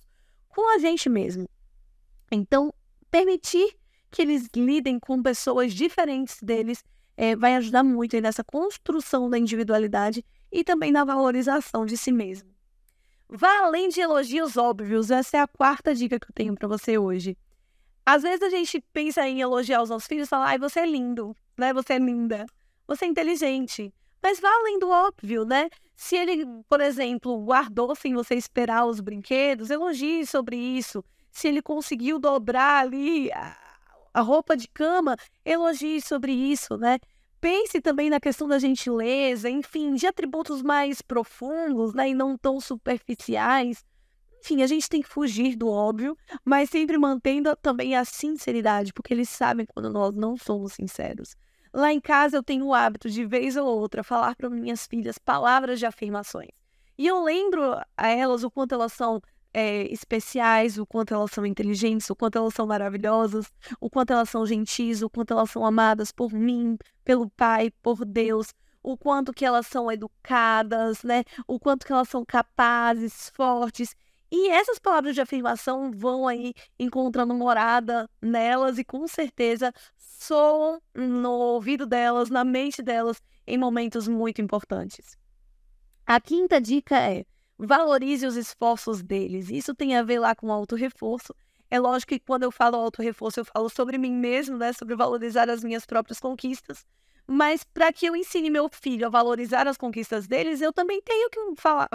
com 0.48 0.74
a 0.74 0.78
gente 0.78 1.08
mesmo. 1.08 1.48
Então, 2.30 2.72
permitir 3.10 3.74
que 4.10 4.22
eles 4.22 4.48
lidem 4.54 4.98
com 4.98 5.22
pessoas 5.22 5.72
diferentes 5.72 6.42
deles 6.42 6.84
é, 7.16 7.34
vai 7.34 7.56
ajudar 7.56 7.82
muito 7.82 8.20
nessa 8.20 8.44
construção 8.44 9.30
da 9.30 9.38
individualidade 9.38 10.24
e 10.56 10.64
também 10.64 10.90
na 10.90 11.04
valorização 11.04 11.84
de 11.84 11.98
si 11.98 12.10
mesmo. 12.10 12.48
Vá 13.28 13.58
além 13.58 13.90
de 13.90 14.00
elogios 14.00 14.56
óbvios, 14.56 15.10
essa 15.10 15.36
é 15.36 15.40
a 15.40 15.46
quarta 15.46 15.94
dica 15.94 16.18
que 16.18 16.26
eu 16.26 16.34
tenho 16.34 16.54
para 16.54 16.66
você 16.66 16.96
hoje. 16.96 17.36
Às 18.06 18.22
vezes 18.22 18.42
a 18.42 18.48
gente 18.48 18.82
pensa 18.90 19.28
em 19.28 19.42
elogiar 19.42 19.82
os 19.82 19.90
nossos 19.90 20.08
filhos 20.08 20.26
e 20.26 20.30
falar, 20.30 20.46
ai, 20.46 20.58
você 20.58 20.80
é 20.80 20.86
lindo, 20.86 21.36
né? 21.58 21.74
Você 21.74 21.92
é 21.92 21.98
linda, 21.98 22.46
você 22.86 23.04
é 23.04 23.08
inteligente. 23.08 23.92
Mas 24.22 24.40
vá 24.40 24.48
além 24.48 24.78
do 24.78 24.88
óbvio, 24.88 25.44
né? 25.44 25.68
Se 25.94 26.16
ele, 26.16 26.46
por 26.66 26.80
exemplo, 26.80 27.38
guardou 27.44 27.94
sem 27.94 28.14
você 28.14 28.34
esperar 28.34 28.86
os 28.86 28.98
brinquedos, 28.98 29.68
elogie 29.68 30.24
sobre 30.24 30.56
isso. 30.56 31.04
Se 31.30 31.48
ele 31.48 31.60
conseguiu 31.60 32.18
dobrar 32.18 32.82
ali 32.86 33.30
a, 33.32 33.58
a 34.14 34.20
roupa 34.22 34.56
de 34.56 34.68
cama, 34.68 35.18
elogie 35.44 36.00
sobre 36.00 36.32
isso, 36.32 36.78
né? 36.78 36.98
Pense 37.40 37.80
também 37.80 38.10
na 38.10 38.20
questão 38.20 38.48
da 38.48 38.58
gentileza, 38.58 39.48
enfim, 39.48 39.94
de 39.94 40.06
atributos 40.06 40.62
mais 40.62 41.02
profundos, 41.02 41.94
né, 41.94 42.10
e 42.10 42.14
não 42.14 42.36
tão 42.36 42.60
superficiais. 42.60 43.84
Enfim, 44.40 44.62
a 44.62 44.66
gente 44.66 44.88
tem 44.88 45.02
que 45.02 45.08
fugir 45.08 45.56
do 45.56 45.68
óbvio, 45.68 46.16
mas 46.44 46.70
sempre 46.70 46.96
mantendo 46.98 47.54
também 47.56 47.96
a 47.96 48.04
sinceridade, 48.04 48.92
porque 48.92 49.12
eles 49.12 49.28
sabem 49.28 49.66
quando 49.66 49.90
nós 49.90 50.14
não 50.14 50.36
somos 50.36 50.74
sinceros. 50.74 51.36
Lá 51.72 51.92
em 51.92 52.00
casa 52.00 52.36
eu 52.36 52.42
tenho 52.42 52.66
o 52.66 52.74
hábito 52.74 53.10
de 53.10 53.24
vez 53.26 53.56
ou 53.56 53.66
outra 53.66 54.04
falar 54.04 54.34
para 54.36 54.48
minhas 54.48 54.86
filhas 54.86 55.18
palavras 55.18 55.78
de 55.78 55.86
afirmações. 55.86 56.50
E 56.96 57.06
eu 57.06 57.22
lembro 57.22 57.78
a 57.96 58.08
elas 58.08 58.44
o 58.44 58.50
quanto 58.50 58.74
elas 58.74 58.92
são 58.92 59.20
é, 59.56 59.90
especiais, 59.90 60.76
o 60.76 60.84
quanto 60.84 61.14
elas 61.14 61.30
são 61.30 61.46
inteligentes, 61.46 62.10
o 62.10 62.14
quanto 62.14 62.36
elas 62.36 62.52
são 62.52 62.66
maravilhosas, 62.66 63.50
o 63.80 63.88
quanto 63.88 64.12
elas 64.12 64.28
são 64.28 64.44
gentis, 64.44 65.00
o 65.00 65.08
quanto 65.08 65.32
elas 65.32 65.50
são 65.50 65.64
amadas 65.64 66.12
por 66.12 66.30
mim, 66.30 66.76
pelo 67.02 67.30
Pai, 67.30 67.70
por 67.82 68.04
Deus, 68.04 68.52
o 68.82 68.98
quanto 68.98 69.32
que 69.32 69.46
elas 69.46 69.66
são 69.66 69.90
educadas, 69.90 71.02
né? 71.02 71.24
O 71.48 71.58
quanto 71.58 71.86
que 71.86 71.92
elas 71.92 72.06
são 72.06 72.22
capazes, 72.22 73.30
fortes. 73.34 73.96
E 74.30 74.50
essas 74.50 74.78
palavras 74.78 75.14
de 75.14 75.22
afirmação 75.22 75.90
vão 75.90 76.28
aí 76.28 76.52
encontrando 76.78 77.32
morada 77.32 78.06
nelas 78.20 78.76
e 78.76 78.84
com 78.84 79.08
certeza 79.08 79.72
soam 79.96 80.82
no 80.94 81.30
ouvido 81.32 81.86
delas, 81.86 82.28
na 82.28 82.44
mente 82.44 82.82
delas, 82.82 83.22
em 83.46 83.56
momentos 83.56 84.06
muito 84.06 84.42
importantes. 84.42 85.16
A 86.04 86.20
quinta 86.20 86.60
dica 86.60 86.98
é: 86.98 87.24
valorize 87.58 88.26
os 88.26 88.36
esforços 88.36 89.02
deles. 89.02 89.50
Isso 89.50 89.74
tem 89.74 89.96
a 89.96 90.02
ver 90.02 90.18
lá 90.18 90.34
com 90.34 90.52
auto-reforço. 90.52 91.34
É 91.70 91.80
lógico 91.80 92.10
que 92.10 92.20
quando 92.20 92.44
eu 92.44 92.50
falo 92.50 92.76
auto-reforço, 92.76 93.40
eu 93.40 93.44
falo 93.44 93.68
sobre 93.68 93.98
mim 93.98 94.12
mesmo, 94.12 94.56
né? 94.56 94.72
Sobre 94.72 94.94
valorizar 94.94 95.50
as 95.50 95.64
minhas 95.64 95.84
próprias 95.84 96.20
conquistas. 96.20 96.84
Mas 97.26 97.64
para 97.64 97.92
que 97.92 98.06
eu 98.06 98.14
ensine 98.14 98.48
meu 98.48 98.68
filho 98.68 99.06
a 99.06 99.10
valorizar 99.10 99.66
as 99.66 99.76
conquistas 99.76 100.28
deles, 100.28 100.60
eu 100.60 100.72
também 100.72 101.02
tenho 101.02 101.28
que 101.28 101.40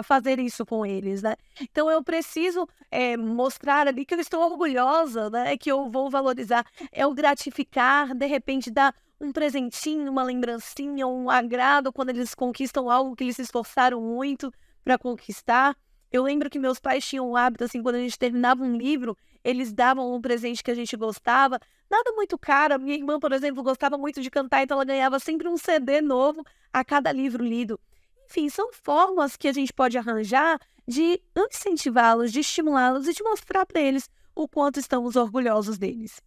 fazer 0.04 0.38
isso 0.38 0.66
com 0.66 0.84
eles, 0.84 1.22
né? 1.22 1.36
Então 1.58 1.90
eu 1.90 2.04
preciso 2.04 2.68
é, 2.90 3.16
mostrar 3.16 3.88
ali 3.88 4.04
que 4.04 4.14
eu 4.14 4.20
estou 4.20 4.42
orgulhosa, 4.42 5.30
né? 5.30 5.56
Que 5.56 5.72
eu 5.72 5.88
vou 5.88 6.10
valorizar, 6.10 6.66
é 6.92 7.06
o 7.06 7.14
gratificar, 7.14 8.14
de 8.14 8.26
repente 8.26 8.70
dar 8.70 8.94
um 9.18 9.32
presentinho, 9.32 10.10
uma 10.10 10.22
lembrancinha, 10.22 11.06
um 11.06 11.30
agrado 11.30 11.92
quando 11.92 12.10
eles 12.10 12.34
conquistam 12.34 12.90
algo 12.90 13.16
que 13.16 13.24
eles 13.24 13.36
se 13.36 13.42
esforçaram 13.42 14.02
muito 14.02 14.52
para 14.84 14.98
conquistar. 14.98 15.76
Eu 16.10 16.22
lembro 16.22 16.50
que 16.50 16.58
meus 16.58 16.78
pais 16.78 17.04
tinham 17.06 17.30
o 17.30 17.36
hábito, 17.36 17.64
assim, 17.64 17.82
quando 17.82 17.96
a 17.96 18.00
gente 18.00 18.18
terminava 18.18 18.62
um 18.62 18.76
livro, 18.76 19.16
eles 19.42 19.72
davam 19.72 20.14
um 20.14 20.20
presente 20.20 20.62
que 20.62 20.70
a 20.70 20.74
gente 20.74 20.96
gostava. 20.96 21.58
Nada 21.90 22.12
muito 22.12 22.38
caro. 22.38 22.78
Minha 22.78 22.96
irmã, 22.96 23.18
por 23.18 23.32
exemplo, 23.32 23.62
gostava 23.62 23.96
muito 23.98 24.20
de 24.20 24.30
cantar, 24.30 24.62
então 24.62 24.76
ela 24.76 24.84
ganhava 24.84 25.18
sempre 25.18 25.48
um 25.48 25.56
CD 25.56 26.00
novo 26.00 26.44
a 26.72 26.84
cada 26.84 27.10
livro 27.10 27.44
lido. 27.44 27.78
Enfim, 28.26 28.48
são 28.48 28.72
formas 28.72 29.36
que 29.36 29.48
a 29.48 29.52
gente 29.52 29.72
pode 29.72 29.98
arranjar 29.98 30.58
de 30.86 31.20
incentivá-los, 31.36 32.32
de 32.32 32.40
estimulá-los 32.40 33.06
e 33.06 33.12
de 33.12 33.22
mostrar 33.22 33.66
para 33.66 33.80
eles 33.80 34.08
o 34.34 34.48
quanto 34.48 34.80
estamos 34.80 35.16
orgulhosos 35.16 35.78
deles. 35.78 36.20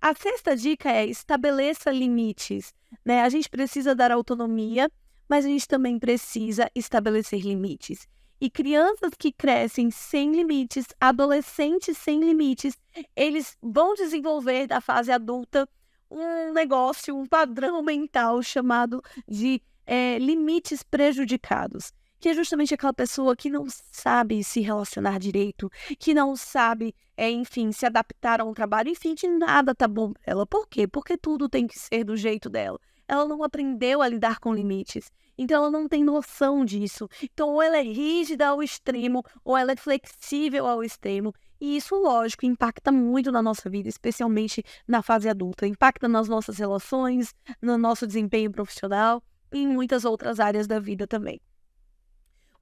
A 0.00 0.14
sexta 0.14 0.54
dica 0.54 0.90
é 0.90 1.06
estabeleça 1.06 1.90
limites. 1.90 2.74
Né? 3.04 3.22
A 3.22 3.28
gente 3.28 3.48
precisa 3.48 3.94
dar 3.94 4.12
autonomia 4.12 4.90
mas 5.28 5.44
a 5.44 5.48
gente 5.48 5.66
também 5.66 5.98
precisa 5.98 6.70
estabelecer 6.74 7.40
limites. 7.40 8.06
E 8.40 8.50
crianças 8.50 9.12
que 9.18 9.32
crescem 9.32 9.90
sem 9.90 10.32
limites, 10.32 10.86
adolescentes 11.00 11.96
sem 11.96 12.20
limites, 12.20 12.76
eles 13.14 13.56
vão 13.62 13.94
desenvolver 13.94 14.66
da 14.66 14.80
fase 14.80 15.10
adulta 15.10 15.66
um 16.10 16.52
negócio, 16.52 17.16
um 17.16 17.26
padrão 17.26 17.82
mental 17.82 18.42
chamado 18.42 19.02
de 19.26 19.62
é, 19.86 20.18
limites 20.18 20.82
prejudicados. 20.82 21.92
Que 22.20 22.30
é 22.30 22.34
justamente 22.34 22.74
aquela 22.74 22.94
pessoa 22.94 23.36
que 23.36 23.50
não 23.50 23.66
sabe 23.90 24.42
se 24.42 24.60
relacionar 24.60 25.18
direito, 25.18 25.70
que 25.98 26.14
não 26.14 26.34
sabe, 26.34 26.94
é, 27.16 27.30
enfim, 27.30 27.72
se 27.72 27.84
adaptar 27.84 28.40
a 28.40 28.44
um 28.44 28.54
trabalho, 28.54 28.90
enfim, 28.90 29.14
que 29.14 29.28
nada 29.28 29.74
tá 29.74 29.86
bom 29.88 30.12
para 30.12 30.22
ela. 30.26 30.46
Por 30.46 30.66
quê? 30.66 30.86
Porque 30.86 31.16
tudo 31.16 31.48
tem 31.48 31.66
que 31.66 31.78
ser 31.78 32.04
do 32.04 32.16
jeito 32.16 32.48
dela 32.48 32.78
ela 33.08 33.26
não 33.26 33.42
aprendeu 33.42 34.02
a 34.02 34.08
lidar 34.08 34.38
com 34.38 34.54
limites. 34.54 35.10
Então 35.38 35.56
ela 35.62 35.70
não 35.70 35.88
tem 35.88 36.02
noção 36.02 36.64
disso. 36.64 37.08
Então, 37.22 37.50
ou 37.50 37.62
ela 37.62 37.76
é 37.76 37.82
rígida 37.82 38.48
ao 38.48 38.62
extremo, 38.62 39.22
ou 39.44 39.56
ela 39.56 39.72
é 39.72 39.76
flexível 39.76 40.66
ao 40.66 40.82
extremo. 40.82 41.32
E 41.60 41.76
isso, 41.76 41.94
lógico, 41.94 42.46
impacta 42.46 42.90
muito 42.90 43.30
na 43.30 43.42
nossa 43.42 43.68
vida, 43.68 43.88
especialmente 43.88 44.62
na 44.86 45.02
fase 45.02 45.28
adulta. 45.28 45.66
Impacta 45.66 46.08
nas 46.08 46.28
nossas 46.28 46.58
relações, 46.58 47.34
no 47.60 47.78
nosso 47.78 48.06
desempenho 48.06 48.50
profissional 48.50 49.22
e 49.52 49.58
em 49.58 49.68
muitas 49.68 50.04
outras 50.04 50.40
áreas 50.40 50.66
da 50.66 50.78
vida 50.78 51.06
também. 51.06 51.40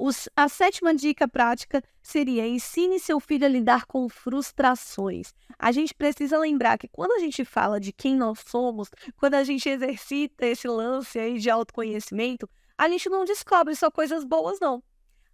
Os, 0.07 0.29
a 0.37 0.51
sétima 0.51 0.95
dica 0.95 1.27
prática 1.27 1.83
seria 2.03 2.47
ensine 2.47 3.01
seu 3.01 3.19
filho 3.19 3.47
a 3.47 3.49
lidar 3.49 3.87
com 3.87 4.07
frustrações. 4.07 5.33
A 5.59 5.73
gente 5.73 5.95
precisa 5.95 6.39
lembrar 6.39 6.77
que 6.77 6.87
quando 6.87 7.13
a 7.13 7.19
gente 7.21 7.43
fala 7.43 7.81
de 7.81 7.91
quem 7.91 8.15
nós 8.15 8.41
somos, 8.47 8.91
quando 9.17 9.33
a 9.33 9.43
gente 9.43 9.67
exercita 9.67 10.45
esse 10.45 10.69
lance 10.69 11.19
aí 11.19 11.39
de 11.39 11.49
autoconhecimento, 11.49 12.47
a 12.77 12.87
gente 12.87 13.09
não 13.09 13.25
descobre 13.25 13.75
só 13.75 13.91
coisas 13.91 14.25
boas, 14.25 14.61
não. 14.61 14.83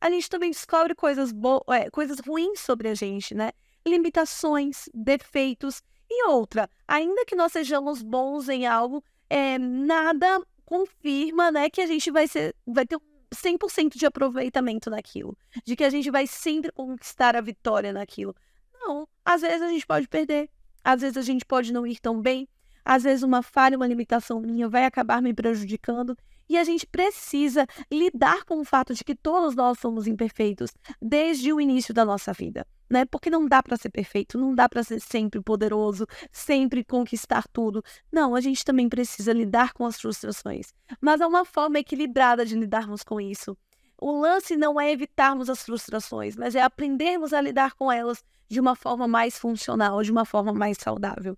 A 0.01 0.09
gente 0.09 0.31
também 0.31 0.53
descobre 0.53 0.95
coisas, 0.95 1.33
é, 1.73 1.91
coisas 1.91 2.21
ruins 2.21 2.61
sobre 2.61 2.91
a 2.91 2.95
gente, 2.95 3.35
né? 3.35 3.51
Limitações, 3.85 4.89
defeitos 4.95 5.83
e 6.09 6.29
outra. 6.29 6.71
Ainda 6.87 7.25
que 7.25 7.35
nós 7.35 7.51
sejamos 7.51 8.03
bons 8.03 8.49
em 8.49 8.69
algo, 8.69 9.03
é, 9.29 9.59
nada 9.59 10.41
confirma, 10.65 11.51
né, 11.51 11.69
que 11.69 11.81
a 11.81 11.87
gente 11.87 12.13
vai 12.13 12.29
ser, 12.29 12.55
vai 12.65 12.87
ter 12.87 12.95
um 12.95 13.10
100% 13.35 13.97
de 13.97 14.07
aproveitamento 14.07 14.91
naquilo, 14.91 15.37
de 15.65 15.77
que 15.77 15.85
a 15.85 15.91
gente 15.91 16.11
vai 16.11 16.27
sempre 16.27 16.73
conquistar 16.73 17.37
a 17.37 17.41
vitória 17.41 17.93
naquilo. 17.93 18.35
Não, 18.73 19.09
às 19.25 19.43
vezes 19.43 19.63
a 19.63 19.69
gente 19.69 19.87
pode 19.87 20.09
perder, 20.09 20.51
às 20.83 21.01
vezes 21.01 21.17
a 21.17 21.23
gente 21.23 21.45
pode 21.45 21.73
não 21.73 21.87
ir 21.87 22.01
tão 22.01 22.21
bem, 22.21 22.49
às 22.85 23.03
vezes 23.03 23.23
uma 23.23 23.43
falha, 23.43 23.77
uma 23.77 23.87
limitação 23.87 24.41
minha 24.41 24.69
vai 24.69 24.85
acabar 24.85 25.23
me 25.23 25.35
prejudicando 25.35 26.17
e 26.49 26.59
a 26.59 26.65
gente 26.65 26.87
precisa 26.87 27.67
lidar 27.93 28.45
com 28.45 28.61
o 28.61 28.65
fato 28.65 28.93
de 28.93 29.05
que 29.05 29.15
todos 29.15 29.55
nós 29.55 29.79
somos 29.79 30.09
imperfeitos 30.09 30.73
desde 31.01 31.53
o 31.53 31.61
início 31.61 31.95
da 31.95 32.05
nossa 32.05 32.33
vida. 32.33 32.67
Né? 32.91 33.05
Porque 33.05 33.31
não 33.31 33.47
dá 33.47 33.63
para 33.63 33.77
ser 33.77 33.91
perfeito, 33.91 34.37
não 34.37 34.55
dá 34.55 34.69
para 34.69 34.83
ser 34.83 35.01
sempre 35.01 35.41
poderoso, 35.41 36.07
sempre 36.33 36.85
conquistar 36.85 37.47
tudo. 37.49 37.83
Não, 38.11 38.35
a 38.35 38.41
gente 38.41 38.65
também 38.65 38.89
precisa 38.89 39.33
lidar 39.33 39.73
com 39.73 39.87
as 39.87 40.01
frustrações, 40.01 40.75
mas 41.01 41.21
há 41.21 41.29
uma 41.29 41.45
forma 41.45 41.79
equilibrada 41.79 42.45
de 42.45 42.57
lidarmos 42.57 43.05
com 43.05 43.21
isso. 43.21 43.57
O 43.97 44.19
lance 44.19 44.57
não 44.57 44.81
é 44.81 44.91
evitarmos 44.91 45.49
as 45.49 45.63
frustrações, 45.63 46.35
mas 46.35 46.55
é 46.55 46.63
aprendermos 46.63 47.33
a 47.33 47.41
lidar 47.41 47.75
com 47.75 47.93
elas 47.93 48.25
de 48.49 48.59
uma 48.59 48.75
forma 48.75 49.07
mais 49.07 49.39
funcional, 49.39 50.03
de 50.03 50.11
uma 50.11 50.25
forma 50.25 50.53
mais 50.53 50.79
saudável. 50.79 51.37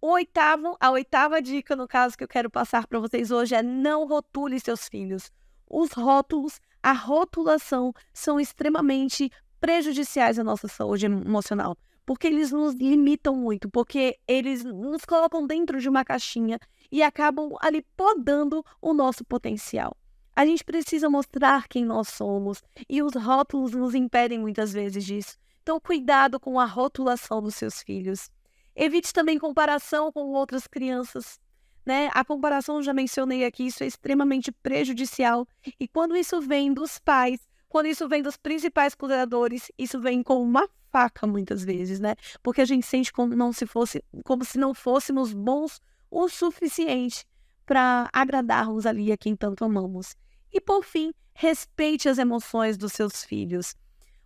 O 0.00 0.12
oitavo, 0.12 0.76
a 0.80 0.90
oitava 0.90 1.42
dica, 1.42 1.76
no 1.76 1.86
caso, 1.86 2.16
que 2.16 2.24
eu 2.24 2.28
quero 2.28 2.50
passar 2.50 2.86
para 2.86 2.98
vocês 2.98 3.30
hoje 3.30 3.54
é 3.54 3.62
não 3.62 4.06
rotule 4.06 4.58
seus 4.58 4.88
filhos. 4.88 5.30
Os 5.68 5.92
rótulos, 5.92 6.60
a 6.82 6.92
rotulação 6.92 7.92
são 8.12 8.40
extremamente 8.40 9.30
prejudiciais 9.62 10.40
à 10.40 10.44
nossa 10.44 10.66
saúde 10.66 11.06
emocional, 11.06 11.78
porque 12.04 12.26
eles 12.26 12.50
nos 12.50 12.74
limitam 12.74 13.36
muito, 13.36 13.70
porque 13.70 14.18
eles 14.26 14.64
nos 14.64 15.04
colocam 15.04 15.46
dentro 15.46 15.80
de 15.80 15.88
uma 15.88 16.04
caixinha 16.04 16.58
e 16.90 17.00
acabam 17.00 17.52
ali 17.60 17.86
podando 17.96 18.64
o 18.80 18.92
nosso 18.92 19.24
potencial. 19.24 19.96
A 20.34 20.44
gente 20.44 20.64
precisa 20.64 21.08
mostrar 21.08 21.68
quem 21.68 21.84
nós 21.84 22.08
somos 22.08 22.60
e 22.88 23.00
os 23.04 23.14
rótulos 23.14 23.70
nos 23.70 23.94
impedem 23.94 24.40
muitas 24.40 24.72
vezes 24.72 25.04
disso. 25.04 25.38
Então, 25.62 25.78
cuidado 25.78 26.40
com 26.40 26.58
a 26.58 26.64
rotulação 26.64 27.40
dos 27.40 27.54
seus 27.54 27.82
filhos. 27.82 28.28
Evite 28.74 29.12
também 29.12 29.38
comparação 29.38 30.10
com 30.10 30.32
outras 30.32 30.66
crianças. 30.66 31.38
Né? 31.86 32.10
A 32.14 32.24
comparação, 32.24 32.82
já 32.82 32.92
mencionei 32.92 33.44
aqui, 33.44 33.66
isso 33.66 33.84
é 33.84 33.86
extremamente 33.86 34.50
prejudicial. 34.50 35.46
E 35.78 35.86
quando 35.86 36.16
isso 36.16 36.40
vem 36.40 36.72
dos 36.74 36.98
pais, 36.98 37.38
quando 37.72 37.86
isso 37.86 38.06
vem 38.06 38.20
dos 38.20 38.36
principais 38.36 38.94
cuidadores, 38.94 39.72
isso 39.78 39.98
vem 39.98 40.22
com 40.22 40.42
uma 40.42 40.68
faca 40.90 41.26
muitas 41.26 41.64
vezes, 41.64 42.00
né? 42.00 42.16
Porque 42.42 42.60
a 42.60 42.66
gente 42.66 42.84
sente 42.84 43.10
como 43.10 43.34
não 43.34 43.50
se 43.50 43.64
fosse, 43.64 44.04
como 44.26 44.44
se 44.44 44.58
não 44.58 44.74
fôssemos 44.74 45.32
bons 45.32 45.80
o 46.10 46.28
suficiente 46.28 47.24
para 47.64 48.10
agradarmos 48.12 48.84
ali 48.84 49.10
a 49.10 49.16
quem 49.16 49.34
tanto 49.34 49.64
amamos. 49.64 50.14
E 50.52 50.60
por 50.60 50.84
fim, 50.84 51.14
respeite 51.32 52.10
as 52.10 52.18
emoções 52.18 52.76
dos 52.76 52.92
seus 52.92 53.24
filhos. 53.24 53.74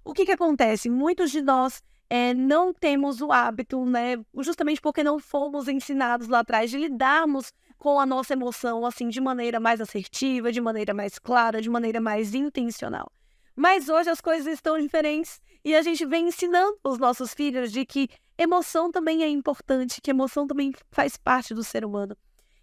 O 0.05 0.13
que, 0.13 0.27
que 0.27 0.33
acontece? 0.33 0.91
Muitos 0.91 1.31
de 1.31 1.41
nós 1.41 1.85
é, 2.11 2.35
não 2.35 2.75
temos 2.75 3.21
o 3.21 3.31
hábito, 3.31 3.87
né? 3.87 4.17
Justamente 4.41 4.81
porque 4.81 5.05
não 5.05 5.21
fomos 5.21 5.69
ensinados 5.69 6.27
lá 6.27 6.41
atrás 6.41 6.69
de 6.69 6.79
lidarmos 6.79 7.53
com 7.79 8.01
a 8.01 8.07
nossa 8.07 8.33
emoção 8.33 8.85
assim 8.85 9.09
de 9.09 9.21
maneira 9.21 9.61
mais 9.61 9.81
assertiva, 9.81 10.51
de 10.51 10.61
maneira 10.61 10.93
mais 10.93 11.17
clara, 11.17 11.63
de 11.63 11.71
maneira 11.71 12.01
mais 12.01 12.35
intencional. 12.35 13.09
Mas 13.57 13.89
hoje 13.89 14.11
as 14.11 14.21
coisas 14.21 14.47
estão 14.47 14.79
diferentes 14.79 15.41
e 15.65 15.75
a 15.75 15.81
gente 15.81 16.05
vem 16.05 16.29
ensinando 16.29 16.79
os 16.85 16.99
nossos 16.99 17.33
filhos 17.33 17.73
de 17.73 17.87
que 17.87 18.11
emoção 18.37 18.93
também 18.93 19.25
é 19.25 19.29
importante, 19.29 20.01
que 20.03 20.11
emoção 20.11 20.47
também 20.47 20.73
faz 20.93 21.17
parte 21.17 21.55
do 21.55 21.65
ser 21.65 21.83
humano. 21.83 22.15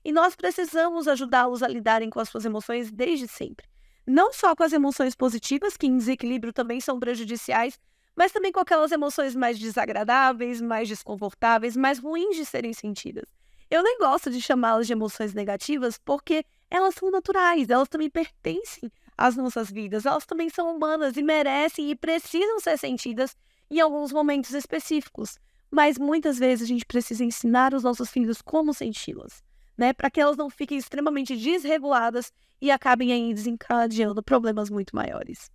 E 0.05 0.11
nós 0.11 0.35
precisamos 0.35 1.07
ajudá-los 1.07 1.63
a 1.63 1.67
lidarem 1.67 2.11
com 2.11 2.19
as 2.19 2.29
suas 2.29 2.45
emoções 2.45 2.91
desde 2.91 3.27
sempre. 3.27 3.65
Não 4.05 4.31
só 4.31 4.55
com 4.55 4.63
as 4.63 4.73
emoções 4.73 5.15
positivas, 5.15 5.75
que 5.75 5.87
em 5.87 5.97
desequilíbrio 5.97 6.53
também 6.53 6.79
são 6.79 6.99
prejudiciais, 6.99 7.79
mas 8.15 8.31
também 8.31 8.51
com 8.51 8.59
aquelas 8.59 8.91
emoções 8.91 9.35
mais 9.35 9.57
desagradáveis, 9.57 10.61
mais 10.61 10.87
desconfortáveis, 10.87 11.75
mais 11.75 11.97
ruins 11.97 12.35
de 12.35 12.45
serem 12.45 12.73
sentidas. 12.73 13.25
Eu 13.71 13.81
nem 13.81 13.97
gosto 13.97 14.29
de 14.29 14.39
chamá-las 14.39 14.85
de 14.85 14.93
emoções 14.93 15.33
negativas 15.33 15.97
porque 15.97 16.45
elas 16.69 16.93
são 16.95 17.09
naturais, 17.09 17.69
elas 17.69 17.89
também 17.89 18.09
pertencem 18.09 18.91
as 19.17 19.35
nossas 19.35 19.69
vidas. 19.69 20.05
Elas 20.05 20.25
também 20.25 20.49
são 20.49 20.75
humanas 20.75 21.17
e 21.17 21.23
merecem 21.23 21.89
e 21.89 21.95
precisam 21.95 22.59
ser 22.59 22.77
sentidas 22.77 23.35
em 23.69 23.79
alguns 23.79 24.11
momentos 24.11 24.51
específicos. 24.51 25.37
Mas 25.69 25.97
muitas 25.97 26.37
vezes 26.37 26.65
a 26.65 26.67
gente 26.67 26.85
precisa 26.85 27.23
ensinar 27.23 27.73
os 27.73 27.83
nossos 27.83 28.09
filhos 28.09 28.41
como 28.41 28.73
senti-las, 28.73 29.43
né? 29.77 29.91
Para 29.91 30.11
que 30.11 30.21
elas 30.21 30.37
não 30.37 30.49
fiquem 30.49 30.77
extremamente 30.77 31.35
desreguladas 31.35 32.31
e 32.61 32.69
acabem 32.69 33.11
aí 33.11 33.33
desencadeando 33.33 34.21
problemas 34.21 34.69
muito 34.69 34.95
maiores. 34.95 35.49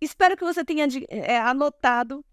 Espero 0.00 0.36
que 0.36 0.44
você 0.44 0.64
tenha 0.64 0.86
é, 1.08 1.38
anotado 1.38 2.24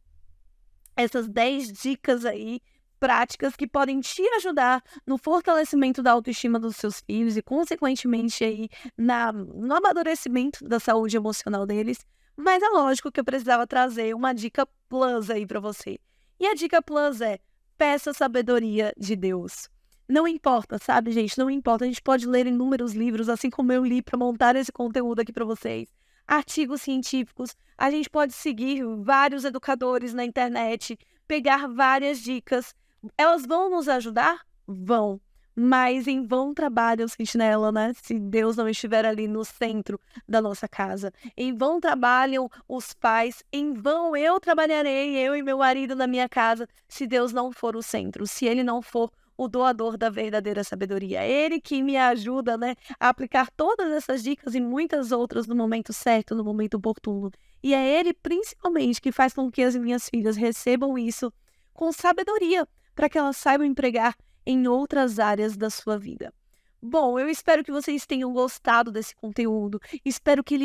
essas 0.96 1.28
10 1.28 1.72
dicas 1.72 2.26
aí 2.26 2.62
práticas 3.00 3.56
que 3.56 3.68
podem 3.68 4.00
te 4.02 4.22
ajudar 4.36 4.84
no 5.06 5.18
fortalecimento 5.18 6.04
da 6.04 6.12
autoestima 6.12 6.60
dos 6.60 6.76
seus 6.76 7.02
filhos 7.02 7.38
e, 7.38 7.42
consequentemente, 7.42 8.44
aí, 8.44 8.70
na, 8.98 9.32
no 9.32 9.74
amadurecimento 9.74 10.64
da 10.68 10.80
saúde 10.80 11.16
emocional 11.16 11.66
deles. 11.66 12.06
Mas 12.36 12.62
é 12.62 12.70
lógico 12.70 13.12
que 13.12 13.20
eu 13.20 13.26
precisava 13.26 13.66
trazer 13.66 14.16
uma 14.16 14.34
dica 14.34 14.68
plus 14.88 15.30
aí 15.30 15.46
para 15.46 15.60
você. 15.60 16.00
E 16.40 16.48
a 16.48 16.54
dica 16.54 16.82
plus 16.82 17.22
é: 17.22 17.40
peça 17.78 18.14
sabedoria 18.14 18.94
de 18.98 19.16
Deus. 19.16 19.70
Não 20.08 20.28
importa, 20.28 20.80
sabe, 20.80 21.12
gente? 21.12 21.38
Não 21.38 21.50
importa. 21.50 21.86
A 21.86 21.88
gente 21.88 22.02
pode 22.02 22.26
ler 22.26 22.48
inúmeros 22.48 22.94
livros, 22.94 23.30
assim 23.30 23.50
como 23.50 23.72
eu 23.72 23.86
li 23.86 24.02
para 24.02 24.18
montar 24.18 24.56
esse 24.56 24.72
conteúdo 24.72 25.20
aqui 25.20 25.32
para 25.32 25.46
vocês. 25.46 25.88
Artigos 26.26 26.82
científicos. 26.82 27.56
A 27.78 27.92
gente 27.92 28.10
pode 28.10 28.34
seguir 28.34 28.84
vários 29.02 29.46
educadores 29.46 30.14
na 30.14 30.26
internet, 30.26 30.98
pegar 31.28 31.68
várias 31.68 32.20
dicas 32.20 32.74
elas 33.18 33.46
vão 33.46 33.70
nos 33.70 33.88
ajudar? 33.88 34.42
Vão. 34.68 35.20
Mas 35.56 36.08
em 36.08 36.26
vão 36.26 36.54
trabalha 36.54 37.04
o 37.04 37.10
sentinela, 37.10 37.72
né? 37.72 37.92
Se 38.02 38.18
Deus 38.18 38.56
não 38.56 38.70
estiver 38.70 39.06
ali 39.06 39.28
no 39.28 39.44
centro 39.44 40.00
da 40.28 40.42
nossa 40.42 40.68
casa. 40.68 41.12
Em 41.36 41.54
vão 41.54 41.82
trabalham 41.82 42.50
os 42.68 42.94
pais. 42.94 43.44
Em 43.52 43.74
vão 43.74 44.16
eu 44.16 44.40
trabalharei, 44.40 45.18
eu 45.18 45.36
e 45.36 45.44
meu 45.44 45.58
marido 45.58 45.96
na 45.96 46.08
minha 46.08 46.30
casa, 46.30 46.68
se 46.88 47.06
Deus 47.06 47.34
não 47.34 47.52
for 47.52 47.76
o 47.76 47.84
centro. 47.84 48.26
Se 48.26 48.46
ele 48.46 48.64
não 48.64 48.82
for 48.82 49.12
o 49.40 49.48
doador 49.48 49.98
da 49.98 50.10
verdadeira 50.10 50.66
sabedoria. 50.66 51.26
Ele 51.26 51.62
que 51.62 51.82
me 51.82 51.96
ajuda 51.96 52.58
né, 52.58 52.76
a 53.00 53.08
aplicar 53.08 53.50
todas 53.52 53.90
essas 53.90 54.22
dicas 54.22 54.54
e 54.54 54.60
muitas 54.60 55.14
outras 55.14 55.48
no 55.48 55.56
momento 55.56 55.94
certo, 55.94 56.36
no 56.36 56.44
momento 56.44 56.76
oportuno. 56.76 57.32
E 57.64 57.74
é 57.74 58.00
ele, 58.00 58.14
principalmente, 58.14 59.00
que 59.02 59.14
faz 59.14 59.34
com 59.34 59.50
que 59.50 59.62
as 59.62 59.78
minhas 59.78 60.10
filhas 60.10 60.36
recebam 60.36 60.98
isso 60.98 61.32
com 61.74 61.94
sabedoria, 61.94 62.68
para 63.00 63.08
que 63.08 63.18
elas 63.18 63.38
saibam 63.38 63.66
empregar 63.66 64.14
em 64.46 64.68
outras 64.68 65.20
áreas 65.20 65.56
da 65.56 65.70
sua 65.70 65.98
vida. 65.98 66.34
Bom, 66.82 67.18
eu 67.18 67.30
espero 67.30 67.64
que 67.64 67.72
vocês 67.72 68.06
tenham 68.06 68.34
gostado 68.34 68.92
desse 68.92 69.16
conteúdo. 69.16 69.80
Espero 70.04 70.44
que 70.44 70.60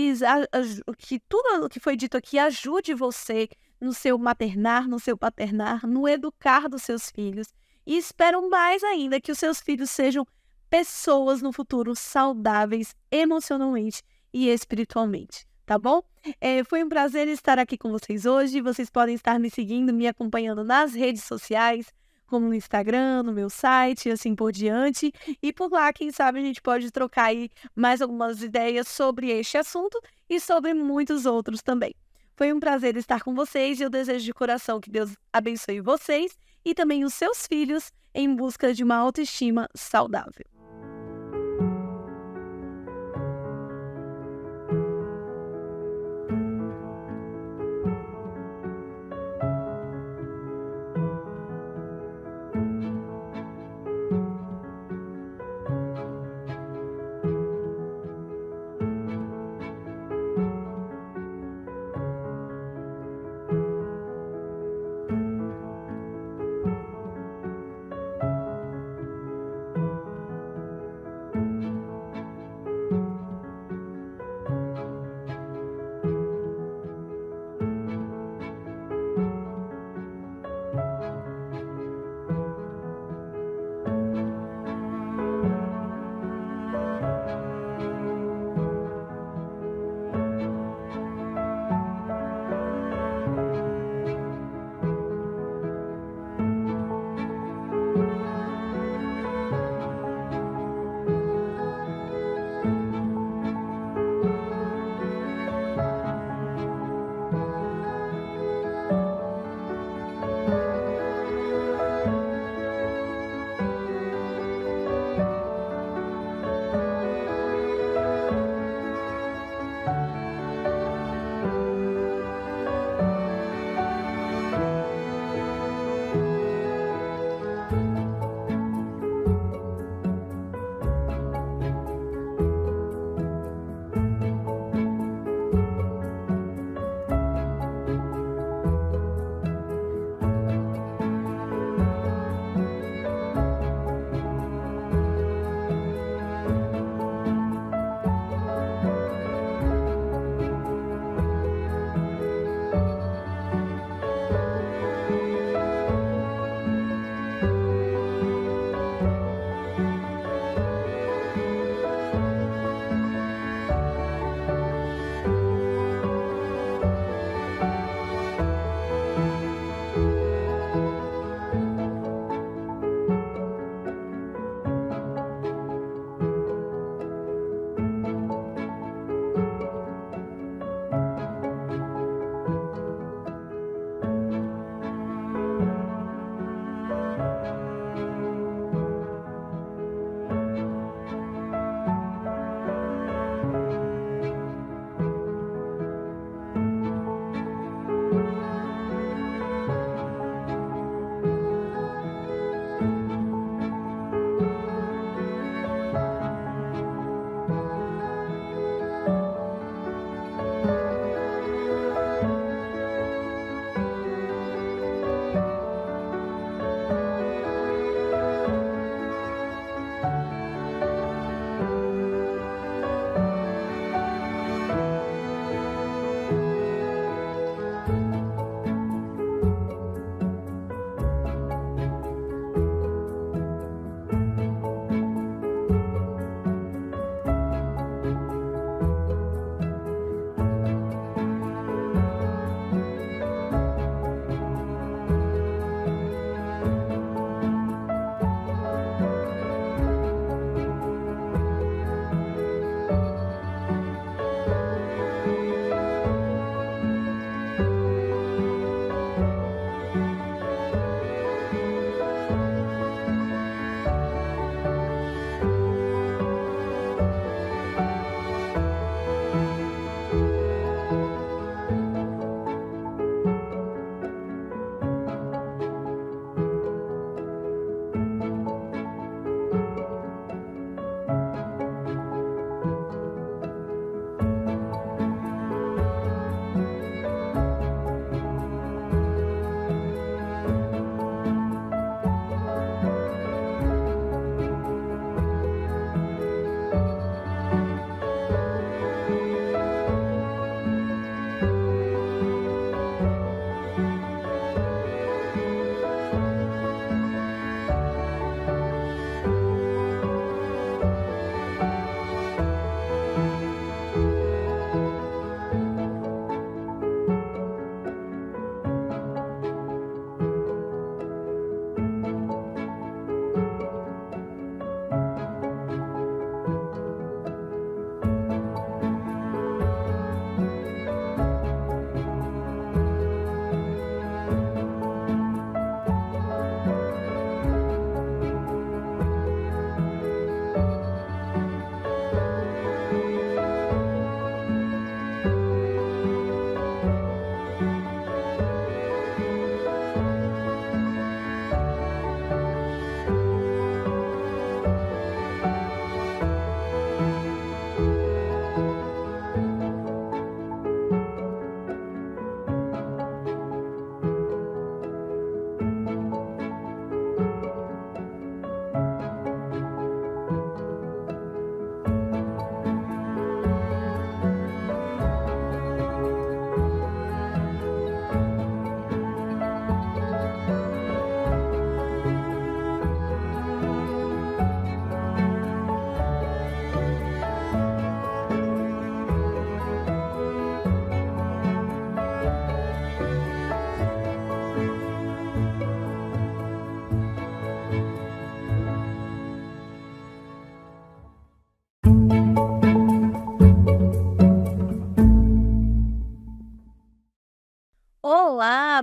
que 0.99 1.21
tudo 1.29 1.65
o 1.65 1.69
que 1.69 1.79
foi 1.79 1.95
dito 1.95 2.17
aqui 2.17 2.37
ajude 2.37 2.93
você 2.93 3.49
no 3.81 3.95
seu 3.95 4.19
maternar, 4.19 4.89
no 4.89 4.99
seu 4.99 5.17
paternar, 5.17 5.87
no 5.87 6.09
educar 6.09 6.69
dos 6.69 6.83
seus 6.83 7.09
filhos. 7.09 7.55
E 7.87 7.97
espero 7.97 8.51
mais 8.51 8.83
ainda 8.83 9.21
que 9.21 9.31
os 9.31 9.39
seus 9.39 9.61
filhos 9.61 9.93
sejam 9.93 10.27
pessoas 10.69 11.41
no 11.41 11.53
futuro 11.53 11.95
saudáveis 11.95 12.97
emocionalmente 13.13 14.03
e 14.33 14.49
espiritualmente, 14.49 15.47
tá 15.65 15.79
bom? 15.79 16.03
É, 16.41 16.65
foi 16.65 16.83
um 16.83 16.89
prazer 16.89 17.29
estar 17.29 17.61
aqui 17.61 17.79
com 17.79 17.93
vocês 17.93 18.27
hoje. 18.27 18.61
Vocês 18.61 18.91
podem 18.91 19.15
estar 19.15 19.39
me 19.39 19.49
seguindo, 19.51 19.95
me 19.95 20.09
acompanhando 20.09 20.65
nas 20.65 20.95
redes 20.95 21.23
sociais 21.23 21.93
como 22.35 22.49
no 22.49 22.55
Instagram, 22.55 23.23
no 23.23 23.33
meu 23.33 23.49
site 23.49 24.09
e 24.09 24.13
assim 24.13 24.35
por 24.35 24.51
diante. 24.51 25.13
E 25.41 25.53
por 25.53 25.71
lá, 25.71 25.93
quem 25.93 26.11
sabe, 26.11 26.41
a 26.41 26.43
gente 26.43 26.61
pode 26.61 26.91
trocar 26.91 27.27
aí 27.27 27.49
mais 27.77 28.03
algumas 28.03 28.43
ideias 28.43 28.89
sobre 28.89 29.31
este 29.31 29.57
assunto 29.57 30.01
e 30.29 30.41
sobre 30.41 30.75
muitos 30.75 31.27
outros 31.27 31.63
também. 31.63 31.95
Foi 32.37 32.53
um 32.53 32.59
prazer 32.59 32.97
estar 32.97 33.23
com 33.23 33.37
vocês 33.37 33.79
e 33.79 33.85
eu 33.85 33.91
desejo 33.91 34.25
de 34.25 34.35
coração 34.35 34.81
que 34.81 34.91
Deus 34.91 35.13
abençoe 35.33 35.81
vocês 35.81 36.37
e 36.65 36.75
também 36.75 37.05
os 37.05 37.15
seus 37.15 37.47
filhos 37.47 37.93
em 38.13 38.35
busca 38.35 38.75
de 38.75 38.83
uma 38.83 38.97
autoestima 38.97 39.69
saudável. 39.77 40.54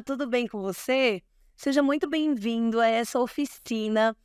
Tudo 0.01 0.27
bem 0.27 0.47
com 0.47 0.61
você? 0.61 1.21
Seja 1.55 1.83
muito 1.83 2.09
bem-vindo 2.09 2.79
a 2.79 2.87
essa 2.87 3.19
oficina 3.19 4.17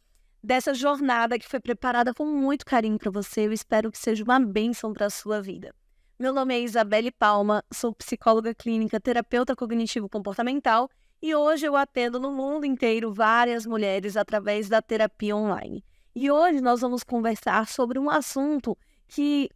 dessa 0.43 0.73
jornada 0.73 1.39
que 1.39 1.49
foi 1.49 1.61
preparada 1.61 2.15
com 2.15 2.25
muito 2.25 2.65
carinho 2.65 2.99
para 2.99 3.11
você. 3.11 3.47
Eu 3.47 3.53
espero 3.53 3.93
que 3.93 3.99
seja 3.99 4.25
uma 4.25 4.41
bênção 4.41 4.93
para 4.93 5.07
a 5.07 5.11
sua 5.11 5.41
vida. 5.43 5.75
Meu 6.19 6.33
nome 6.33 6.55
é 6.55 6.61
Isabelle 6.61 7.11
Palma, 7.11 7.63
sou 7.71 7.95
psicóloga 7.95 8.55
clínica, 8.55 8.99
terapeuta 8.99 9.55
cognitivo-comportamental 9.55 10.89
e 11.21 11.35
hoje 11.35 11.67
eu 11.67 11.77
atendo 11.77 12.19
no 12.19 12.33
mundo 12.33 12.65
inteiro 12.65 13.13
várias 13.13 13.67
mulheres 13.67 14.17
através 14.17 14.69
da 14.69 14.81
terapia 14.81 15.37
online. 15.37 15.85
E 16.15 16.31
hoje 16.31 16.63
nós 16.63 16.81
vamos 16.81 17.05
conversar 17.05 17.69
sobre 17.69 17.99
um 17.99 18.09
assunto 18.09 18.79
que 19.07 19.51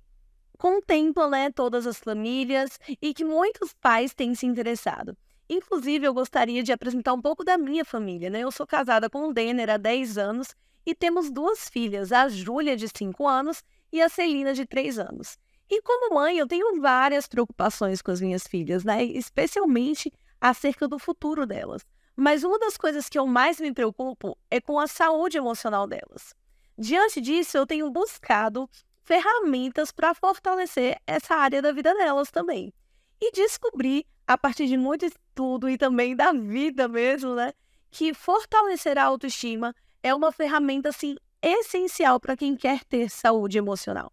contempla 0.59 1.31
né, 1.31 1.51
todas 1.51 1.87
as 1.87 1.99
famílias 1.99 2.79
e 3.01 3.15
que 3.15 3.25
muitos 3.25 3.73
pais 3.73 4.13
têm 4.13 4.35
se 4.35 4.45
interessado. 4.45 5.17
Inclusive, 5.53 6.07
eu 6.07 6.15
gostaria 6.15 6.63
de 6.63 6.71
apresentar 6.71 7.13
um 7.13 7.21
pouco 7.21 7.43
da 7.43 7.59
minha 7.59 7.85
família. 7.85 8.31
Né? 8.31 8.39
Eu 8.39 8.53
sou 8.53 8.65
casada 8.65 9.11
com 9.11 9.27
o 9.27 9.33
Denner 9.33 9.69
há 9.69 9.77
10 9.77 10.17
anos 10.17 10.55
e 10.87 10.95
temos 10.95 11.29
duas 11.29 11.69
filhas, 11.69 12.13
a 12.13 12.29
Júlia, 12.29 12.77
de 12.77 12.87
5 12.87 13.27
anos, 13.27 13.65
e 13.93 14.01
a 14.01 14.09
Celina, 14.09 14.55
de 14.55 14.65
3 14.65 15.01
anos. 15.01 15.37
E 15.69 15.83
como 15.83 16.15
mãe, 16.15 16.39
eu 16.39 16.47
tenho 16.47 16.81
várias 16.81 17.27
preocupações 17.27 18.01
com 18.01 18.13
as 18.13 18.21
minhas 18.21 18.47
filhas, 18.47 18.85
né? 18.85 19.03
especialmente 19.03 20.13
acerca 20.41 20.87
do 20.87 21.01
futuro 21.01 21.45
delas. 21.45 21.85
Mas 22.15 22.45
uma 22.45 22.59
das 22.61 22.77
coisas 22.77 23.09
que 23.09 23.19
eu 23.19 23.27
mais 23.27 23.59
me 23.59 23.75
preocupo 23.75 24.39
é 24.49 24.61
com 24.61 24.79
a 24.79 24.87
saúde 24.87 25.37
emocional 25.37 25.85
delas. 25.85 26.33
Diante 26.79 27.21
disso, 27.21 27.57
eu 27.57 27.67
tenho 27.67 27.91
buscado 27.91 28.71
ferramentas 29.03 29.91
para 29.91 30.15
fortalecer 30.15 30.97
essa 31.09 31.35
área 31.35 31.61
da 31.61 31.73
vida 31.73 31.93
delas 31.93 32.31
também. 32.31 32.73
E 33.21 33.33
descobri 33.33 34.07
a 34.31 34.39
partir 34.39 34.69
de 34.69 34.77
muito 34.77 35.05
estudo 35.05 35.69
e 35.69 35.77
também 35.77 36.15
da 36.15 36.33
vida 36.33 36.87
mesmo, 36.87 37.35
né? 37.35 37.53
Que 37.91 38.15
fortalecer 38.15 38.97
a 38.97 39.03
autoestima 39.03 39.75
é 40.05 40.15
uma 40.15 40.31
ferramenta, 40.31 40.89
assim, 40.91 41.17
essencial 41.43 42.21
para 42.21 42.37
quem 42.37 42.55
quer 42.55 42.85
ter 42.85 43.11
saúde 43.11 43.59
emocional. 43.59 44.13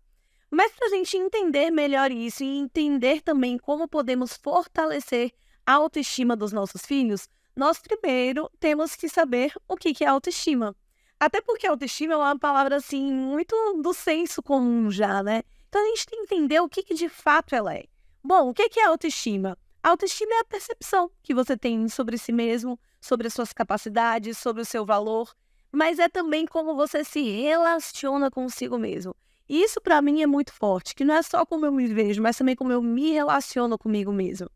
Mas 0.50 0.72
para 0.72 0.88
a 0.88 0.90
gente 0.90 1.16
entender 1.16 1.70
melhor 1.70 2.12
isso 2.12 2.44
e 2.44 2.58
entender 2.58 3.22
também 3.22 3.60
como 3.60 3.88
podemos 3.88 4.36
fortalecer 4.36 5.32
a 5.64 5.74
autoestima 5.74 6.36
dos 6.36 6.52
nossos 6.52 6.84
filhos, 6.84 7.30
nós 7.56 7.78
primeiro 7.78 8.50
temos 8.60 8.96
que 8.96 9.08
saber 9.08 9.54
o 9.68 9.76
que 9.76 10.04
é 10.04 10.08
autoestima. 10.08 10.76
Até 11.20 11.42
porque 11.42 11.68
autoestima 11.68 12.16
é 12.16 12.18
uma 12.18 12.40
palavra 12.40 12.78
assim 12.78 13.14
muito 13.14 13.56
do 13.84 13.94
senso 13.94 14.42
comum 14.42 14.90
já, 14.90 15.22
né? 15.22 15.44
Então 15.70 15.80
a 15.80 15.90
gente 15.90 16.08
tem 16.08 16.26
que 16.26 16.34
entender 16.34 16.60
o 16.60 16.68
que, 16.68 16.82
que 16.82 16.96
de 16.96 17.08
fato 17.08 17.54
ela 17.54 17.76
é. 17.76 17.86
Bom, 18.24 18.50
o 18.50 18.54
que 18.56 18.80
é 18.80 18.84
autoestima? 18.84 19.56
Autoestima 19.90 20.34
é 20.34 20.40
a 20.40 20.46
percepção 20.46 21.12
que 21.22 21.34
você 21.34 21.58
tem 21.58 21.88
sobre 21.88 22.18
si 22.18 22.32
mesmo, 22.32 22.80
sobre 23.00 23.28
as 23.28 23.34
suas 23.34 23.54
capacidades, 23.54 24.38
sobre 24.38 24.62
o 24.62 24.66
seu 24.66 24.86
valor, 24.86 25.34
mas 25.72 26.00
é 26.00 26.08
também 26.08 26.46
como 26.46 26.76
você 26.76 27.04
se 27.04 27.22
relaciona 27.22 28.32
consigo 28.32 28.78
mesmo. 28.78 29.16
E 29.50 29.64
isso 29.64 29.80
para 29.80 30.02
mim 30.02 30.22
é 30.22 30.28
muito 30.28 30.52
forte, 30.54 30.94
que 30.94 31.06
não 31.06 31.16
é 31.16 31.22
só 31.22 31.46
como 31.46 31.66
eu 31.66 31.72
me 31.72 31.88
vejo, 31.88 32.22
mas 32.22 32.38
também 32.38 32.56
como 32.56 32.72
eu 32.72 32.82
me 32.82 33.12
relaciono 33.12 33.78
comigo 33.78 34.12
mesmo. 34.12 34.50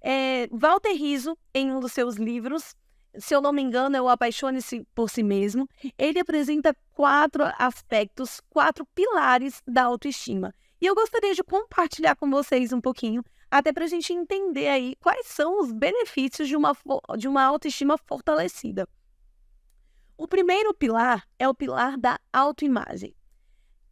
É, 0.00 0.48
Walter 0.52 0.92
Rizzo, 0.92 1.36
em 1.52 1.70
um 1.72 1.80
dos 1.80 1.92
seus 1.92 2.16
livros, 2.16 2.74
se 3.18 3.34
eu 3.34 3.40
não 3.40 3.52
me 3.52 3.60
engano, 3.60 3.96
é 3.96 4.00
o 4.00 4.08
Apaixone-se 4.08 4.86
por 4.94 5.10
Si 5.10 5.22
Mesmo, 5.22 5.68
ele 5.98 6.20
apresenta 6.20 6.76
quatro 6.92 7.44
aspectos, 7.58 8.40
quatro 8.48 8.86
pilares 8.94 9.62
da 9.66 9.84
autoestima. 9.84 10.54
E 10.80 10.86
eu 10.86 10.94
gostaria 10.94 11.34
de 11.34 11.42
compartilhar 11.42 12.14
com 12.16 12.30
vocês 12.30 12.72
um 12.72 12.80
pouquinho 12.80 13.22
até 13.50 13.72
para 13.72 13.84
a 13.84 13.88
gente 13.88 14.12
entender 14.12 14.68
aí 14.68 14.94
quais 15.00 15.26
são 15.26 15.60
os 15.60 15.72
benefícios 15.72 16.46
de 16.46 16.56
uma, 16.56 16.76
de 17.18 17.26
uma 17.26 17.42
autoestima 17.42 17.98
fortalecida. 17.98 18.86
O 20.16 20.28
primeiro 20.28 20.72
pilar 20.74 21.26
é 21.38 21.48
o 21.48 21.54
pilar 21.54 21.96
da 21.96 22.18
autoimagem. 22.32 23.14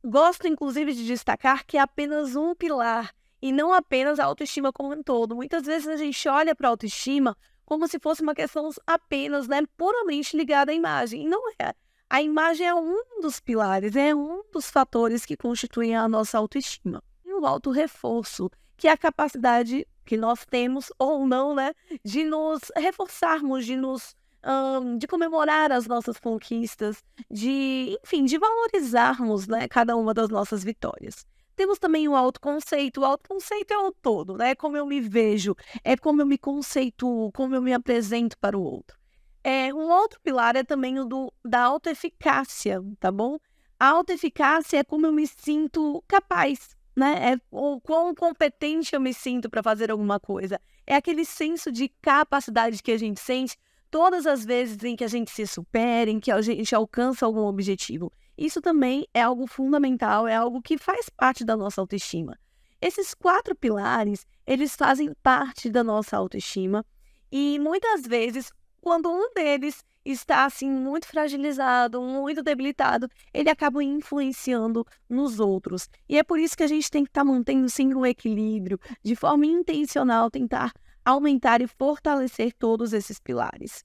Gosto, 0.05 0.47
inclusive, 0.47 0.93
de 0.93 1.07
destacar 1.07 1.67
que 1.67 1.77
é 1.77 1.81
apenas 1.81 2.37
um 2.37 2.55
pilar 2.55 3.13
e 3.43 3.51
não 3.51 3.73
apenas 3.73 4.19
a 4.19 4.25
autoestima 4.25 4.73
como 4.73 4.95
um 4.95 5.03
todo. 5.03 5.35
Muitas 5.35 5.65
vezes 5.65 5.89
a 5.89 5.97
gente 5.97 6.29
olha 6.29 6.55
para 6.55 6.69
a 6.69 6.71
autoestima 6.71 7.37
como 7.65 7.89
se 7.89 7.99
fosse 7.99 8.23
uma 8.23 8.35
questão 8.35 8.71
apenas, 8.87 9.49
né, 9.49 9.61
puramente 9.77 10.37
ligada 10.37 10.71
à 10.71 10.75
imagem. 10.75 11.25
E 11.25 11.29
não 11.29 11.51
é. 11.59 11.75
A 12.09 12.23
imagem 12.23 12.67
é 12.67 12.75
um 12.75 13.21
dos 13.21 13.41
pilares, 13.41 13.95
é 13.95 14.15
um 14.15 14.43
dos 14.53 14.71
fatores 14.71 15.27
que 15.27 15.37
constituem 15.37 15.95
a 15.95 16.09
nossa 16.09 16.39
autoestima. 16.39 17.03
E 17.25 17.33
o 17.35 17.45
auto 17.45 17.71
reforço 17.71 18.51
que 18.79 18.89
é 18.89 18.93
a 18.93 18.97
capacidade 18.97 19.87
que 20.07 20.17
nós 20.17 20.47
temos 20.47 20.91
ou 20.99 21.27
não, 21.27 21.55
né, 21.55 21.75
de 22.03 22.25
nos 22.25 22.61
reforçarmos, 22.75 23.67
de 23.67 23.77
nos 23.77 24.17
um, 24.43 24.97
de 24.97 25.07
comemorar 25.07 25.71
as 25.73 25.87
nossas 25.87 26.19
conquistas, 26.19 27.05
de, 27.31 27.99
enfim, 28.03 28.25
de 28.25 28.39
valorizarmos, 28.39 29.47
né, 29.47 29.69
cada 29.69 29.97
uma 29.97 30.15
das 30.15 30.31
nossas 30.31 30.63
vitórias. 30.65 31.27
Temos 31.57 31.79
também 31.79 32.07
o 32.07 32.15
autoconceito. 32.15 33.01
O 33.01 33.05
autoconceito 33.05 33.75
é 33.75 33.79
o 33.79 33.91
todo, 33.91 34.37
né? 34.37 34.55
Como 34.55 34.77
eu 34.77 34.87
me 34.87 35.01
vejo, 35.01 35.57
é 35.83 35.97
como 35.97 36.23
eu 36.23 36.27
me 36.27 36.39
conceituo, 36.39 37.33
como 37.33 37.57
eu 37.57 37.61
me 37.61 37.75
apresento 37.75 38.39
para 38.39 38.57
o 38.57 38.63
outro. 38.63 38.97
É, 39.43 39.75
um 39.75 39.91
outro 39.91 40.21
pilar 40.21 40.55
é 40.55 40.63
também 40.63 41.01
o 41.01 41.05
do, 41.05 41.33
da 41.45 41.63
autoeficácia, 41.63 42.81
tá 43.01 43.11
bom? 43.11 43.39
A 43.79 43.89
autoeficácia 43.89 44.79
é 44.79 44.85
como 44.85 45.07
eu 45.07 45.13
me 45.13 45.27
sinto 45.27 46.03
capaz, 46.07 46.77
né? 46.99 47.33
É 47.33 47.41
o 47.51 47.81
quão 47.81 48.15
competente 48.15 48.95
eu 48.95 49.01
me 49.01 49.15
sinto 49.15 49.49
para 49.49 49.63
fazer 49.63 49.91
alguma 49.91 50.19
coisa. 50.19 50.61
É 50.87 50.95
aquele 50.95 51.25
senso 51.25 51.71
de 51.71 51.89
capacidade 52.03 52.83
que 52.83 52.93
a 52.93 52.99
gente 52.99 53.21
sente 53.21 53.57
todas 53.91 54.27
as 54.27 54.45
vezes 54.45 54.83
em 54.85 54.97
que 54.97 55.05
a 55.05 55.09
gente 55.09 55.31
se 55.31 55.47
supera, 55.47 56.11
em 56.11 56.21
que 56.21 56.31
a 56.31 56.41
gente 56.43 56.75
alcança 56.75 57.25
algum 57.25 57.45
objetivo. 57.45 58.13
Isso 58.37 58.61
também 58.61 59.07
é 59.15 59.23
algo 59.23 59.47
fundamental, 59.47 60.27
é 60.27 60.35
algo 60.35 60.61
que 60.61 60.77
faz 60.77 61.09
parte 61.09 61.45
da 61.45 61.57
nossa 61.57 61.81
autoestima. 61.81 62.39
Esses 62.81 63.15
quatro 63.15 63.57
pilares, 63.57 64.27
eles 64.47 64.77
fazem 64.77 65.13
parte 65.23 65.71
da 65.71 65.83
nossa 65.83 66.17
autoestima 66.17 66.85
e 67.31 67.59
muitas 67.59 68.03
vezes, 68.03 68.51
quando 68.81 69.11
um 69.11 69.33
deles 69.35 69.85
está 70.13 70.45
assim 70.45 70.71
muito 70.71 71.07
fragilizado, 71.07 72.01
muito 72.01 72.43
debilitado, 72.43 73.09
ele 73.33 73.51
acaba 73.51 73.83
influenciando 73.83 74.87
nos 75.09 75.41
outros. 75.41 75.89
E 76.09 76.19
é 76.19 76.23
por 76.23 76.39
isso 76.39 76.57
que 76.57 76.63
a 76.63 76.69
gente 76.69 76.91
tem 76.91 77.05
que 77.05 77.11
estar 77.11 77.21
tá 77.21 77.25
mantendo 77.25 77.69
sim 77.69 77.95
um 77.95 78.07
equilíbrio, 78.07 78.79
de 79.03 79.15
forma 79.15 79.47
intencional 79.47 80.31
tentar 80.31 80.73
aumentar 81.05 81.61
e 81.63 81.67
fortalecer 81.67 82.53
todos 82.59 82.93
esses 82.93 83.19
pilares. 83.19 83.85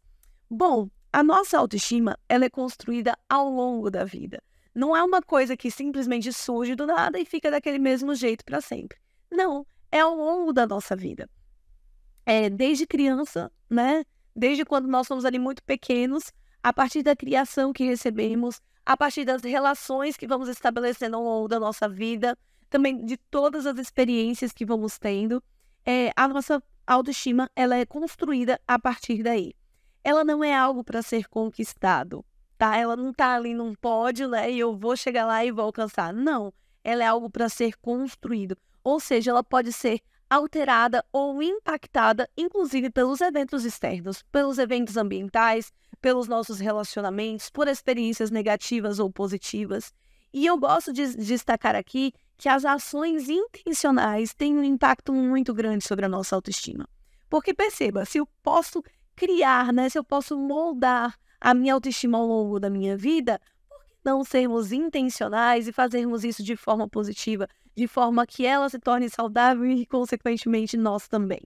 Bom, 0.49 0.89
a 1.11 1.23
nossa 1.23 1.57
autoestima, 1.57 2.17
ela 2.27 2.45
é 2.45 2.49
construída 2.49 3.17
ao 3.29 3.49
longo 3.49 3.89
da 3.89 4.03
vida. 4.03 4.41
Não 4.75 4.95
é 4.95 5.03
uma 5.03 5.21
coisa 5.21 5.55
que 5.55 5.69
simplesmente 5.69 6.33
surge 6.33 6.75
do 6.75 6.87
nada 6.87 7.19
e 7.19 7.25
fica 7.25 7.51
daquele 7.51 7.77
mesmo 7.77 8.15
jeito 8.15 8.43
para 8.43 8.59
sempre. 8.59 8.97
Não, 9.31 9.65
é 9.91 9.99
ao 9.99 10.15
longo 10.15 10.51
da 10.51 10.65
nossa 10.65 10.95
vida. 10.95 11.29
É 12.25 12.49
desde 12.49 12.87
criança, 12.87 13.51
né? 13.69 14.03
Desde 14.35 14.65
quando 14.65 14.87
nós 14.87 15.07
somos 15.07 15.25
ali 15.25 15.39
muito 15.39 15.63
pequenos, 15.63 16.31
a 16.61 16.71
partir 16.71 17.03
da 17.03 17.15
criação 17.15 17.73
que 17.73 17.83
recebemos, 17.83 18.61
a 18.85 18.97
partir 18.97 19.25
das 19.25 19.41
relações 19.41 20.17
que 20.17 20.27
vamos 20.27 20.49
estabelecendo 20.49 21.17
ao 21.17 21.23
longo 21.23 21.47
da 21.47 21.59
nossa 21.59 21.87
vida, 21.87 22.37
também 22.69 23.05
de 23.05 23.17
todas 23.17 23.65
as 23.65 23.77
experiências 23.77 24.51
que 24.51 24.65
vamos 24.65 24.97
tendo, 24.97 25.43
é, 25.85 26.11
a 26.15 26.27
nossa 26.27 26.61
autoestima 26.87 27.49
ela 27.55 27.75
é 27.75 27.85
construída 27.85 28.59
a 28.67 28.79
partir 28.79 29.21
daí. 29.21 29.53
Ela 30.03 30.23
não 30.23 30.43
é 30.43 30.53
algo 30.55 30.83
para 30.83 31.01
ser 31.01 31.27
conquistado, 31.29 32.25
tá? 32.57 32.75
Ela 32.75 32.95
não 32.95 33.11
está 33.11 33.35
ali 33.35 33.53
num 33.53 33.73
pódio, 33.73 34.27
né? 34.27 34.51
E 34.51 34.59
eu 34.59 34.75
vou 34.75 34.97
chegar 34.97 35.25
lá 35.25 35.45
e 35.45 35.51
vou 35.51 35.65
alcançar. 35.65 36.13
Não, 36.13 36.53
ela 36.83 37.03
é 37.03 37.07
algo 37.07 37.29
para 37.29 37.47
ser 37.47 37.77
construído. 37.77 38.57
Ou 38.83 38.99
seja, 38.99 39.31
ela 39.31 39.43
pode 39.43 39.71
ser 39.71 40.01
alterada 40.29 41.03
ou 41.11 41.41
impactada, 41.41 42.29
inclusive 42.37 42.89
pelos 42.89 43.21
eventos 43.21 43.65
externos, 43.65 44.23
pelos 44.31 44.57
eventos 44.57 44.97
ambientais, 44.97 45.71
pelos 46.01 46.27
nossos 46.27 46.59
relacionamentos, 46.59 47.49
por 47.49 47.67
experiências 47.67 48.31
negativas 48.31 48.99
ou 48.99 49.11
positivas. 49.11 49.93
E 50.33 50.45
eu 50.45 50.57
gosto 50.57 50.91
de 50.91 51.15
destacar 51.15 51.75
aqui 51.75 52.11
que 52.37 52.49
as 52.49 52.65
ações 52.65 53.29
intencionais 53.29 54.33
têm 54.33 54.57
um 54.57 54.63
impacto 54.63 55.13
muito 55.13 55.53
grande 55.53 55.85
sobre 55.85 56.05
a 56.05 56.09
nossa 56.09 56.35
autoestima. 56.35 56.89
Porque 57.29 57.53
perceba, 57.53 58.03
se 58.05 58.17
eu 58.17 58.27
posso 58.41 58.83
criar, 59.15 59.71
né, 59.71 59.89
se 59.89 59.97
eu 59.97 60.03
posso 60.03 60.37
moldar 60.37 61.15
a 61.39 61.53
minha 61.53 61.73
autoestima 61.73 62.17
ao 62.17 62.25
longo 62.25 62.59
da 62.59 62.69
minha 62.69 62.97
vida, 62.97 63.39
por 63.69 63.83
que 63.85 63.93
não 64.03 64.23
sermos 64.23 64.71
intencionais 64.71 65.67
e 65.67 65.71
fazermos 65.71 66.23
isso 66.23 66.43
de 66.43 66.55
forma 66.55 66.87
positiva, 66.87 67.47
de 67.75 67.87
forma 67.87 68.25
que 68.25 68.45
ela 68.45 68.69
se 68.69 68.79
torne 68.79 69.09
saudável 69.09 69.65
e, 69.65 69.85
consequentemente, 69.85 70.77
nós 70.77 71.07
também. 71.07 71.41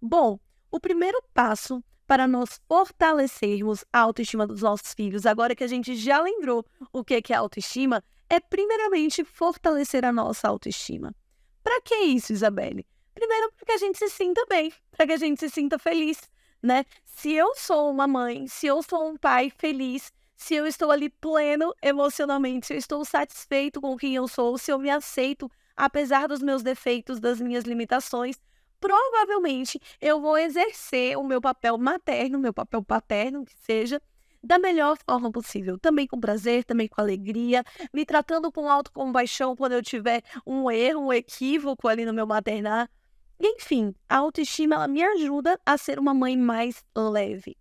Bom, 0.00 0.38
o 0.70 0.80
primeiro 0.80 1.22
passo 1.34 1.82
para 2.06 2.28
nós 2.28 2.60
fortalecermos 2.68 3.84
a 3.92 4.00
autoestima 4.00 4.46
dos 4.46 4.62
nossos 4.62 4.94
filhos, 4.94 5.26
agora 5.26 5.56
que 5.56 5.64
a 5.64 5.68
gente 5.68 5.96
já 5.96 6.20
lembrou 6.20 6.64
o 6.92 7.04
que 7.04 7.32
é 7.32 7.34
autoestima, 7.34 8.02
é 8.30 8.38
primeiramente 8.38 9.24
fortalecer 9.24 10.04
a 10.04 10.12
nossa 10.12 10.48
autoestima. 10.48 11.14
Para 11.62 11.80
que 11.80 11.94
isso, 11.94 12.32
Isabelle? 12.32 12.86
Primeiro, 13.14 13.50
para 13.52 13.66
que 13.66 13.72
a 13.72 13.78
gente 13.78 13.98
se 13.98 14.08
sinta 14.08 14.44
bem, 14.48 14.72
para 14.90 15.06
que 15.06 15.12
a 15.12 15.16
gente 15.16 15.40
se 15.40 15.48
sinta 15.48 15.78
feliz, 15.78 16.20
né? 16.62 16.84
Se 17.04 17.32
eu 17.32 17.54
sou 17.56 17.90
uma 17.90 18.06
mãe, 18.06 18.46
se 18.46 18.66
eu 18.66 18.82
sou 18.82 19.08
um 19.08 19.16
pai 19.16 19.50
feliz, 19.50 20.12
se 20.36 20.54
eu 20.54 20.66
estou 20.66 20.90
ali 20.90 21.08
pleno 21.08 21.74
emocionalmente, 21.82 22.66
se 22.66 22.74
eu 22.74 22.78
estou 22.78 23.04
satisfeito 23.04 23.80
com 23.80 23.96
quem 23.96 24.14
eu 24.14 24.28
sou, 24.28 24.58
se 24.58 24.70
eu 24.70 24.78
me 24.78 24.90
aceito 24.90 25.50
apesar 25.76 26.26
dos 26.26 26.40
meus 26.40 26.62
defeitos, 26.62 27.20
das 27.20 27.40
minhas 27.40 27.64
limitações, 27.64 28.36
provavelmente 28.80 29.80
eu 30.00 30.20
vou 30.20 30.38
exercer 30.38 31.18
o 31.18 31.24
meu 31.24 31.40
papel 31.40 31.76
materno, 31.76 32.38
meu 32.38 32.52
papel 32.52 32.82
paterno, 32.82 33.44
que 33.44 33.54
seja, 33.58 34.00
da 34.42 34.58
melhor 34.58 34.96
forma 35.04 35.30
possível. 35.30 35.78
Também 35.78 36.06
com 36.06 36.20
prazer, 36.20 36.64
também 36.64 36.88
com 36.88 37.00
alegria, 37.00 37.64
me 37.92 38.06
tratando 38.06 38.50
com 38.50 38.68
autocompaixão 38.68 39.56
quando 39.56 39.72
eu 39.72 39.82
tiver 39.82 40.22
um 40.46 40.70
erro, 40.70 41.06
um 41.06 41.12
equívoco 41.12 41.88
ali 41.88 42.04
no 42.04 42.14
meu 42.14 42.26
maternar. 42.26 42.88
Enfim, 43.38 43.94
a 44.08 44.16
autoestima 44.16 44.76
ela 44.76 44.88
me 44.88 45.02
ajuda 45.02 45.60
a 45.66 45.76
ser 45.76 45.98
uma 45.98 46.14
mãe 46.14 46.36
mais 46.36 46.82
leve. 46.96 47.56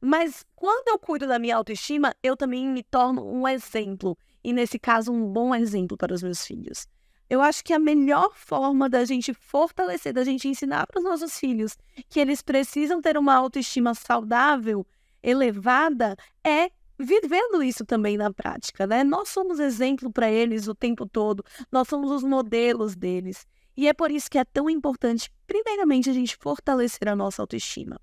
Mas 0.00 0.44
quando 0.56 0.88
eu 0.88 0.98
cuido 0.98 1.26
da 1.26 1.38
minha 1.38 1.56
autoestima, 1.56 2.14
eu 2.22 2.36
também 2.36 2.66
me 2.66 2.82
torno 2.82 3.24
um 3.24 3.46
exemplo. 3.46 4.16
E 4.42 4.52
nesse 4.52 4.78
caso, 4.78 5.12
um 5.12 5.26
bom 5.26 5.54
exemplo 5.54 5.96
para 5.96 6.14
os 6.14 6.22
meus 6.22 6.44
filhos. 6.46 6.86
Eu 7.28 7.40
acho 7.40 7.62
que 7.62 7.72
a 7.72 7.78
melhor 7.78 8.32
forma 8.34 8.88
da 8.88 9.04
gente 9.04 9.32
fortalecer, 9.32 10.12
da 10.12 10.24
gente 10.24 10.48
ensinar 10.48 10.86
para 10.86 10.98
os 10.98 11.04
nossos 11.04 11.38
filhos 11.38 11.76
que 12.08 12.18
eles 12.18 12.42
precisam 12.42 13.00
ter 13.00 13.16
uma 13.16 13.34
autoestima 13.34 13.94
saudável, 13.94 14.84
elevada, 15.22 16.16
é 16.42 16.70
vivendo 16.98 17.62
isso 17.62 17.84
também 17.84 18.16
na 18.16 18.32
prática, 18.32 18.86
né? 18.86 19.04
Nós 19.04 19.28
somos 19.28 19.60
exemplo 19.60 20.12
para 20.12 20.30
eles 20.30 20.66
o 20.66 20.74
tempo 20.74 21.06
todo, 21.06 21.44
nós 21.70 21.88
somos 21.88 22.10
os 22.10 22.24
modelos 22.24 22.96
deles. 22.96 23.46
E 23.76 23.88
é 23.88 23.92
por 23.92 24.10
isso 24.10 24.30
que 24.30 24.38
é 24.38 24.44
tão 24.44 24.68
importante, 24.68 25.30
primeiramente, 25.46 26.10
a 26.10 26.12
gente 26.12 26.36
fortalecer 26.36 27.08
a 27.08 27.16
nossa 27.16 27.42
autoestima. 27.42 28.00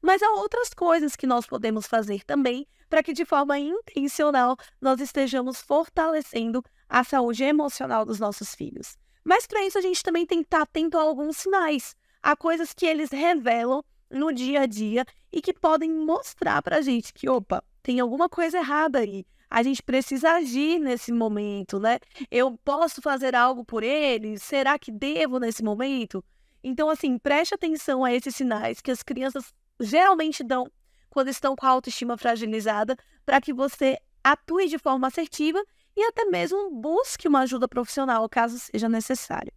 Mas 0.00 0.22
há 0.22 0.30
outras 0.32 0.70
coisas 0.74 1.16
que 1.16 1.26
nós 1.26 1.46
podemos 1.46 1.86
fazer 1.86 2.24
também 2.24 2.66
para 2.88 3.02
que, 3.02 3.12
de 3.12 3.24
forma 3.24 3.58
intencional, 3.58 4.56
nós 4.80 5.00
estejamos 5.00 5.60
fortalecendo 5.60 6.62
a 6.88 7.04
saúde 7.04 7.44
emocional 7.44 8.04
dos 8.04 8.18
nossos 8.18 8.54
filhos. 8.54 8.96
Mas 9.24 9.46
para 9.46 9.64
isso 9.64 9.76
a 9.78 9.82
gente 9.82 10.02
também 10.02 10.24
tem 10.24 10.38
que 10.38 10.46
estar 10.46 10.62
atento 10.62 10.96
a 10.96 11.02
alguns 11.02 11.36
sinais, 11.36 11.94
a 12.22 12.34
coisas 12.34 12.72
que 12.72 12.86
eles 12.86 13.10
revelam 13.10 13.84
no 14.10 14.32
dia 14.32 14.62
a 14.62 14.66
dia 14.66 15.04
e 15.30 15.42
que 15.42 15.52
podem 15.52 15.90
mostrar 15.90 16.62
para 16.62 16.78
a 16.78 16.80
gente 16.80 17.12
que, 17.12 17.28
opa, 17.28 17.62
tem 17.82 18.00
alguma 18.00 18.28
coisa 18.28 18.58
errada 18.58 19.00
aí. 19.00 19.26
A 19.50 19.62
gente 19.62 19.82
precisa 19.82 20.32
agir 20.32 20.78
nesse 20.78 21.10
momento, 21.10 21.78
né? 21.78 21.98
Eu 22.30 22.58
posso 22.64 23.00
fazer 23.00 23.34
algo 23.34 23.64
por 23.64 23.82
eles? 23.82 24.42
Será 24.42 24.78
que 24.78 24.90
devo 24.90 25.38
nesse 25.38 25.62
momento? 25.62 26.22
Então, 26.62 26.90
assim, 26.90 27.18
preste 27.18 27.54
atenção 27.54 28.04
a 28.04 28.12
esses 28.12 28.34
sinais 28.34 28.80
que 28.80 28.90
as 28.90 29.02
crianças 29.02 29.52
geralmente 29.80 30.42
dão 30.42 30.70
quando 31.10 31.28
estão 31.28 31.56
com 31.56 31.66
a 31.66 31.70
autoestima 31.70 32.16
fragilizada, 32.16 32.96
para 33.24 33.40
que 33.40 33.52
você 33.52 33.98
atue 34.22 34.68
de 34.68 34.78
forma 34.78 35.06
assertiva 35.06 35.62
e 35.96 36.02
até 36.02 36.24
mesmo 36.26 36.70
busque 36.70 37.26
uma 37.26 37.40
ajuda 37.40 37.66
profissional 37.66 38.28
caso 38.28 38.58
seja 38.58 38.88
necessário. 38.88 39.52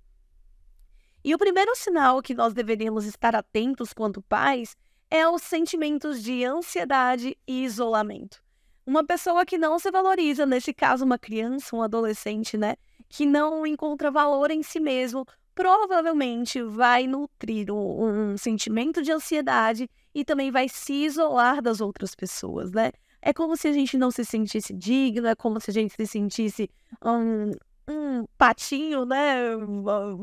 E 1.24 1.36
o 1.36 1.38
primeiro 1.38 1.76
sinal 1.76 2.22
que 2.22 2.34
nós 2.34 2.54
deveríamos 2.54 3.06
estar 3.06 3.36
atentos 3.36 3.94
quanto 3.94 4.22
pais 4.24 4.76
é 5.10 5.28
os 5.28 5.44
sentimentos 5.44 6.24
de 6.24 6.44
ansiedade 6.44 7.38
e 7.48 7.64
isolamento. 7.64 8.42
Uma 8.86 9.06
pessoa 9.06 9.46
que 9.46 9.58
não 9.58 9.78
se 9.78 9.92
valoriza, 9.92 10.46
nesse 10.46 10.74
caso 10.74 11.06
uma 11.06 11.20
criança, 11.20 11.76
um 11.76 11.84
adolescente, 11.84 12.58
né, 12.58 12.76
que 13.08 13.26
não 13.26 13.68
encontra 13.68 14.10
valor 14.10 14.50
em 14.50 14.64
si 14.64 14.80
mesmo, 14.80 15.26
provavelmente 15.54 16.64
vai 16.64 17.06
nutrir 17.06 17.72
um, 17.72 18.32
um 18.32 18.38
sentimento 18.38 19.04
de 19.04 19.12
ansiedade 19.12 19.88
e 20.14 20.26
também 20.26 20.52
vai 20.52 20.68
se 20.68 20.94
isolar 20.94 21.62
das 21.62 21.82
outras 21.82 22.16
pessoas, 22.16 22.72
né? 22.72 22.92
É 23.22 23.32
como 23.32 23.56
se 23.56 23.68
a 23.68 23.74
gente 23.74 23.98
não 23.98 24.10
se 24.10 24.26
sentisse 24.26 24.74
digno, 24.74 25.28
é 25.28 25.36
como 25.36 25.60
se 25.60 25.70
a 25.70 25.74
gente 25.74 25.94
se 25.94 26.08
sentisse 26.08 26.70
um, 27.04 27.52
um 27.88 28.26
patinho, 28.38 29.06
né? 29.06 29.36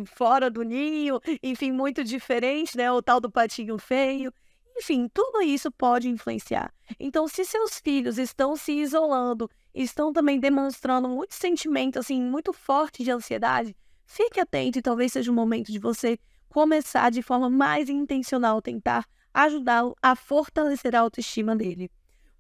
Fora 0.06 0.50
do 0.50 0.62
ninho, 0.62 1.20
enfim, 1.42 1.70
muito 1.70 2.02
diferente, 2.02 2.76
né? 2.76 2.90
O 2.90 3.00
tal 3.00 3.20
do 3.20 3.30
patinho 3.30 3.78
feio. 3.78 4.32
Enfim, 4.76 5.08
tudo 5.12 5.42
isso 5.42 5.70
pode 5.72 6.08
influenciar. 6.08 6.72
Então, 7.00 7.26
se 7.26 7.44
seus 7.44 7.80
filhos 7.80 8.16
estão 8.16 8.56
se 8.56 8.72
isolando, 8.72 9.50
estão 9.74 10.12
também 10.12 10.38
demonstrando 10.38 11.08
muito 11.08 11.34
sentimento, 11.34 11.98
assim, 11.98 12.22
muito 12.22 12.52
forte 12.52 13.02
de 13.02 13.10
ansiedade, 13.10 13.76
fique 14.06 14.40
atento 14.40 14.78
e 14.78 14.82
talvez 14.82 15.12
seja 15.12 15.30
o 15.30 15.34
momento 15.34 15.72
de 15.72 15.78
você 15.78 16.18
começar 16.48 17.10
de 17.10 17.22
forma 17.22 17.50
mais 17.50 17.88
intencional, 17.88 18.62
tentar 18.62 19.04
ajudá-lo 19.38 19.94
a 20.02 20.16
fortalecer 20.16 20.96
a 20.96 21.00
autoestima 21.00 21.54
dele. 21.54 21.88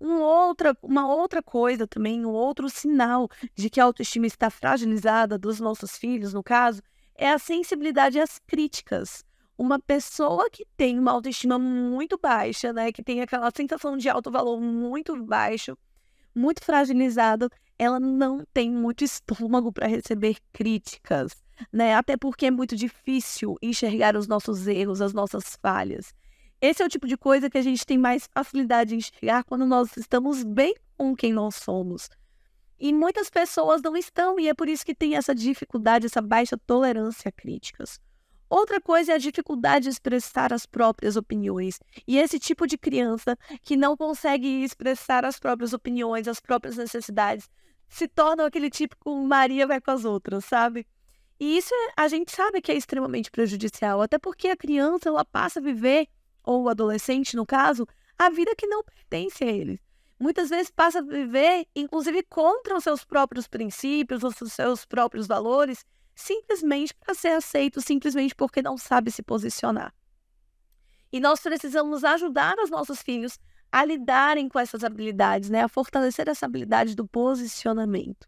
Um 0.00 0.20
outra, 0.20 0.76
uma 0.82 1.06
outra 1.08 1.40
coisa 1.40 1.86
também, 1.86 2.26
um 2.26 2.30
outro 2.30 2.68
sinal 2.68 3.28
de 3.54 3.70
que 3.70 3.80
a 3.80 3.84
autoestima 3.84 4.26
está 4.26 4.50
fragilizada 4.50 5.38
dos 5.38 5.60
nossos 5.60 5.96
filhos, 5.96 6.32
no 6.32 6.42
caso, 6.42 6.82
é 7.14 7.30
a 7.30 7.38
sensibilidade 7.38 8.18
às 8.20 8.38
críticas. 8.40 9.24
Uma 9.56 9.78
pessoa 9.78 10.50
que 10.50 10.64
tem 10.76 10.98
uma 10.98 11.12
autoestima 11.12 11.58
muito 11.58 12.18
baixa, 12.18 12.72
né, 12.72 12.90
que 12.90 13.02
tem 13.02 13.20
aquela 13.20 13.50
sensação 13.56 13.96
de 13.96 14.08
alto 14.08 14.30
valor 14.30 14.60
muito 14.60 15.16
baixo, 15.24 15.76
muito 16.34 16.64
fragilizado, 16.64 17.48
ela 17.78 18.00
não 18.00 18.44
tem 18.52 18.70
muito 18.70 19.04
estômago 19.04 19.72
para 19.72 19.86
receber 19.86 20.36
críticas, 20.52 21.32
né? 21.72 21.94
Até 21.94 22.16
porque 22.16 22.46
é 22.46 22.50
muito 22.50 22.76
difícil 22.76 23.56
enxergar 23.62 24.16
os 24.16 24.26
nossos 24.26 24.66
erros, 24.66 25.00
as 25.00 25.12
nossas 25.12 25.56
falhas. 25.62 26.12
Esse 26.60 26.82
é 26.82 26.86
o 26.86 26.88
tipo 26.88 27.06
de 27.06 27.16
coisa 27.16 27.48
que 27.48 27.56
a 27.56 27.62
gente 27.62 27.86
tem 27.86 27.96
mais 27.96 28.28
facilidade 28.34 28.90
de 28.90 28.96
enxergar 28.96 29.44
quando 29.44 29.64
nós 29.64 29.96
estamos 29.96 30.42
bem 30.42 30.74
com 30.96 31.14
quem 31.14 31.32
nós 31.32 31.54
somos. 31.54 32.10
E 32.80 32.92
muitas 32.92 33.30
pessoas 33.30 33.80
não 33.80 33.96
estão, 33.96 34.38
e 34.40 34.48
é 34.48 34.54
por 34.54 34.68
isso 34.68 34.84
que 34.84 34.94
tem 34.94 35.16
essa 35.16 35.34
dificuldade, 35.34 36.06
essa 36.06 36.20
baixa 36.20 36.56
tolerância 36.56 37.28
a 37.28 37.32
críticas. 37.32 38.00
Outra 38.50 38.80
coisa 38.80 39.12
é 39.12 39.14
a 39.14 39.18
dificuldade 39.18 39.84
de 39.84 39.90
expressar 39.90 40.52
as 40.52 40.64
próprias 40.64 41.16
opiniões. 41.16 41.78
E 42.06 42.18
esse 42.18 42.38
tipo 42.38 42.66
de 42.66 42.78
criança 42.78 43.36
que 43.62 43.76
não 43.76 43.96
consegue 43.96 44.64
expressar 44.64 45.24
as 45.24 45.38
próprias 45.38 45.72
opiniões, 45.72 46.26
as 46.26 46.40
próprias 46.40 46.76
necessidades, 46.76 47.48
se 47.88 48.08
torna 48.08 48.46
aquele 48.46 48.70
típico 48.70 49.14
Maria 49.24 49.66
vai 49.66 49.80
com 49.80 49.90
as 49.90 50.04
outras, 50.04 50.44
sabe? 50.44 50.86
E 51.38 51.56
isso 51.56 51.72
é, 51.72 51.92
a 51.96 52.08
gente 52.08 52.32
sabe 52.32 52.60
que 52.60 52.72
é 52.72 52.74
extremamente 52.74 53.30
prejudicial, 53.30 54.00
até 54.02 54.18
porque 54.18 54.48
a 54.48 54.56
criança 54.56 55.08
ela 55.08 55.24
passa 55.24 55.60
a 55.60 55.62
viver 55.62 56.08
ou 56.48 56.66
adolescente, 56.66 57.36
no 57.36 57.44
caso, 57.44 57.86
a 58.18 58.30
vida 58.30 58.56
que 58.56 58.66
não 58.66 58.82
pertence 58.82 59.44
a 59.44 59.46
eles. 59.46 59.78
Muitas 60.18 60.48
vezes 60.48 60.70
passa 60.70 61.00
a 61.00 61.02
viver, 61.02 61.66
inclusive, 61.76 62.22
contra 62.22 62.74
os 62.74 62.82
seus 62.82 63.04
próprios 63.04 63.46
princípios, 63.46 64.24
os 64.24 64.34
seus 64.50 64.86
próprios 64.86 65.26
valores, 65.26 65.84
simplesmente 66.14 66.94
para 66.94 67.14
ser 67.14 67.28
aceito, 67.28 67.82
simplesmente 67.82 68.34
porque 68.34 68.62
não 68.62 68.78
sabe 68.78 69.10
se 69.10 69.22
posicionar. 69.22 69.94
E 71.12 71.20
nós 71.20 71.38
precisamos 71.40 72.02
ajudar 72.02 72.56
os 72.58 72.70
nossos 72.70 73.02
filhos 73.02 73.38
a 73.70 73.84
lidarem 73.84 74.48
com 74.48 74.58
essas 74.58 74.82
habilidades, 74.82 75.50
né? 75.50 75.62
a 75.62 75.68
fortalecer 75.68 76.30
essa 76.30 76.46
habilidade 76.46 76.96
do 76.96 77.06
posicionamento. 77.06 78.26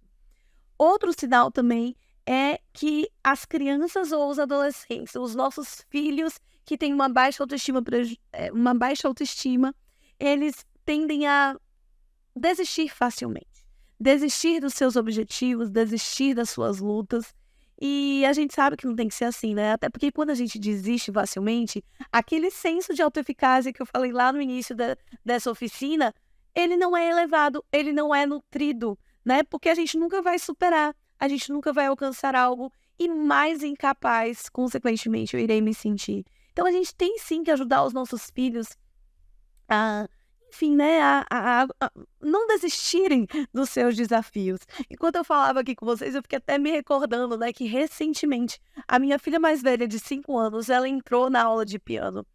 Outro 0.76 1.10
sinal 1.18 1.50
também 1.50 1.96
é 2.26 2.60
que 2.74 3.10
as 3.24 3.46
crianças 3.46 4.12
ou 4.12 4.28
os 4.28 4.38
adolescentes, 4.38 5.14
os 5.14 5.34
nossos 5.34 5.86
filhos 5.88 6.38
que 6.70 6.78
têm 6.78 6.94
uma 6.94 7.08
baixa 7.08 7.42
autoestima, 7.42 7.82
é, 8.32 8.52
uma 8.52 8.72
baixa 8.72 9.08
autoestima, 9.08 9.74
eles 10.20 10.64
tendem 10.84 11.26
a 11.26 11.58
desistir 12.36 12.88
facilmente, 12.88 13.66
desistir 13.98 14.60
dos 14.60 14.74
seus 14.74 14.94
objetivos, 14.94 15.68
desistir 15.68 16.32
das 16.32 16.48
suas 16.48 16.78
lutas. 16.78 17.34
E 17.82 18.24
a 18.24 18.32
gente 18.32 18.54
sabe 18.54 18.76
que 18.76 18.86
não 18.86 18.94
tem 18.94 19.08
que 19.08 19.16
ser 19.16 19.24
assim, 19.24 19.52
né? 19.52 19.72
Até 19.72 19.88
porque 19.88 20.12
quando 20.12 20.30
a 20.30 20.34
gente 20.36 20.60
desiste 20.60 21.10
facilmente, 21.10 21.84
aquele 22.12 22.52
senso 22.52 22.94
de 22.94 23.02
autoeficácia 23.02 23.72
que 23.72 23.82
eu 23.82 23.86
falei 23.86 24.12
lá 24.12 24.32
no 24.32 24.40
início 24.40 24.76
da, 24.76 24.96
dessa 25.24 25.50
oficina, 25.50 26.14
ele 26.54 26.76
não 26.76 26.96
é 26.96 27.10
elevado, 27.10 27.64
ele 27.72 27.92
não 27.92 28.14
é 28.14 28.24
nutrido, 28.24 28.96
né? 29.24 29.42
Porque 29.42 29.68
a 29.68 29.74
gente 29.74 29.98
nunca 29.98 30.22
vai 30.22 30.38
superar 30.38 30.94
a 31.20 31.28
gente 31.28 31.52
nunca 31.52 31.70
vai 31.70 31.86
alcançar 31.86 32.34
algo 32.34 32.72
e 32.98 33.06
mais 33.06 33.62
incapaz, 33.62 34.48
consequentemente, 34.48 35.36
eu 35.36 35.40
irei 35.40 35.60
me 35.60 35.74
sentir. 35.74 36.24
Então 36.52 36.66
a 36.66 36.72
gente 36.72 36.94
tem 36.94 37.18
sim 37.18 37.42
que 37.42 37.50
ajudar 37.50 37.84
os 37.84 37.92
nossos 37.92 38.30
filhos 38.30 38.68
a, 39.68 40.08
enfim, 40.52 40.74
né, 40.74 41.00
a, 41.00 41.26
a, 41.30 41.62
a, 41.80 41.92
não 42.20 42.46
desistirem 42.48 43.26
dos 43.52 43.70
seus 43.70 43.96
desafios. 43.96 44.60
Enquanto 44.90 45.16
eu 45.16 45.24
falava 45.24 45.60
aqui 45.60 45.74
com 45.74 45.86
vocês, 45.86 46.14
eu 46.14 46.22
fiquei 46.22 46.38
até 46.38 46.58
me 46.58 46.70
recordando, 46.70 47.38
né, 47.38 47.52
que 47.52 47.64
recentemente 47.64 48.60
a 48.86 48.98
minha 48.98 49.18
filha 49.18 49.38
mais 49.38 49.62
velha 49.62 49.86
de 49.86 49.98
5 49.98 50.36
anos, 50.36 50.68
ela 50.68 50.88
entrou 50.88 51.30
na 51.30 51.44
aula 51.44 51.64
de 51.64 51.78
piano 51.78 52.26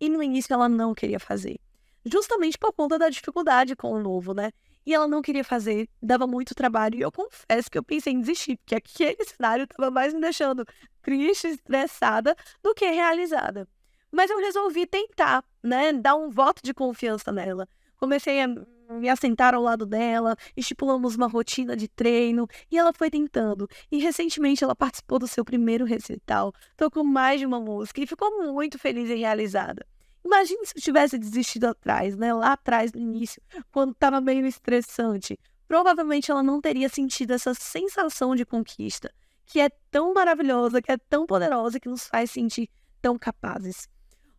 e 0.00 0.08
no 0.08 0.22
início 0.22 0.52
ela 0.52 0.68
não 0.68 0.94
queria 0.94 1.20
fazer, 1.20 1.60
justamente 2.04 2.58
por 2.58 2.72
conta 2.72 2.98
da 2.98 3.08
dificuldade 3.08 3.76
com 3.76 3.92
o 3.92 4.00
novo, 4.00 4.34
né? 4.34 4.50
E 4.84 4.94
ela 4.94 5.06
não 5.06 5.22
queria 5.22 5.44
fazer, 5.44 5.88
dava 6.02 6.26
muito 6.26 6.54
trabalho. 6.54 6.98
E 6.98 7.02
eu 7.02 7.12
confesso 7.12 7.70
que 7.70 7.78
eu 7.78 7.82
pensei 7.82 8.12
em 8.12 8.20
desistir, 8.20 8.56
porque 8.58 8.74
aquele 8.74 9.24
cenário 9.24 9.64
estava 9.64 9.90
mais 9.90 10.14
me 10.14 10.20
deixando 10.20 10.64
triste, 11.02 11.48
estressada 11.48 12.34
do 12.62 12.74
que 12.74 12.86
realizada. 12.86 13.68
Mas 14.10 14.30
eu 14.30 14.38
resolvi 14.38 14.86
tentar, 14.86 15.44
né, 15.62 15.92
dar 15.92 16.16
um 16.16 16.30
voto 16.30 16.62
de 16.62 16.74
confiança 16.74 17.30
nela. 17.30 17.68
Comecei 17.96 18.42
a 18.42 18.48
me 18.48 19.08
assentar 19.08 19.54
ao 19.54 19.62
lado 19.62 19.86
dela, 19.86 20.36
estipulamos 20.56 21.14
uma 21.14 21.28
rotina 21.28 21.76
de 21.76 21.86
treino 21.86 22.48
e 22.70 22.76
ela 22.76 22.92
foi 22.92 23.10
tentando. 23.10 23.68
E 23.90 23.98
recentemente 23.98 24.64
ela 24.64 24.74
participou 24.74 25.18
do 25.18 25.28
seu 25.28 25.44
primeiro 25.44 25.84
recital, 25.84 26.52
tocou 26.76 27.04
mais 27.04 27.38
de 27.38 27.46
uma 27.46 27.60
música 27.60 28.00
e 28.00 28.06
ficou 28.06 28.52
muito 28.52 28.78
feliz 28.78 29.08
e 29.08 29.14
realizada. 29.14 29.86
Imagine 30.24 30.66
se 30.66 30.72
eu 30.76 30.82
tivesse 30.82 31.18
desistido 31.18 31.66
atrás, 31.66 32.16
né? 32.16 32.32
Lá 32.32 32.52
atrás, 32.52 32.92
no 32.92 33.00
início, 33.00 33.42
quando 33.70 33.92
estava 33.92 34.20
meio 34.20 34.46
estressante. 34.46 35.38
Provavelmente 35.66 36.30
ela 36.30 36.42
não 36.42 36.60
teria 36.60 36.88
sentido 36.88 37.32
essa 37.32 37.54
sensação 37.54 38.34
de 38.34 38.44
conquista, 38.44 39.12
que 39.46 39.60
é 39.60 39.68
tão 39.90 40.12
maravilhosa, 40.12 40.82
que 40.82 40.90
é 40.90 40.96
tão 40.96 41.26
poderosa, 41.26 41.78
que 41.78 41.88
nos 41.88 42.06
faz 42.06 42.30
sentir 42.30 42.68
tão 43.00 43.18
capazes. 43.18 43.88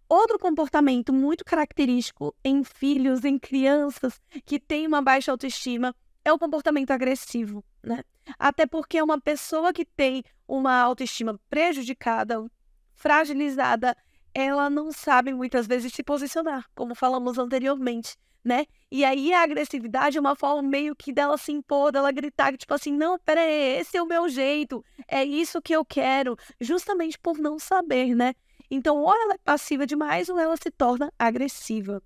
Outro 0.07 0.37
comportamento 0.37 1.13
muito 1.13 1.45
característico 1.45 2.35
em 2.43 2.65
filhos, 2.65 3.23
em 3.23 3.39
crianças 3.39 4.19
que 4.45 4.59
têm 4.59 4.85
uma 4.85 5.01
baixa 5.01 5.31
autoestima, 5.31 5.95
é 6.23 6.33
o 6.33 6.37
comportamento 6.37 6.91
agressivo, 6.91 7.63
né? 7.81 8.03
Até 8.37 8.65
porque 8.67 9.01
uma 9.01 9.19
pessoa 9.19 9.73
que 9.73 9.85
tem 9.85 10.23
uma 10.47 10.81
autoestima 10.81 11.39
prejudicada, 11.49 12.45
fragilizada, 12.93 13.95
ela 14.33 14.69
não 14.69 14.91
sabe 14.91 15.33
muitas 15.33 15.67
vezes 15.67 15.93
se 15.93 16.03
posicionar, 16.03 16.65
como 16.75 16.95
falamos 16.95 17.37
anteriormente, 17.37 18.15
né? 18.43 18.65
E 18.89 19.03
aí 19.05 19.33
a 19.33 19.43
agressividade 19.43 20.17
é 20.17 20.21
uma 20.21 20.35
forma 20.35 20.61
meio 20.61 20.95
que 20.95 21.13
dela 21.13 21.37
se 21.37 21.51
impor, 21.51 21.91
dela 21.91 22.11
gritar, 22.11 22.55
tipo 22.57 22.73
assim, 22.73 22.91
não, 22.91 23.19
peraí, 23.19 23.79
esse 23.79 23.97
é 23.97 24.01
o 24.01 24.07
meu 24.07 24.27
jeito, 24.29 24.83
é 25.07 25.23
isso 25.23 25.61
que 25.61 25.73
eu 25.73 25.85
quero, 25.85 26.35
justamente 26.59 27.19
por 27.19 27.37
não 27.37 27.59
saber, 27.59 28.15
né? 28.15 28.33
Então, 28.69 28.97
ou 28.97 29.13
ela 29.13 29.33
é 29.33 29.37
passiva 29.43 29.85
demais 29.85 30.29
ou 30.29 30.39
ela 30.39 30.55
se 30.55 30.71
torna 30.71 31.11
agressiva. 31.19 32.01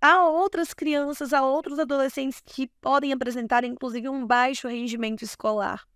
Há 0.00 0.28
outras 0.28 0.74
crianças, 0.74 1.32
há 1.32 1.44
outros 1.44 1.78
adolescentes 1.78 2.42
que 2.44 2.68
podem 2.80 3.12
apresentar, 3.12 3.64
inclusive, 3.64 4.08
um 4.08 4.26
baixo 4.26 4.68
rendimento 4.68 5.22
escolar. 5.22 5.86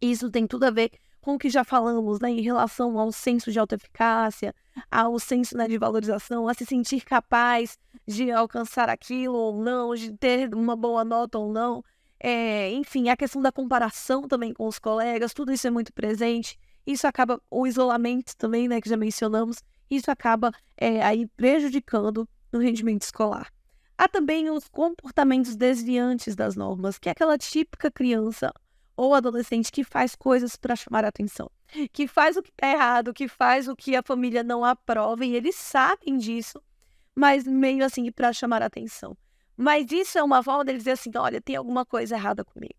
Isso 0.00 0.30
tem 0.30 0.46
tudo 0.46 0.64
a 0.64 0.70
ver 0.70 0.90
com 1.26 1.34
o 1.34 1.38
que 1.40 1.50
já 1.50 1.64
falamos 1.64 2.20
né, 2.20 2.30
em 2.30 2.40
relação 2.40 2.96
ao 3.00 3.10
senso 3.10 3.50
de 3.50 3.58
autoeficácia, 3.58 4.54
ao 4.88 5.18
senso 5.18 5.56
né, 5.56 5.66
de 5.66 5.76
valorização, 5.76 6.46
a 6.46 6.54
se 6.54 6.64
sentir 6.64 7.04
capaz 7.04 7.76
de 8.06 8.30
alcançar 8.30 8.88
aquilo 8.88 9.34
ou 9.34 9.60
não, 9.60 9.92
de 9.96 10.12
ter 10.12 10.54
uma 10.54 10.76
boa 10.76 11.04
nota 11.04 11.36
ou 11.36 11.52
não. 11.52 11.82
É, 12.20 12.70
enfim, 12.70 13.08
a 13.08 13.16
questão 13.16 13.42
da 13.42 13.50
comparação 13.50 14.28
também 14.28 14.54
com 14.54 14.68
os 14.68 14.78
colegas, 14.78 15.34
tudo 15.34 15.52
isso 15.52 15.66
é 15.66 15.70
muito 15.70 15.92
presente. 15.92 16.56
Isso 16.86 17.08
acaba, 17.08 17.42
o 17.50 17.66
isolamento 17.66 18.36
também, 18.36 18.68
né, 18.68 18.80
que 18.80 18.88
já 18.88 18.96
mencionamos, 18.96 19.64
isso 19.90 20.12
acaba 20.12 20.52
é, 20.76 21.02
aí 21.02 21.26
prejudicando 21.36 22.28
no 22.52 22.60
rendimento 22.60 23.02
escolar. 23.02 23.52
Há 23.98 24.06
também 24.06 24.48
os 24.48 24.68
comportamentos 24.68 25.56
desviantes 25.56 26.36
das 26.36 26.54
normas, 26.54 27.00
que 27.00 27.08
é 27.08 27.12
aquela 27.12 27.36
típica 27.36 27.90
criança 27.90 28.52
ou 28.96 29.14
adolescente 29.14 29.70
que 29.70 29.84
faz 29.84 30.14
coisas 30.16 30.56
para 30.56 30.74
chamar 30.74 31.04
a 31.04 31.08
atenção, 31.08 31.50
que 31.92 32.08
faz 32.08 32.36
o 32.36 32.42
que 32.42 32.52
é 32.62 32.72
errado, 32.72 33.12
que 33.12 33.28
faz 33.28 33.68
o 33.68 33.76
que 33.76 33.94
a 33.94 34.02
família 34.02 34.42
não 34.42 34.64
aprova 34.64 35.24
e 35.24 35.34
eles 35.34 35.56
sabem 35.56 36.16
disso, 36.16 36.60
mas 37.14 37.44
meio 37.44 37.84
assim 37.84 38.10
para 38.10 38.32
chamar 38.32 38.62
a 38.62 38.66
atenção. 38.66 39.16
Mas 39.56 39.90
isso 39.90 40.18
é 40.18 40.22
uma 40.22 40.42
forma 40.42 40.64
deles 40.64 40.82
dizer 40.82 40.92
assim: 40.92 41.10
olha, 41.16 41.40
tem 41.40 41.56
alguma 41.56 41.84
coisa 41.84 42.14
errada 42.14 42.44
comigo. 42.44 42.74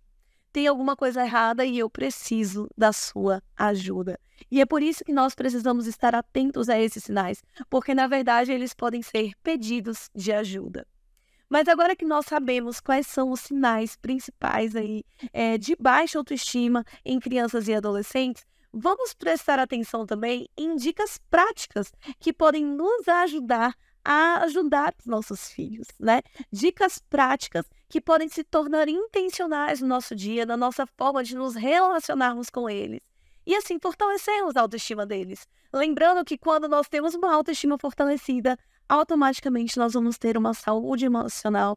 Tem 0.53 0.67
alguma 0.67 0.95
coisa 0.95 1.23
errada 1.23 1.65
e 1.65 1.77
eu 1.77 1.89
preciso 1.89 2.67
da 2.77 2.93
sua 2.93 3.43
ajuda. 3.55 4.19
E 4.49 4.61
é 4.61 4.65
por 4.65 4.81
isso 4.81 5.03
que 5.03 5.11
nós 5.11 5.35
precisamos 5.35 5.87
estar 5.87 6.15
atentos 6.15 6.69
a 6.69 6.79
esses 6.79 7.03
sinais, 7.03 7.43
porque 7.69 7.93
na 7.93 8.07
verdade 8.07 8.51
eles 8.51 8.73
podem 8.73 9.01
ser 9.01 9.33
pedidos 9.43 10.09
de 10.15 10.31
ajuda. 10.31 10.87
Mas 11.49 11.67
agora 11.67 11.95
que 11.95 12.05
nós 12.05 12.25
sabemos 12.25 12.79
quais 12.79 13.07
são 13.07 13.31
os 13.31 13.39
sinais 13.41 13.95
principais 13.95 14.75
aí 14.75 15.03
é, 15.31 15.57
de 15.57 15.75
baixa 15.79 16.17
autoestima 16.17 16.83
em 17.05 17.19
crianças 17.19 17.67
e 17.67 17.73
adolescentes, 17.73 18.45
vamos 18.73 19.13
prestar 19.13 19.57
atenção 19.57 20.05
também 20.05 20.47
em 20.57 20.75
dicas 20.75 21.19
práticas 21.29 21.91
que 22.19 22.33
podem 22.33 22.65
nos 22.65 23.07
ajudar 23.07 23.73
a 24.03 24.43
ajudar 24.45 24.93
os 24.97 25.05
nossos 25.05 25.49
filhos, 25.49 25.87
né? 25.99 26.21
Dicas 26.49 26.97
práticas 27.09 27.65
que 27.89 27.99
podem 27.99 28.29
se 28.29 28.41
tornar 28.41 28.87
intencionais 28.87 29.81
no 29.81 29.87
nosso 29.87 30.15
dia, 30.15 30.45
na 30.45 30.55
nossa 30.55 30.85
forma 30.85 31.23
de 31.23 31.35
nos 31.35 31.55
relacionarmos 31.55 32.49
com 32.49 32.69
eles. 32.69 33.01
E 33.45 33.53
assim 33.55 33.77
fortalecermos 33.79 34.55
a 34.55 34.61
autoestima 34.61 35.05
deles. 35.05 35.45
Lembrando 35.73 36.23
que 36.23 36.37
quando 36.37 36.69
nós 36.69 36.87
temos 36.87 37.15
uma 37.15 37.33
autoestima 37.33 37.77
fortalecida, 37.77 38.57
automaticamente 38.87 39.77
nós 39.77 39.93
vamos 39.93 40.17
ter 40.17 40.37
uma 40.37 40.53
saúde 40.53 41.05
emocional 41.05 41.75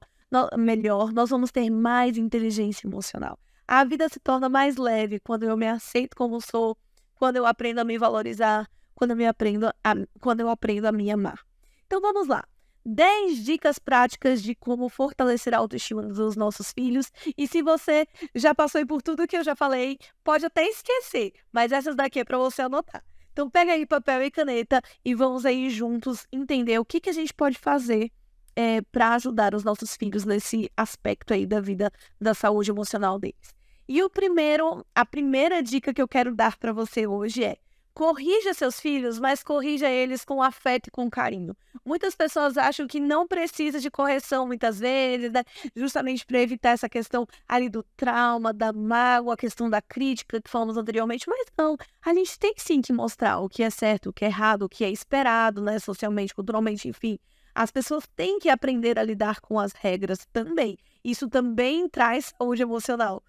melhor, 0.57 1.13
nós 1.13 1.31
vamos 1.31 1.51
ter 1.51 1.69
mais 1.71 2.17
inteligência 2.17 2.87
emocional. 2.87 3.39
A 3.67 3.85
vida 3.85 4.09
se 4.09 4.21
torna 4.21 4.49
mais 4.49 4.77
leve 4.77 5.21
quando 5.21 5.45
eu 5.45 5.57
me 5.57 5.67
aceito 5.67 6.17
como 6.17 6.41
sou, 6.41 6.77
quando 7.17 7.37
eu 7.37 7.47
aprendo 7.47 7.81
a 7.81 7.85
me 7.85 7.99
valorizar, 7.99 8.69
quando 8.95 9.13
eu, 9.13 9.17
me 9.17 9.27
aprendo 9.27 9.67
a, 9.67 9.95
quando 10.21 10.41
eu 10.41 10.49
aprendo 10.49 10.87
a 10.87 10.93
me 10.93 11.11
amar. 11.11 11.41
Então 11.87 12.01
vamos 12.01 12.29
lá. 12.29 12.45
10 12.85 13.45
dicas 13.45 13.79
práticas 13.79 14.43
de 14.43 14.55
como 14.55 14.89
fortalecer 14.89 15.55
a 15.55 15.59
autoestima 15.59 16.03
dos 16.03 16.35
nossos 16.35 16.73
filhos. 16.73 17.13
E 17.37 17.47
se 17.47 17.63
você 17.63 18.07
já 18.35 18.55
passou 18.55 18.85
por 18.87 19.03
tudo 19.03 19.27
que 19.27 19.37
eu 19.37 19.45
já 19.45 19.55
falei, 19.55 19.99
pode 20.25 20.47
até 20.47 20.67
esquecer, 20.67 21.33
mas 21.53 21.73
essas 21.73 21.95
daqui 21.95 22.21
é 22.21 22.25
para 22.25 22.39
você 22.39 22.63
anotar. 22.63 23.05
Então 23.33 23.49
pega 23.49 23.73
aí 23.73 23.87
papel 23.87 24.23
e 24.23 24.31
caneta 24.31 24.83
e 25.05 25.15
vamos 25.15 25.47
aí 25.47 25.71
juntos 25.71 26.27
entender 26.33 26.79
o 26.79 26.85
que, 26.85 27.01
que 27.01 27.11
a 27.11 27.13
gente 27.13 27.33
pode 27.33 27.59
fazer 27.59 28.11
é, 28.57 28.83
para 28.83 29.15
ajudar 29.15 29.55
os 29.55 29.65
nossos 29.65 29.97
filhos 29.97 30.25
nesse 30.25 30.71
aspecto 30.77 31.33
aí 31.33 31.47
da 31.47 31.61
vida, 31.61 31.91
da 32.21 32.35
saúde 32.35 32.71
emocional 32.71 33.19
deles. 33.19 33.55
E 33.89 34.03
o 34.03 34.11
primeiro, 34.11 34.85
a 34.95 35.05
primeira 35.05 35.63
dica 35.63 35.93
que 35.93 36.01
eu 36.01 36.09
quero 36.09 36.35
dar 36.35 36.57
para 36.57 36.73
você 36.73 37.07
hoje 37.07 37.45
é 37.45 37.57
corrija 38.01 38.55
seus 38.55 38.81
filhos, 38.81 39.19
mas 39.19 39.43
corrija 39.43 39.87
eles 39.87 40.25
com 40.25 40.43
afeto 40.43 40.87
e 40.87 40.91
com 40.91 41.11
carinho. 41.11 41.55
Muitas 41.85 42.15
pessoas 42.15 42.57
acham 42.57 42.87
que 42.87 42.99
não 42.99 43.29
precisa 43.29 43.79
de 43.79 43.91
correção 43.91 44.47
muitas 44.47 44.81
vezes, 44.81 45.31
né? 45.31 45.45
justamente 45.77 46.25
para 46.25 46.41
evitar 46.41 46.71
essa 46.71 46.89
questão 46.89 47.27
ali 47.47 47.69
do 47.69 47.83
trauma, 47.99 48.55
da 48.55 48.73
mágoa, 48.73 49.35
a 49.35 49.37
questão 49.37 49.69
da 49.69 49.83
crítica 49.83 50.41
que 50.41 50.49
falamos 50.49 50.79
anteriormente, 50.79 51.29
mas 51.29 51.45
não, 51.59 51.77
a 52.03 52.15
gente 52.15 52.39
tem 52.39 52.55
sim 52.57 52.81
que 52.81 52.91
mostrar 52.91 53.39
o 53.41 53.51
que 53.51 53.63
é 53.63 53.69
certo, 53.69 54.09
o 54.09 54.13
que 54.15 54.25
é 54.25 54.29
errado, 54.29 54.63
o 54.63 54.69
que 54.71 54.83
é 54.83 54.89
esperado, 54.89 55.61
né, 55.61 55.79
socialmente, 55.79 56.35
culturalmente, 56.35 56.89
enfim. 56.89 57.19
As 57.55 57.71
pessoas 57.71 58.09
têm 58.17 58.39
que 58.39 58.49
aprender 58.49 58.99
a 58.99 59.03
lidar 59.03 59.43
com 59.43 59.59
as 59.59 59.75
regras 59.75 60.27
também. 60.33 60.79
Isso 61.05 61.29
também 61.29 61.87
traz 61.87 62.33
saúde 62.39 62.63
emocional. 62.63 63.23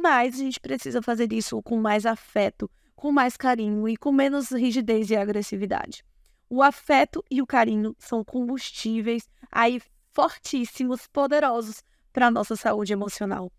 Mas 0.00 0.36
a 0.36 0.38
gente 0.38 0.58
precisa 0.58 1.02
fazer 1.02 1.30
isso 1.30 1.62
com 1.62 1.76
mais 1.76 2.06
afeto, 2.06 2.70
com 2.98 3.12
mais 3.12 3.36
carinho 3.36 3.88
e 3.88 3.96
com 3.96 4.10
menos 4.10 4.50
rigidez 4.50 5.08
e 5.08 5.16
agressividade. 5.16 6.04
O 6.50 6.60
afeto 6.60 7.24
e 7.30 7.40
o 7.40 7.46
carinho 7.46 7.94
são 7.96 8.24
combustíveis 8.24 9.28
aí 9.52 9.80
fortíssimos, 10.10 11.06
poderosos 11.06 11.80
para 12.12 12.26
a 12.26 12.30
nossa 12.30 12.56
saúde 12.56 12.92
emocional. 12.92 13.52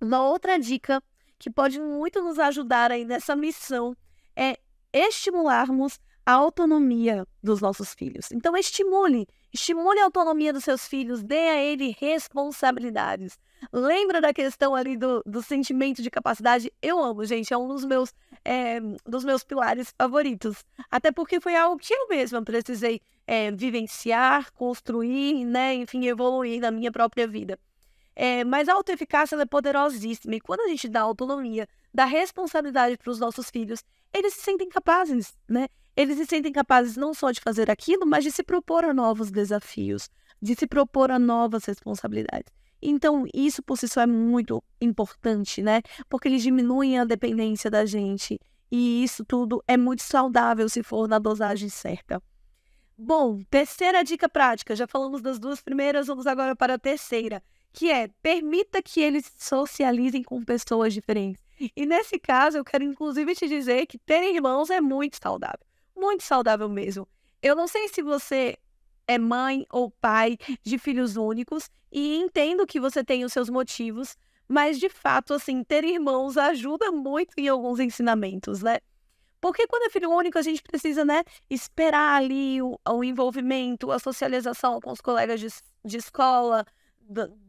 Uma 0.00 0.24
outra 0.24 0.58
dica 0.58 1.00
que 1.38 1.48
pode 1.48 1.78
muito 1.78 2.20
nos 2.20 2.36
ajudar 2.40 2.90
aí 2.90 3.04
nessa 3.04 3.36
missão 3.36 3.96
é 4.34 4.58
estimularmos 4.92 6.00
a 6.26 6.32
autonomia 6.32 7.24
dos 7.40 7.60
nossos 7.60 7.94
filhos. 7.94 8.32
Então 8.32 8.56
estimule, 8.56 9.28
estimule 9.52 10.00
a 10.00 10.04
autonomia 10.04 10.52
dos 10.52 10.64
seus 10.64 10.84
filhos, 10.88 11.22
dê 11.22 11.48
a 11.48 11.62
ele 11.62 11.94
responsabilidades. 12.00 13.38
Lembra 13.72 14.20
da 14.20 14.32
questão 14.32 14.74
ali 14.74 14.96
do, 14.96 15.22
do 15.26 15.42
sentimento 15.42 16.02
de 16.02 16.10
capacidade? 16.10 16.72
Eu 16.80 16.98
amo, 17.02 17.24
gente, 17.24 17.52
é 17.52 17.56
um 17.56 17.68
dos 17.68 17.84
meus 17.84 18.14
é, 18.44 18.80
dos 19.04 19.24
meus 19.24 19.44
pilares 19.44 19.92
favoritos. 19.96 20.64
Até 20.90 21.12
porque 21.12 21.40
foi 21.40 21.56
algo 21.56 21.78
que 21.78 21.92
eu 21.92 22.08
mesma 22.08 22.42
precisei 22.42 23.00
é, 23.26 23.50
vivenciar, 23.50 24.52
construir, 24.52 25.44
né? 25.44 25.74
Enfim, 25.74 26.06
evoluir 26.06 26.60
na 26.60 26.70
minha 26.70 26.90
própria 26.90 27.26
vida. 27.26 27.58
É, 28.16 28.42
mas 28.42 28.68
a 28.68 28.74
autoeficácia 28.74 29.36
é 29.36 29.46
poderosíssima. 29.46 30.34
E 30.34 30.40
quando 30.40 30.60
a 30.60 30.68
gente 30.68 30.88
dá 30.88 31.02
autonomia, 31.02 31.68
dá 31.92 32.04
responsabilidade 32.04 32.96
para 32.96 33.10
os 33.10 33.18
nossos 33.20 33.50
filhos, 33.50 33.84
eles 34.12 34.34
se 34.34 34.40
sentem 34.40 34.68
capazes, 34.68 35.36
né? 35.48 35.68
Eles 35.96 36.16
se 36.16 36.26
sentem 36.26 36.52
capazes 36.52 36.96
não 36.96 37.12
só 37.12 37.30
de 37.30 37.40
fazer 37.40 37.70
aquilo, 37.70 38.06
mas 38.06 38.24
de 38.24 38.32
se 38.32 38.42
propor 38.42 38.84
a 38.84 38.94
novos 38.94 39.30
desafios, 39.30 40.08
de 40.40 40.54
se 40.54 40.66
propor 40.66 41.10
a 41.10 41.18
novas 41.18 41.64
responsabilidades. 41.64 42.52
Então, 42.80 43.24
isso 43.34 43.62
por 43.62 43.76
si 43.76 43.88
só 43.88 44.00
é 44.00 44.06
muito 44.06 44.62
importante, 44.80 45.62
né? 45.62 45.82
Porque 46.08 46.28
eles 46.28 46.42
diminuem 46.42 46.98
a 46.98 47.04
dependência 47.04 47.70
da 47.70 47.84
gente. 47.84 48.38
E 48.70 49.02
isso 49.02 49.24
tudo 49.24 49.62
é 49.66 49.76
muito 49.76 50.02
saudável 50.02 50.68
se 50.68 50.82
for 50.82 51.08
na 51.08 51.18
dosagem 51.18 51.68
certa. 51.68 52.22
Bom, 52.96 53.40
terceira 53.48 54.02
dica 54.02 54.28
prática. 54.28 54.74
Já 54.74 54.86
falamos 54.86 55.22
das 55.22 55.38
duas 55.38 55.60
primeiras, 55.60 56.08
vamos 56.08 56.26
agora 56.26 56.54
para 56.56 56.74
a 56.74 56.78
terceira, 56.78 57.42
que 57.72 57.90
é 57.90 58.08
permita 58.22 58.82
que 58.82 59.00
eles 59.00 59.32
socializem 59.38 60.22
com 60.22 60.42
pessoas 60.44 60.92
diferentes. 60.92 61.42
E 61.76 61.86
nesse 61.86 62.18
caso, 62.18 62.58
eu 62.58 62.64
quero 62.64 62.84
inclusive 62.84 63.34
te 63.34 63.48
dizer 63.48 63.86
que 63.86 63.98
ter 63.98 64.34
irmãos 64.34 64.70
é 64.70 64.80
muito 64.80 65.16
saudável, 65.20 65.64
muito 65.96 66.22
saudável 66.22 66.68
mesmo. 66.68 67.08
Eu 67.40 67.54
não 67.54 67.68
sei 67.68 67.88
se 67.88 68.02
você 68.02 68.56
é 69.08 69.18
mãe 69.18 69.66
ou 69.72 69.90
pai 69.90 70.36
de 70.62 70.78
filhos 70.78 71.16
únicos 71.16 71.70
e 71.90 72.16
entendo 72.18 72.66
que 72.66 72.78
você 72.78 73.02
tem 73.02 73.24
os 73.24 73.32
seus 73.32 73.48
motivos, 73.48 74.16
mas 74.46 74.78
de 74.78 74.88
fato, 74.90 75.32
assim, 75.34 75.64
ter 75.64 75.82
irmãos 75.82 76.36
ajuda 76.36 76.92
muito 76.92 77.32
em 77.38 77.48
alguns 77.48 77.80
ensinamentos, 77.80 78.62
né? 78.62 78.78
Porque 79.40 79.66
quando 79.66 79.84
é 79.84 79.90
filho 79.90 80.10
único, 80.10 80.38
a 80.38 80.42
gente 80.42 80.62
precisa, 80.62 81.04
né, 81.04 81.22
esperar 81.48 82.16
ali 82.16 82.60
o, 82.60 82.78
o 82.88 83.04
envolvimento, 83.04 83.90
a 83.90 83.98
socialização 83.98 84.80
com 84.80 84.90
os 84.90 85.00
colegas 85.00 85.40
de, 85.40 85.48
de 85.84 85.96
escola, 85.96 86.66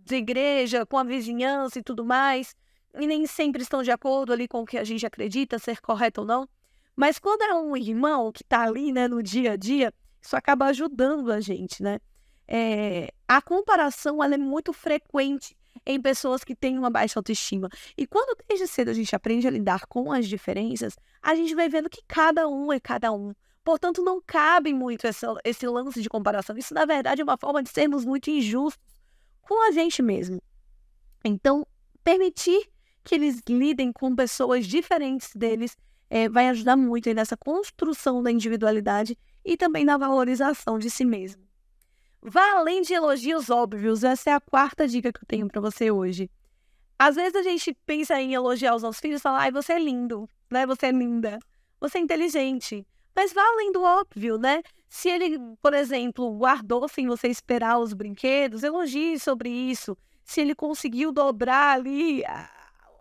de 0.06 0.15
igreja, 0.15 0.86
com 0.86 0.98
a 0.98 1.03
vizinhança 1.03 1.80
e 1.80 1.84
tudo 1.84 2.06
mais. 2.06 2.56
E 2.98 3.06
nem 3.07 3.26
sempre 3.26 3.61
estão 3.61 3.84
de 3.84 3.91
acordo 3.91 4.31
ali 4.31 4.48
com 4.48 4.61
o 4.61 4.65
que 4.65 4.77
a 4.77 4.84
gente 4.84 5.06
acredita 5.06 5.60
ser 5.60 5.81
correto 5.81 6.22
ou 6.22 6.27
não. 6.27 6.48
Mas 6.95 7.18
quando 7.18 7.41
é 7.41 7.53
um 7.56 7.76
irmão 7.76 8.31
que 8.31 8.44
está 8.44 8.64
ali, 8.64 8.91
né, 8.91 9.07
no 9.07 9.23
dia 9.23 9.53
a 9.53 9.56
dia, 9.56 9.94
isso 10.21 10.35
acaba 10.35 10.65
ajudando 10.65 11.31
a 11.31 11.39
gente, 11.39 11.81
né? 11.81 11.99
É, 12.47 13.13
a 13.27 13.41
comparação 13.41 14.23
ela 14.23 14.33
é 14.33 14.37
muito 14.37 14.73
frequente 14.73 15.55
em 15.85 16.01
pessoas 16.01 16.43
que 16.43 16.55
têm 16.55 16.77
uma 16.77 16.89
baixa 16.89 17.19
autoestima. 17.19 17.69
E 17.97 18.07
quando 18.07 18.37
desde 18.47 18.67
cedo 18.67 18.89
a 18.89 18.93
gente 18.93 19.15
aprende 19.15 19.47
a 19.47 19.51
lidar 19.51 19.85
com 19.87 20.11
as 20.11 20.27
diferenças, 20.27 20.97
a 21.21 21.35
gente 21.35 21.53
vai 21.55 21.69
vendo 21.69 21.89
que 21.89 22.01
cada 22.07 22.47
um 22.47 22.73
é 22.73 22.79
cada 22.79 23.11
um. 23.11 23.33
Portanto, 23.63 24.01
não 24.01 24.21
cabe 24.25 24.73
muito 24.73 25.05
essa, 25.05 25.35
esse 25.43 25.67
lance 25.67 26.01
de 26.01 26.09
comparação. 26.09 26.57
Isso, 26.57 26.73
na 26.73 26.85
verdade, 26.85 27.21
é 27.21 27.23
uma 27.23 27.37
forma 27.37 27.61
de 27.61 27.69
sermos 27.69 28.03
muito 28.03 28.29
injustos 28.29 28.83
com 29.41 29.67
a 29.67 29.71
gente 29.71 30.01
mesmo. 30.01 30.41
Então, 31.23 31.65
permitir 32.03 32.67
que 33.03 33.15
eles 33.15 33.41
lidem 33.47 33.91
com 33.91 34.15
pessoas 34.15 34.65
diferentes 34.65 35.35
deles 35.35 35.77
é, 36.09 36.27
vai 36.27 36.49
ajudar 36.49 36.75
muito 36.75 37.13
nessa 37.13 37.37
construção 37.37 38.23
da 38.23 38.31
individualidade 38.31 39.17
e 39.49 39.57
também 39.57 39.84
na 39.84 39.97
valorização 39.97 40.77
de 40.77 40.91
si 40.91 41.03
mesmo. 41.03 41.41
Vá 42.21 42.51
além 42.51 42.84
de 42.84 42.93
elogios 42.93 43.49
óbvios, 43.49 44.03
essa 44.03 44.30
é 44.30 44.34
a 44.34 44.39
quarta 44.39 44.88
dica 44.88 45.11
que 45.11 45.19
eu 45.19 45.27
tenho 45.27 45.47
para 45.47 45.59
você 45.59 45.89
hoje. 45.89 46.30
Às 46.99 47.15
vezes 47.15 47.35
a 47.35 47.41
gente 47.41 47.76
pensa 47.84 48.21
em 48.21 48.35
elogiar 48.35 48.76
os 48.76 48.84
nossos 48.84 49.01
filhos 49.01 49.19
e 49.19 49.23
falar, 49.23 49.39
ai, 49.39 49.51
você 49.51 49.73
é 49.73 49.80
lindo, 49.80 50.30
né? 50.51 50.67
Você 50.67 50.85
é 50.85 50.91
linda, 50.91 51.39
você 51.80 51.97
é 51.97 52.01
inteligente. 52.01 52.85
Mas 53.15 53.34
vá 53.34 53.41
além 53.41 53.71
do 53.71 53.81
óbvio, 53.81 54.38
né? 54.38 54.61
Se 54.88 55.09
ele, 55.09 55.39
por 55.63 55.73
exemplo, 55.73 56.31
guardou 56.38 56.88
sem 56.88 57.07
você 57.07 57.27
esperar 57.27 57.80
os 57.80 57.91
brinquedos, 57.93 58.61
elogie 58.61 59.17
sobre 59.17 59.49
isso. 59.49 59.97
Se 60.23 60.41
ele 60.41 60.53
conseguiu 60.53 61.11
dobrar 61.11 61.80
ali 61.80 62.23
a, 62.26 62.51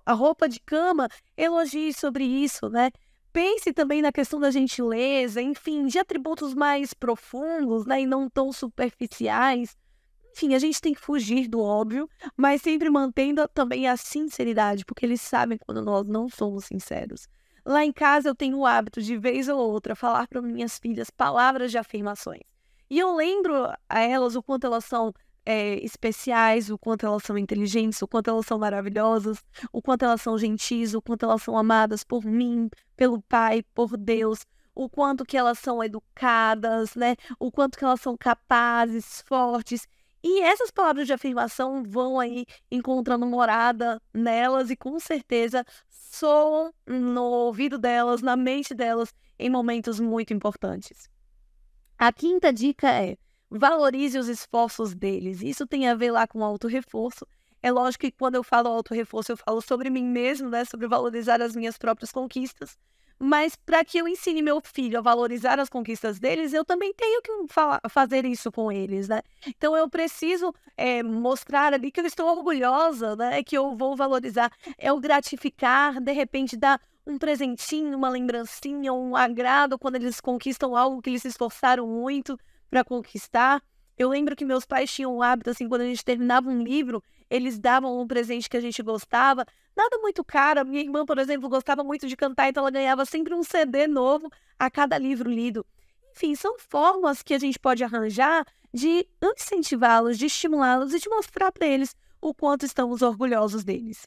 a 0.06 0.12
roupa 0.14 0.48
de 0.48 0.60
cama, 0.60 1.10
elogie 1.36 1.92
sobre 1.92 2.24
isso, 2.24 2.70
né? 2.70 2.90
Pense 3.38 3.72
também 3.72 4.02
na 4.02 4.10
questão 4.10 4.40
da 4.40 4.50
gentileza, 4.50 5.40
enfim, 5.40 5.86
de 5.86 5.96
atributos 5.96 6.54
mais 6.54 6.92
profundos, 6.92 7.86
né, 7.86 8.00
e 8.00 8.06
não 8.06 8.28
tão 8.28 8.50
superficiais. 8.52 9.76
Enfim, 10.32 10.56
a 10.56 10.58
gente 10.58 10.80
tem 10.80 10.92
que 10.92 11.00
fugir 11.00 11.46
do 11.46 11.60
óbvio, 11.60 12.10
mas 12.36 12.62
sempre 12.62 12.90
mantendo 12.90 13.46
também 13.46 13.86
a 13.86 13.96
sinceridade, 13.96 14.84
porque 14.84 15.06
eles 15.06 15.20
sabem 15.20 15.56
quando 15.56 15.80
nós 15.80 16.04
não 16.04 16.28
somos 16.28 16.64
sinceros. 16.64 17.28
Lá 17.64 17.84
em 17.84 17.92
casa 17.92 18.28
eu 18.28 18.34
tenho 18.34 18.58
o 18.58 18.66
hábito 18.66 19.00
de 19.00 19.16
vez 19.16 19.48
ou 19.48 19.56
outra 19.56 19.94
falar 19.94 20.26
para 20.26 20.42
minhas 20.42 20.76
filhas 20.76 21.08
palavras 21.08 21.70
de 21.70 21.78
afirmações. 21.78 22.42
E 22.90 22.98
eu 22.98 23.14
lembro 23.14 23.72
a 23.88 24.00
elas 24.00 24.34
o 24.34 24.42
quanto 24.42 24.66
elas 24.66 24.84
são 24.84 25.14
é, 25.48 25.82
especiais, 25.82 26.68
o 26.68 26.76
quanto 26.76 27.06
elas 27.06 27.22
são 27.22 27.38
inteligentes, 27.38 28.02
o 28.02 28.06
quanto 28.06 28.28
elas 28.28 28.44
são 28.44 28.58
maravilhosas, 28.58 29.42
o 29.72 29.80
quanto 29.80 30.04
elas 30.04 30.20
são 30.20 30.36
gentis, 30.36 30.92
o 30.92 31.00
quanto 31.00 31.24
elas 31.24 31.42
são 31.42 31.56
amadas 31.56 32.04
por 32.04 32.22
mim, 32.22 32.68
pelo 32.94 33.22
Pai, 33.22 33.62
por 33.74 33.96
Deus, 33.96 34.44
o 34.74 34.90
quanto 34.90 35.24
que 35.24 35.38
elas 35.38 35.58
são 35.58 35.82
educadas, 35.82 36.94
né? 36.94 37.16
O 37.40 37.50
quanto 37.50 37.78
que 37.78 37.84
elas 37.84 37.98
são 37.98 38.14
capazes, 38.14 39.22
fortes. 39.26 39.88
E 40.22 40.42
essas 40.42 40.70
palavras 40.70 41.06
de 41.06 41.14
afirmação 41.14 41.82
vão 41.82 42.20
aí 42.20 42.44
encontrando 42.70 43.24
morada 43.24 43.98
nelas 44.12 44.68
e 44.68 44.76
com 44.76 45.00
certeza 45.00 45.64
soam 45.88 46.70
no 46.86 47.22
ouvido 47.24 47.78
delas, 47.78 48.20
na 48.20 48.36
mente 48.36 48.74
delas, 48.74 49.14
em 49.38 49.48
momentos 49.48 49.98
muito 49.98 50.34
importantes. 50.34 51.08
A 51.96 52.12
quinta 52.12 52.52
dica 52.52 52.90
é: 52.90 53.16
valorize 53.50 54.18
os 54.18 54.28
esforços 54.28 54.94
deles. 54.94 55.42
Isso 55.42 55.66
tem 55.66 55.88
a 55.88 55.94
ver 55.94 56.10
lá 56.10 56.26
com 56.26 56.44
auto-reforço. 56.44 57.26
É 57.62 57.70
lógico 57.72 58.02
que 58.02 58.12
quando 58.12 58.36
eu 58.36 58.42
falo 58.42 58.68
auto-reforço, 58.68 59.32
eu 59.32 59.36
falo 59.36 59.60
sobre 59.60 59.90
mim 59.90 60.04
mesmo, 60.04 60.48
né? 60.48 60.64
Sobre 60.64 60.86
valorizar 60.86 61.42
as 61.42 61.56
minhas 61.56 61.76
próprias 61.76 62.12
conquistas. 62.12 62.76
Mas 63.18 63.56
para 63.56 63.84
que 63.84 63.98
eu 63.98 64.06
ensine 64.06 64.40
meu 64.40 64.60
filho 64.60 64.98
a 64.98 65.02
valorizar 65.02 65.58
as 65.58 65.68
conquistas 65.68 66.20
deles, 66.20 66.52
eu 66.52 66.64
também 66.64 66.94
tenho 66.94 67.20
que 67.20 67.32
fazer 67.90 68.24
isso 68.24 68.52
com 68.52 68.70
eles, 68.70 69.08
né? 69.08 69.22
Então 69.44 69.76
eu 69.76 69.88
preciso 69.88 70.54
é, 70.76 71.02
mostrar 71.02 71.74
ali 71.74 71.90
que 71.90 72.00
eu 72.00 72.06
estou 72.06 72.28
orgulhosa, 72.28 73.16
né? 73.16 73.42
Que 73.42 73.58
eu 73.58 73.74
vou 73.76 73.96
valorizar, 73.96 74.52
é 74.78 74.92
o 74.92 75.00
gratificar, 75.00 76.00
de 76.00 76.12
repente 76.12 76.56
dar 76.56 76.80
um 77.04 77.18
presentinho, 77.18 77.98
uma 77.98 78.08
lembrancinha, 78.08 78.92
um 78.92 79.16
agrado 79.16 79.78
quando 79.78 79.96
eles 79.96 80.20
conquistam 80.20 80.76
algo 80.76 81.02
que 81.02 81.10
eles 81.10 81.22
se 81.22 81.28
esforçaram 81.28 81.88
muito 81.88 82.38
para 82.70 82.84
conquistar. 82.84 83.62
Eu 83.96 84.08
lembro 84.08 84.36
que 84.36 84.44
meus 84.44 84.64
pais 84.64 84.92
tinham 84.92 85.16
o 85.16 85.22
hábito, 85.22 85.50
assim, 85.50 85.68
quando 85.68 85.82
a 85.82 85.86
gente 85.86 86.04
terminava 86.04 86.48
um 86.48 86.62
livro, 86.62 87.02
eles 87.28 87.58
davam 87.58 88.00
um 88.00 88.06
presente 88.06 88.48
que 88.48 88.56
a 88.56 88.60
gente 88.60 88.82
gostava. 88.82 89.44
Nada 89.76 89.98
muito 89.98 90.24
caro. 90.24 90.64
Minha 90.64 90.82
irmã, 90.82 91.04
por 91.04 91.18
exemplo, 91.18 91.48
gostava 91.48 91.82
muito 91.84 92.06
de 92.06 92.16
cantar, 92.16 92.48
então 92.48 92.62
ela 92.62 92.70
ganhava 92.70 93.04
sempre 93.04 93.34
um 93.34 93.42
CD 93.42 93.86
novo 93.86 94.30
a 94.58 94.70
cada 94.70 94.96
livro 94.96 95.30
lido. 95.30 95.66
Enfim, 96.12 96.34
são 96.34 96.58
formas 96.58 97.22
que 97.22 97.34
a 97.34 97.38
gente 97.38 97.58
pode 97.58 97.84
arranjar 97.84 98.46
de 98.72 99.06
incentivá-los, 99.22 100.18
de 100.18 100.26
estimulá-los 100.26 100.92
e 100.92 100.98
de 100.98 101.08
mostrar 101.08 101.52
para 101.52 101.66
eles 101.66 101.94
o 102.20 102.34
quanto 102.34 102.66
estamos 102.66 103.02
orgulhosos 103.02 103.64
deles. 103.64 104.06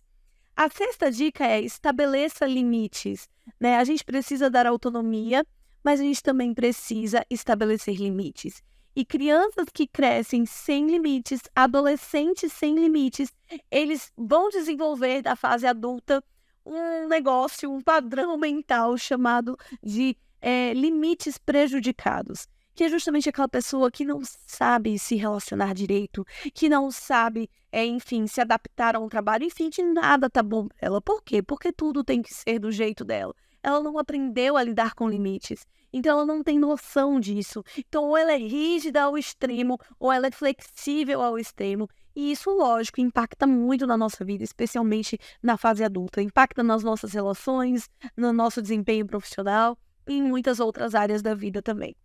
A 0.56 0.70
sexta 0.70 1.10
dica 1.10 1.46
é 1.46 1.62
estabeleça 1.62 2.46
limites. 2.46 3.30
Né? 3.60 3.78
A 3.78 3.84
gente 3.84 4.04
precisa 4.04 4.50
dar 4.50 4.68
autonomia 4.68 5.46
mas 5.84 6.00
a 6.00 6.04
gente 6.04 6.22
também 6.22 6.54
precisa 6.54 7.26
estabelecer 7.30 7.96
limites. 7.96 8.62
E 8.96 9.06
crianças 9.06 9.68
que 9.74 9.88
crescem 9.88 10.46
sem 10.46 10.88
limites, 10.88 11.42
adolescentes 11.56 12.52
sem 12.52 12.76
limites, 12.76 13.34
eles 13.70 14.12
vão 14.18 14.50
desenvolver 14.50 15.22
da 15.22 15.36
fase 15.36 15.66
adulta 15.66 16.22
um 16.66 17.08
negócio, 17.08 17.72
um 17.72 17.82
padrão 17.82 18.38
mental 18.38 18.98
chamado 18.98 19.58
de 19.82 20.18
é, 20.42 20.74
limites 20.74 21.38
prejudicados. 21.38 22.48
Que 22.76 22.86
é 22.86 22.90
justamente 22.90 23.30
aquela 23.30 23.50
pessoa 23.50 23.92
que 23.92 24.06
não 24.06 24.22
sabe 24.46 24.98
se 24.98 25.16
relacionar 25.16 25.74
direito, 25.74 26.26
que 26.54 26.70
não 26.70 26.90
sabe, 26.90 27.50
é, 27.72 27.86
enfim, 27.86 28.28
se 28.28 28.40
adaptar 28.40 28.96
a 28.96 29.00
um 29.00 29.10
trabalho, 29.10 29.46
enfim, 29.46 29.70
que 29.70 29.84
nada 29.84 30.30
tá 30.30 30.42
bom 30.44 30.68
para 30.68 30.78
ela. 30.82 31.02
Por 31.02 31.22
quê? 31.22 31.42
Porque 31.42 31.72
tudo 31.72 32.04
tem 32.04 32.22
que 32.22 32.34
ser 32.34 32.60
do 32.60 32.72
jeito 32.72 33.04
dela 33.04 33.34
ela 33.64 33.82
não 33.82 33.98
aprendeu 33.98 34.58
a 34.58 34.64
lidar 34.64 34.94
com 34.94 35.10
limites. 35.10 35.66
Então 35.94 36.12
ela 36.18 36.26
não 36.26 36.44
tem 36.44 36.58
noção 36.58 37.20
disso. 37.20 37.64
Então 37.78 38.06
ou 38.06 38.18
ela 38.18 38.32
é 38.34 38.38
rígida 38.38 39.04
ao 39.04 39.18
extremo, 39.18 39.78
ou 40.00 40.12
ela 40.12 40.28
é 40.28 40.32
flexível 40.32 41.22
ao 41.22 41.38
extremo. 41.38 41.88
E 42.16 42.32
isso, 42.32 42.50
lógico, 42.50 43.00
impacta 43.00 43.48
muito 43.48 43.88
na 43.88 43.98
nossa 43.98 44.24
vida, 44.26 44.44
especialmente 44.44 45.18
na 45.42 45.58
fase 45.58 45.84
adulta. 45.84 46.22
Impacta 46.22 46.64
nas 46.64 46.84
nossas 46.84 47.14
relações, 47.14 47.90
no 48.16 48.34
nosso 48.34 48.62
desempenho 48.62 49.06
profissional 49.06 49.78
e 50.08 50.14
em 50.14 50.24
muitas 50.24 50.60
outras 50.60 50.96
áreas 50.96 51.22
da 51.22 51.34
vida 51.34 51.62
também. 51.62 51.96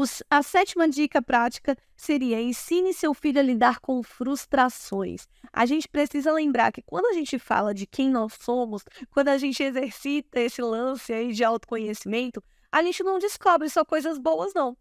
Os, 0.00 0.22
a 0.30 0.44
sétima 0.44 0.88
dica 0.88 1.20
prática 1.20 1.76
seria 1.96 2.40
ensine 2.40 2.94
seu 2.94 3.12
filho 3.12 3.40
a 3.40 3.42
lidar 3.42 3.80
com 3.80 4.00
frustrações. 4.00 5.26
A 5.52 5.66
gente 5.66 5.88
precisa 5.88 6.32
lembrar 6.32 6.70
que 6.70 6.80
quando 6.80 7.06
a 7.06 7.12
gente 7.14 7.36
fala 7.36 7.74
de 7.74 7.84
quem 7.84 8.08
nós 8.08 8.34
somos, 8.40 8.84
quando 9.10 9.26
a 9.26 9.36
gente 9.36 9.60
exercita 9.60 10.38
esse 10.38 10.62
lance 10.62 11.12
aí 11.12 11.32
de 11.32 11.42
autoconhecimento, 11.42 12.40
a 12.70 12.80
gente 12.80 13.02
não 13.02 13.18
descobre 13.18 13.68
só 13.68 13.84
coisas 13.84 14.18
boas, 14.18 14.54
não. 14.54 14.76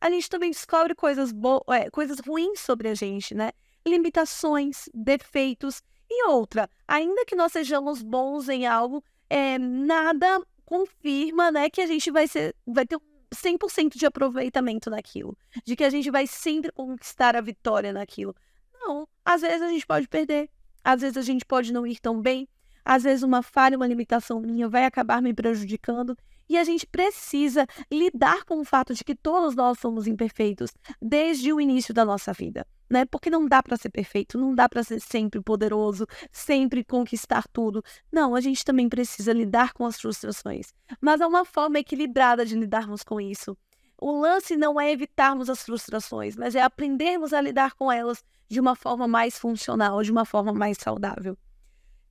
A 0.00 0.08
gente 0.08 0.30
também 0.30 0.52
descobre 0.52 0.94
coisas, 0.94 1.32
é, 1.72 1.90
coisas 1.90 2.20
ruins 2.20 2.60
sobre 2.60 2.90
a 2.90 2.94
gente, 2.94 3.34
né? 3.34 3.50
Limitações, 3.84 4.88
defeitos 4.94 5.82
e 6.08 6.28
outra. 6.28 6.70
Ainda 6.86 7.24
que 7.24 7.34
nós 7.34 7.50
sejamos 7.50 8.02
bons 8.02 8.48
em 8.48 8.68
algo, 8.68 9.02
é, 9.28 9.58
nada 9.58 10.40
confirma, 10.64 11.50
né, 11.50 11.68
que 11.68 11.80
a 11.80 11.86
gente 11.86 12.12
vai 12.12 12.28
ser, 12.28 12.54
vai 12.64 12.86
ter 12.86 12.94
um 12.94 13.09
100% 13.34 13.96
de 13.96 14.06
aproveitamento 14.06 14.90
naquilo, 14.90 15.36
de 15.64 15.76
que 15.76 15.84
a 15.84 15.90
gente 15.90 16.10
vai 16.10 16.26
sempre 16.26 16.72
conquistar 16.72 17.36
a 17.36 17.40
vitória 17.40 17.92
naquilo. 17.92 18.34
Não, 18.72 19.08
às 19.24 19.42
vezes 19.42 19.62
a 19.62 19.68
gente 19.68 19.86
pode 19.86 20.08
perder, 20.08 20.50
às 20.82 21.00
vezes 21.00 21.16
a 21.16 21.22
gente 21.22 21.44
pode 21.44 21.72
não 21.72 21.86
ir 21.86 21.98
tão 22.00 22.20
bem, 22.20 22.48
às 22.84 23.02
vezes 23.02 23.22
uma 23.22 23.42
falha, 23.42 23.76
uma 23.76 23.86
limitação 23.86 24.40
minha 24.40 24.68
vai 24.68 24.84
acabar 24.84 25.22
me 25.22 25.34
prejudicando 25.34 26.16
e 26.48 26.58
a 26.58 26.64
gente 26.64 26.86
precisa 26.86 27.66
lidar 27.92 28.44
com 28.44 28.60
o 28.60 28.64
fato 28.64 28.92
de 28.92 29.04
que 29.04 29.14
todos 29.14 29.54
nós 29.54 29.78
somos 29.78 30.08
imperfeitos 30.08 30.72
desde 31.00 31.52
o 31.52 31.60
início 31.60 31.94
da 31.94 32.04
nossa 32.04 32.32
vida. 32.32 32.66
Né? 32.90 33.04
Porque 33.04 33.30
não 33.30 33.46
dá 33.46 33.62
para 33.62 33.76
ser 33.76 33.90
perfeito, 33.90 34.36
não 34.36 34.54
dá 34.54 34.68
para 34.68 34.82
ser 34.82 35.00
sempre 35.00 35.40
poderoso, 35.40 36.06
sempre 36.32 36.84
conquistar 36.84 37.46
tudo. 37.48 37.82
Não, 38.10 38.34
a 38.34 38.40
gente 38.40 38.64
também 38.64 38.88
precisa 38.88 39.32
lidar 39.32 39.72
com 39.72 39.86
as 39.86 40.00
frustrações, 40.00 40.74
mas 41.00 41.20
há 41.20 41.28
uma 41.28 41.44
forma 41.44 41.78
equilibrada 41.78 42.44
de 42.44 42.56
lidarmos 42.56 43.04
com 43.04 43.20
isso. 43.20 43.56
O 43.96 44.18
lance 44.18 44.56
não 44.56 44.80
é 44.80 44.90
evitarmos 44.90 45.48
as 45.48 45.62
frustrações, 45.62 46.34
mas 46.34 46.54
é 46.54 46.62
aprendermos 46.62 47.32
a 47.32 47.40
lidar 47.40 47.74
com 47.74 47.92
elas 47.92 48.24
de 48.48 48.58
uma 48.58 48.74
forma 48.74 49.06
mais 49.06 49.38
funcional, 49.38 50.02
de 50.02 50.10
uma 50.10 50.24
forma 50.24 50.52
mais 50.52 50.78
saudável. 50.78 51.36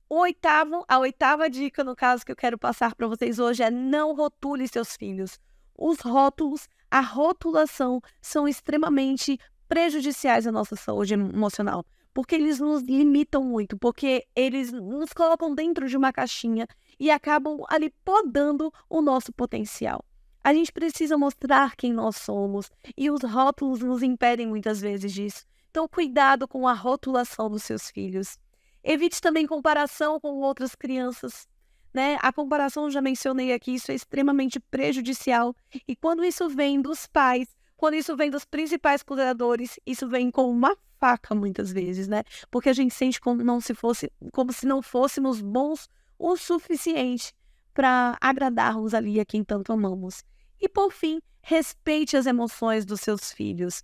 O 0.08 0.20
oitavo, 0.20 0.84
a 0.88 0.98
oitava 0.98 1.50
dica, 1.50 1.84
no 1.84 1.94
caso, 1.94 2.24
que 2.24 2.32
eu 2.32 2.36
quero 2.36 2.58
passar 2.58 2.94
para 2.94 3.06
vocês 3.06 3.38
hoje 3.38 3.62
é 3.62 3.70
não 3.70 4.14
rotule 4.14 4.66
seus 4.66 4.96
filhos. 4.96 5.38
Os 5.76 6.00
rótulos, 6.00 6.68
a 6.90 7.00
rotulação 7.00 8.00
são 8.20 8.48
extremamente 8.48 9.38
prejudiciais 9.70 10.48
à 10.48 10.52
nossa 10.52 10.74
saúde 10.74 11.14
emocional, 11.14 11.86
porque 12.12 12.34
eles 12.34 12.58
nos 12.58 12.82
limitam 12.82 13.44
muito, 13.44 13.78
porque 13.78 14.26
eles 14.34 14.72
nos 14.72 15.12
colocam 15.12 15.54
dentro 15.54 15.88
de 15.88 15.96
uma 15.96 16.12
caixinha 16.12 16.66
e 16.98 17.08
acabam 17.08 17.60
ali 17.68 17.94
podando 18.04 18.72
o 18.88 19.00
nosso 19.00 19.32
potencial. 19.32 20.04
A 20.42 20.52
gente 20.52 20.72
precisa 20.72 21.16
mostrar 21.16 21.76
quem 21.76 21.92
nós 21.92 22.16
somos 22.16 22.68
e 22.96 23.12
os 23.12 23.22
rótulos 23.22 23.78
nos 23.78 24.02
impedem 24.02 24.48
muitas 24.48 24.80
vezes 24.80 25.12
disso. 25.12 25.46
Então, 25.70 25.86
cuidado 25.86 26.48
com 26.48 26.66
a 26.66 26.72
rotulação 26.72 27.48
dos 27.48 27.62
seus 27.62 27.90
filhos. 27.90 28.36
Evite 28.82 29.20
também 29.20 29.46
comparação 29.46 30.18
com 30.18 30.40
outras 30.40 30.74
crianças. 30.74 31.46
Né? 31.94 32.18
A 32.22 32.32
comparação, 32.32 32.90
já 32.90 33.00
mencionei 33.00 33.52
aqui, 33.52 33.74
isso 33.74 33.92
é 33.92 33.94
extremamente 33.94 34.58
prejudicial. 34.58 35.54
E 35.86 35.94
quando 35.94 36.24
isso 36.24 36.48
vem 36.48 36.80
dos 36.82 37.06
pais, 37.06 37.46
quando 37.80 37.94
isso 37.94 38.14
vem 38.14 38.28
dos 38.28 38.44
principais 38.44 39.02
cuidadores, 39.02 39.80
isso 39.86 40.06
vem 40.06 40.30
com 40.30 40.50
uma 40.50 40.76
faca 40.98 41.34
muitas 41.34 41.72
vezes, 41.72 42.06
né? 42.08 42.24
Porque 42.50 42.68
a 42.68 42.74
gente 42.74 42.92
sente 42.92 43.18
como 43.18 43.42
não 43.42 43.58
se 43.58 43.72
fosse, 43.72 44.12
como 44.34 44.52
se 44.52 44.66
não 44.66 44.82
fôssemos 44.82 45.40
bons 45.40 45.88
o 46.18 46.36
suficiente 46.36 47.32
para 47.72 48.18
agradarmos 48.20 48.92
ali 48.92 49.18
a 49.18 49.24
quem 49.24 49.42
tanto 49.42 49.72
amamos. 49.72 50.22
E 50.60 50.68
por 50.68 50.92
fim, 50.92 51.22
respeite 51.40 52.18
as 52.18 52.26
emoções 52.26 52.84
dos 52.84 53.00
seus 53.00 53.32
filhos. 53.32 53.82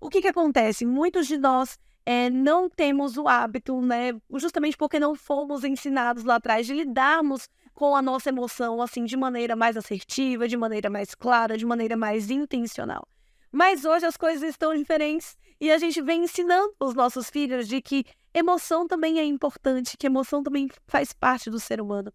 O 0.00 0.08
que, 0.08 0.22
que 0.22 0.28
acontece? 0.28 0.86
Muitos 0.86 1.26
de 1.26 1.36
nós 1.36 1.76
é, 2.06 2.30
não 2.30 2.70
temos 2.70 3.16
o 3.16 3.26
hábito, 3.26 3.80
né? 3.80 4.12
Justamente 4.36 4.76
porque 4.76 5.00
não 5.00 5.16
fomos 5.16 5.64
ensinados 5.64 6.22
lá 6.22 6.36
atrás 6.36 6.64
de 6.64 6.74
lidarmos 6.74 7.48
com 7.74 7.96
a 7.96 8.02
nossa 8.02 8.28
emoção 8.28 8.80
assim 8.80 9.04
de 9.04 9.16
maneira 9.16 9.56
mais 9.56 9.76
assertiva, 9.76 10.46
de 10.46 10.56
maneira 10.56 10.88
mais 10.88 11.12
clara, 11.12 11.58
de 11.58 11.66
maneira 11.66 11.96
mais 11.96 12.30
intencional. 12.30 13.04
Mas 13.52 13.84
hoje 13.84 14.06
as 14.06 14.16
coisas 14.16 14.42
estão 14.42 14.74
diferentes 14.74 15.36
e 15.60 15.70
a 15.70 15.76
gente 15.76 16.00
vem 16.00 16.24
ensinando 16.24 16.74
os 16.80 16.94
nossos 16.94 17.28
filhos 17.28 17.68
de 17.68 17.82
que 17.82 18.06
emoção 18.32 18.88
também 18.88 19.20
é 19.20 19.24
importante, 19.24 19.96
que 19.98 20.06
emoção 20.06 20.42
também 20.42 20.68
faz 20.88 21.12
parte 21.12 21.50
do 21.50 21.60
ser 21.60 21.78
humano. 21.78 22.10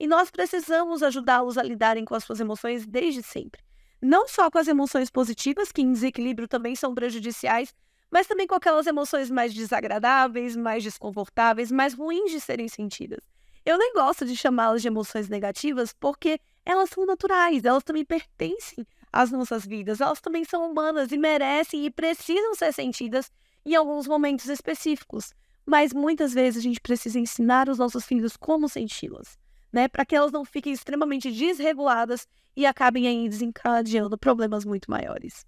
E 0.00 0.06
nós 0.06 0.30
precisamos 0.30 1.02
ajudá-los 1.02 1.58
a 1.58 1.62
lidarem 1.62 2.06
com 2.06 2.14
as 2.14 2.24
suas 2.24 2.40
emoções 2.40 2.86
desde 2.86 3.22
sempre. 3.22 3.62
Não 4.00 4.26
só 4.26 4.50
com 4.50 4.58
as 4.58 4.66
emoções 4.66 5.10
positivas, 5.10 5.70
que 5.70 5.82
em 5.82 5.92
desequilíbrio 5.92 6.48
também 6.48 6.74
são 6.74 6.94
prejudiciais, 6.94 7.74
mas 8.10 8.26
também 8.26 8.46
com 8.46 8.54
aquelas 8.54 8.86
emoções 8.86 9.30
mais 9.30 9.52
desagradáveis, 9.52 10.56
mais 10.56 10.82
desconfortáveis, 10.82 11.70
mais 11.70 11.92
ruins 11.92 12.30
de 12.30 12.40
serem 12.40 12.68
sentidas. 12.68 13.20
Eu 13.64 13.76
nem 13.76 13.92
gosto 13.92 14.24
de 14.24 14.34
chamá-las 14.34 14.80
de 14.80 14.88
emoções 14.88 15.28
negativas 15.28 15.92
porque 15.92 16.40
elas 16.64 16.88
são 16.90 17.04
naturais, 17.04 17.64
elas 17.64 17.84
também 17.84 18.04
pertencem 18.04 18.86
as 19.12 19.30
nossas 19.30 19.64
vidas. 19.64 20.00
Elas 20.00 20.20
também 20.20 20.44
são 20.44 20.70
humanas 20.70 21.12
e 21.12 21.18
merecem 21.18 21.84
e 21.84 21.90
precisam 21.90 22.54
ser 22.54 22.72
sentidas 22.72 23.30
em 23.64 23.74
alguns 23.74 24.06
momentos 24.06 24.46
específicos. 24.46 25.32
Mas 25.64 25.92
muitas 25.92 26.32
vezes 26.32 26.60
a 26.60 26.62
gente 26.62 26.80
precisa 26.80 27.18
ensinar 27.18 27.68
os 27.68 27.78
nossos 27.78 28.04
filhos 28.04 28.36
como 28.36 28.68
senti-las, 28.68 29.38
né? 29.72 29.86
Para 29.86 30.04
que 30.04 30.16
elas 30.16 30.32
não 30.32 30.44
fiquem 30.44 30.72
extremamente 30.72 31.30
desreguladas 31.30 32.26
e 32.56 32.64
acabem 32.64 33.06
aí 33.06 33.28
desencadeando 33.28 34.16
problemas 34.16 34.64
muito 34.64 34.90
maiores. 34.90 35.44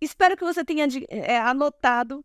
Espero 0.00 0.36
que 0.36 0.44
você 0.44 0.64
tenha 0.64 0.86
é, 1.08 1.38
anotado 1.38 2.24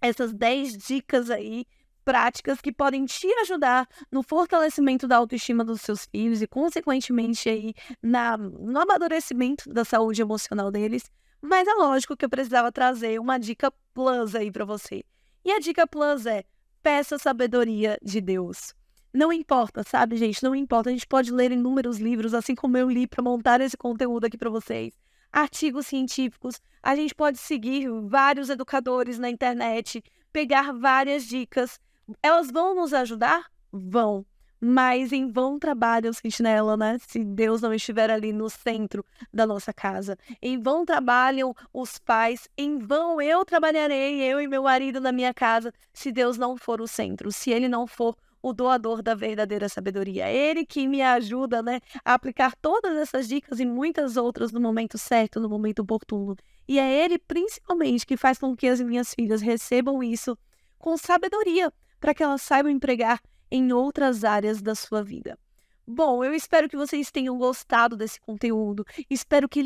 essas 0.00 0.32
10 0.32 0.76
dicas 0.76 1.30
aí 1.30 1.66
práticas 2.04 2.60
que 2.60 2.72
podem 2.72 3.04
te 3.06 3.26
ajudar 3.40 3.88
no 4.10 4.22
fortalecimento 4.22 5.08
da 5.08 5.16
autoestima 5.16 5.64
dos 5.64 5.80
seus 5.80 6.06
filhos 6.06 6.42
e, 6.42 6.46
consequentemente, 6.46 7.48
aí, 7.48 7.74
na, 8.02 8.36
no 8.36 8.78
amadurecimento 8.78 9.72
da 9.72 9.84
saúde 9.84 10.20
emocional 10.20 10.70
deles. 10.70 11.10
Mas 11.40 11.66
é 11.66 11.74
lógico 11.74 12.16
que 12.16 12.24
eu 12.24 12.30
precisava 12.30 12.70
trazer 12.70 13.20
uma 13.20 13.38
dica 13.38 13.72
plus 13.92 14.34
aí 14.34 14.50
para 14.50 14.64
você. 14.64 15.04
E 15.44 15.52
a 15.52 15.58
dica 15.58 15.86
plus 15.86 16.26
é: 16.26 16.44
peça 16.82 17.18
sabedoria 17.18 17.98
de 18.02 18.20
Deus. 18.20 18.74
Não 19.12 19.32
importa, 19.32 19.84
sabe, 19.84 20.16
gente? 20.16 20.42
Não 20.42 20.54
importa. 20.54 20.90
A 20.90 20.92
gente 20.92 21.06
pode 21.06 21.30
ler 21.30 21.52
inúmeros 21.52 21.98
livros, 21.98 22.34
assim 22.34 22.54
como 22.54 22.76
eu 22.76 22.90
li 22.90 23.06
para 23.06 23.22
montar 23.22 23.60
esse 23.60 23.76
conteúdo 23.76 24.24
aqui 24.24 24.36
para 24.36 24.50
vocês. 24.50 24.92
Artigos 25.30 25.86
científicos. 25.86 26.60
A 26.82 26.96
gente 26.96 27.14
pode 27.14 27.38
seguir 27.38 27.88
vários 28.06 28.50
educadores 28.50 29.18
na 29.18 29.30
internet, 29.30 30.02
pegar 30.32 30.72
várias 30.72 31.24
dicas 31.24 31.78
elas 32.22 32.50
vão 32.50 32.74
nos 32.74 32.92
ajudar? 32.92 33.46
Vão. 33.72 34.24
Mas 34.60 35.12
em 35.12 35.30
vão 35.30 35.58
trabalha 35.58 36.08
o 36.08 36.14
sentinela, 36.14 36.76
né? 36.76 36.96
Se 37.06 37.22
Deus 37.22 37.60
não 37.60 37.74
estiver 37.74 38.10
ali 38.10 38.32
no 38.32 38.48
centro 38.48 39.04
da 39.32 39.46
nossa 39.46 39.74
casa. 39.74 40.16
Em 40.40 40.58
vão 40.58 40.86
trabalham 40.86 41.54
os 41.72 41.98
pais. 41.98 42.48
Em 42.56 42.78
vão 42.78 43.20
eu 43.20 43.44
trabalharei, 43.44 44.22
eu 44.22 44.40
e 44.40 44.48
meu 44.48 44.62
marido 44.62 45.00
na 45.00 45.12
minha 45.12 45.34
casa, 45.34 45.72
se 45.92 46.10
Deus 46.10 46.38
não 46.38 46.56
for 46.56 46.80
o 46.80 46.88
centro. 46.88 47.30
Se 47.30 47.50
ele 47.50 47.68
não 47.68 47.86
for 47.86 48.16
o 48.44 48.52
doador 48.52 49.02
da 49.02 49.14
verdadeira 49.14 49.70
sabedoria. 49.70 50.30
Ele 50.30 50.66
que 50.66 50.86
me 50.86 51.00
ajuda 51.00 51.62
né, 51.62 51.80
a 52.04 52.12
aplicar 52.12 52.54
todas 52.56 52.94
essas 52.94 53.26
dicas 53.26 53.58
e 53.58 53.64
muitas 53.64 54.18
outras 54.18 54.52
no 54.52 54.60
momento 54.60 54.98
certo, 54.98 55.40
no 55.40 55.48
momento 55.48 55.80
oportuno. 55.80 56.36
E 56.68 56.78
é 56.78 57.04
ele, 57.04 57.18
principalmente, 57.18 58.06
que 58.06 58.18
faz 58.18 58.38
com 58.38 58.54
que 58.54 58.66
as 58.66 58.82
minhas 58.82 59.14
filhas 59.14 59.40
recebam 59.40 60.02
isso 60.02 60.36
com 60.78 60.98
sabedoria, 60.98 61.72
para 62.04 62.12
que 62.12 62.22
elas 62.22 62.42
saibam 62.42 62.70
empregar 62.70 63.18
em 63.50 63.72
outras 63.72 64.24
áreas 64.24 64.60
da 64.60 64.74
sua 64.74 65.02
vida. 65.02 65.38
Bom, 65.86 66.22
eu 66.22 66.34
espero 66.34 66.68
que 66.68 66.76
vocês 66.76 67.10
tenham 67.10 67.38
gostado 67.38 67.96
desse 67.96 68.20
conteúdo. 68.20 68.84
Espero 69.08 69.48
que 69.48 69.64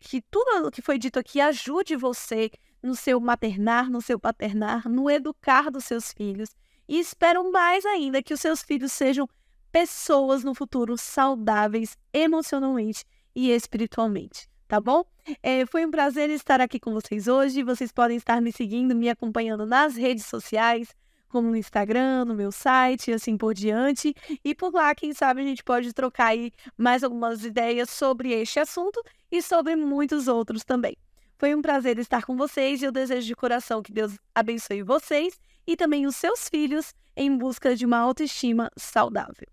que 0.00 0.22
tudo 0.30 0.66
o 0.66 0.70
que 0.70 0.80
foi 0.80 0.96
dito 0.96 1.18
aqui 1.18 1.38
ajude 1.38 1.94
você 1.94 2.50
no 2.82 2.96
seu 2.96 3.20
maternar, 3.20 3.90
no 3.90 4.00
seu 4.00 4.18
paternar, 4.18 4.88
no 4.88 5.10
educar 5.10 5.70
dos 5.70 5.84
seus 5.84 6.10
filhos. 6.10 6.56
E 6.88 6.98
espero 6.98 7.52
mais 7.52 7.84
ainda 7.84 8.22
que 8.22 8.32
os 8.32 8.40
seus 8.40 8.62
filhos 8.62 8.92
sejam 8.92 9.28
pessoas 9.70 10.42
no 10.42 10.54
futuro 10.54 10.96
saudáveis 10.96 11.98
emocionalmente 12.14 13.04
e 13.34 13.50
espiritualmente, 13.50 14.48
tá 14.66 14.80
bom? 14.80 15.04
É, 15.42 15.66
foi 15.66 15.84
um 15.84 15.90
prazer 15.90 16.30
estar 16.30 16.62
aqui 16.62 16.80
com 16.80 16.94
vocês 16.94 17.28
hoje. 17.28 17.62
Vocês 17.62 17.92
podem 17.92 18.16
estar 18.16 18.40
me 18.40 18.50
seguindo, 18.52 18.96
me 18.96 19.10
acompanhando 19.10 19.66
nas 19.66 19.96
redes 19.96 20.24
sociais 20.24 20.94
como 21.36 21.50
no 21.50 21.56
Instagram, 21.56 22.24
no 22.24 22.34
meu 22.34 22.50
site 22.50 23.10
e 23.10 23.14
assim 23.14 23.36
por 23.36 23.52
diante. 23.52 24.14
E 24.42 24.54
por 24.54 24.72
lá, 24.72 24.94
quem 24.94 25.12
sabe, 25.12 25.42
a 25.42 25.44
gente 25.44 25.62
pode 25.62 25.92
trocar 25.92 26.28
aí 26.28 26.50
mais 26.78 27.04
algumas 27.04 27.44
ideias 27.44 27.90
sobre 27.90 28.32
este 28.32 28.58
assunto 28.58 29.02
e 29.30 29.42
sobre 29.42 29.76
muitos 29.76 30.28
outros 30.28 30.64
também. 30.64 30.96
Foi 31.38 31.54
um 31.54 31.60
prazer 31.60 31.98
estar 31.98 32.24
com 32.24 32.38
vocês 32.38 32.80
e 32.80 32.86
eu 32.86 32.92
desejo 32.92 33.26
de 33.26 33.36
coração 33.36 33.82
que 33.82 33.92
Deus 33.92 34.16
abençoe 34.34 34.82
vocês 34.82 35.38
e 35.66 35.76
também 35.76 36.06
os 36.06 36.16
seus 36.16 36.48
filhos 36.48 36.94
em 37.14 37.36
busca 37.36 37.76
de 37.76 37.84
uma 37.84 37.98
autoestima 37.98 38.70
saudável. 38.78 39.46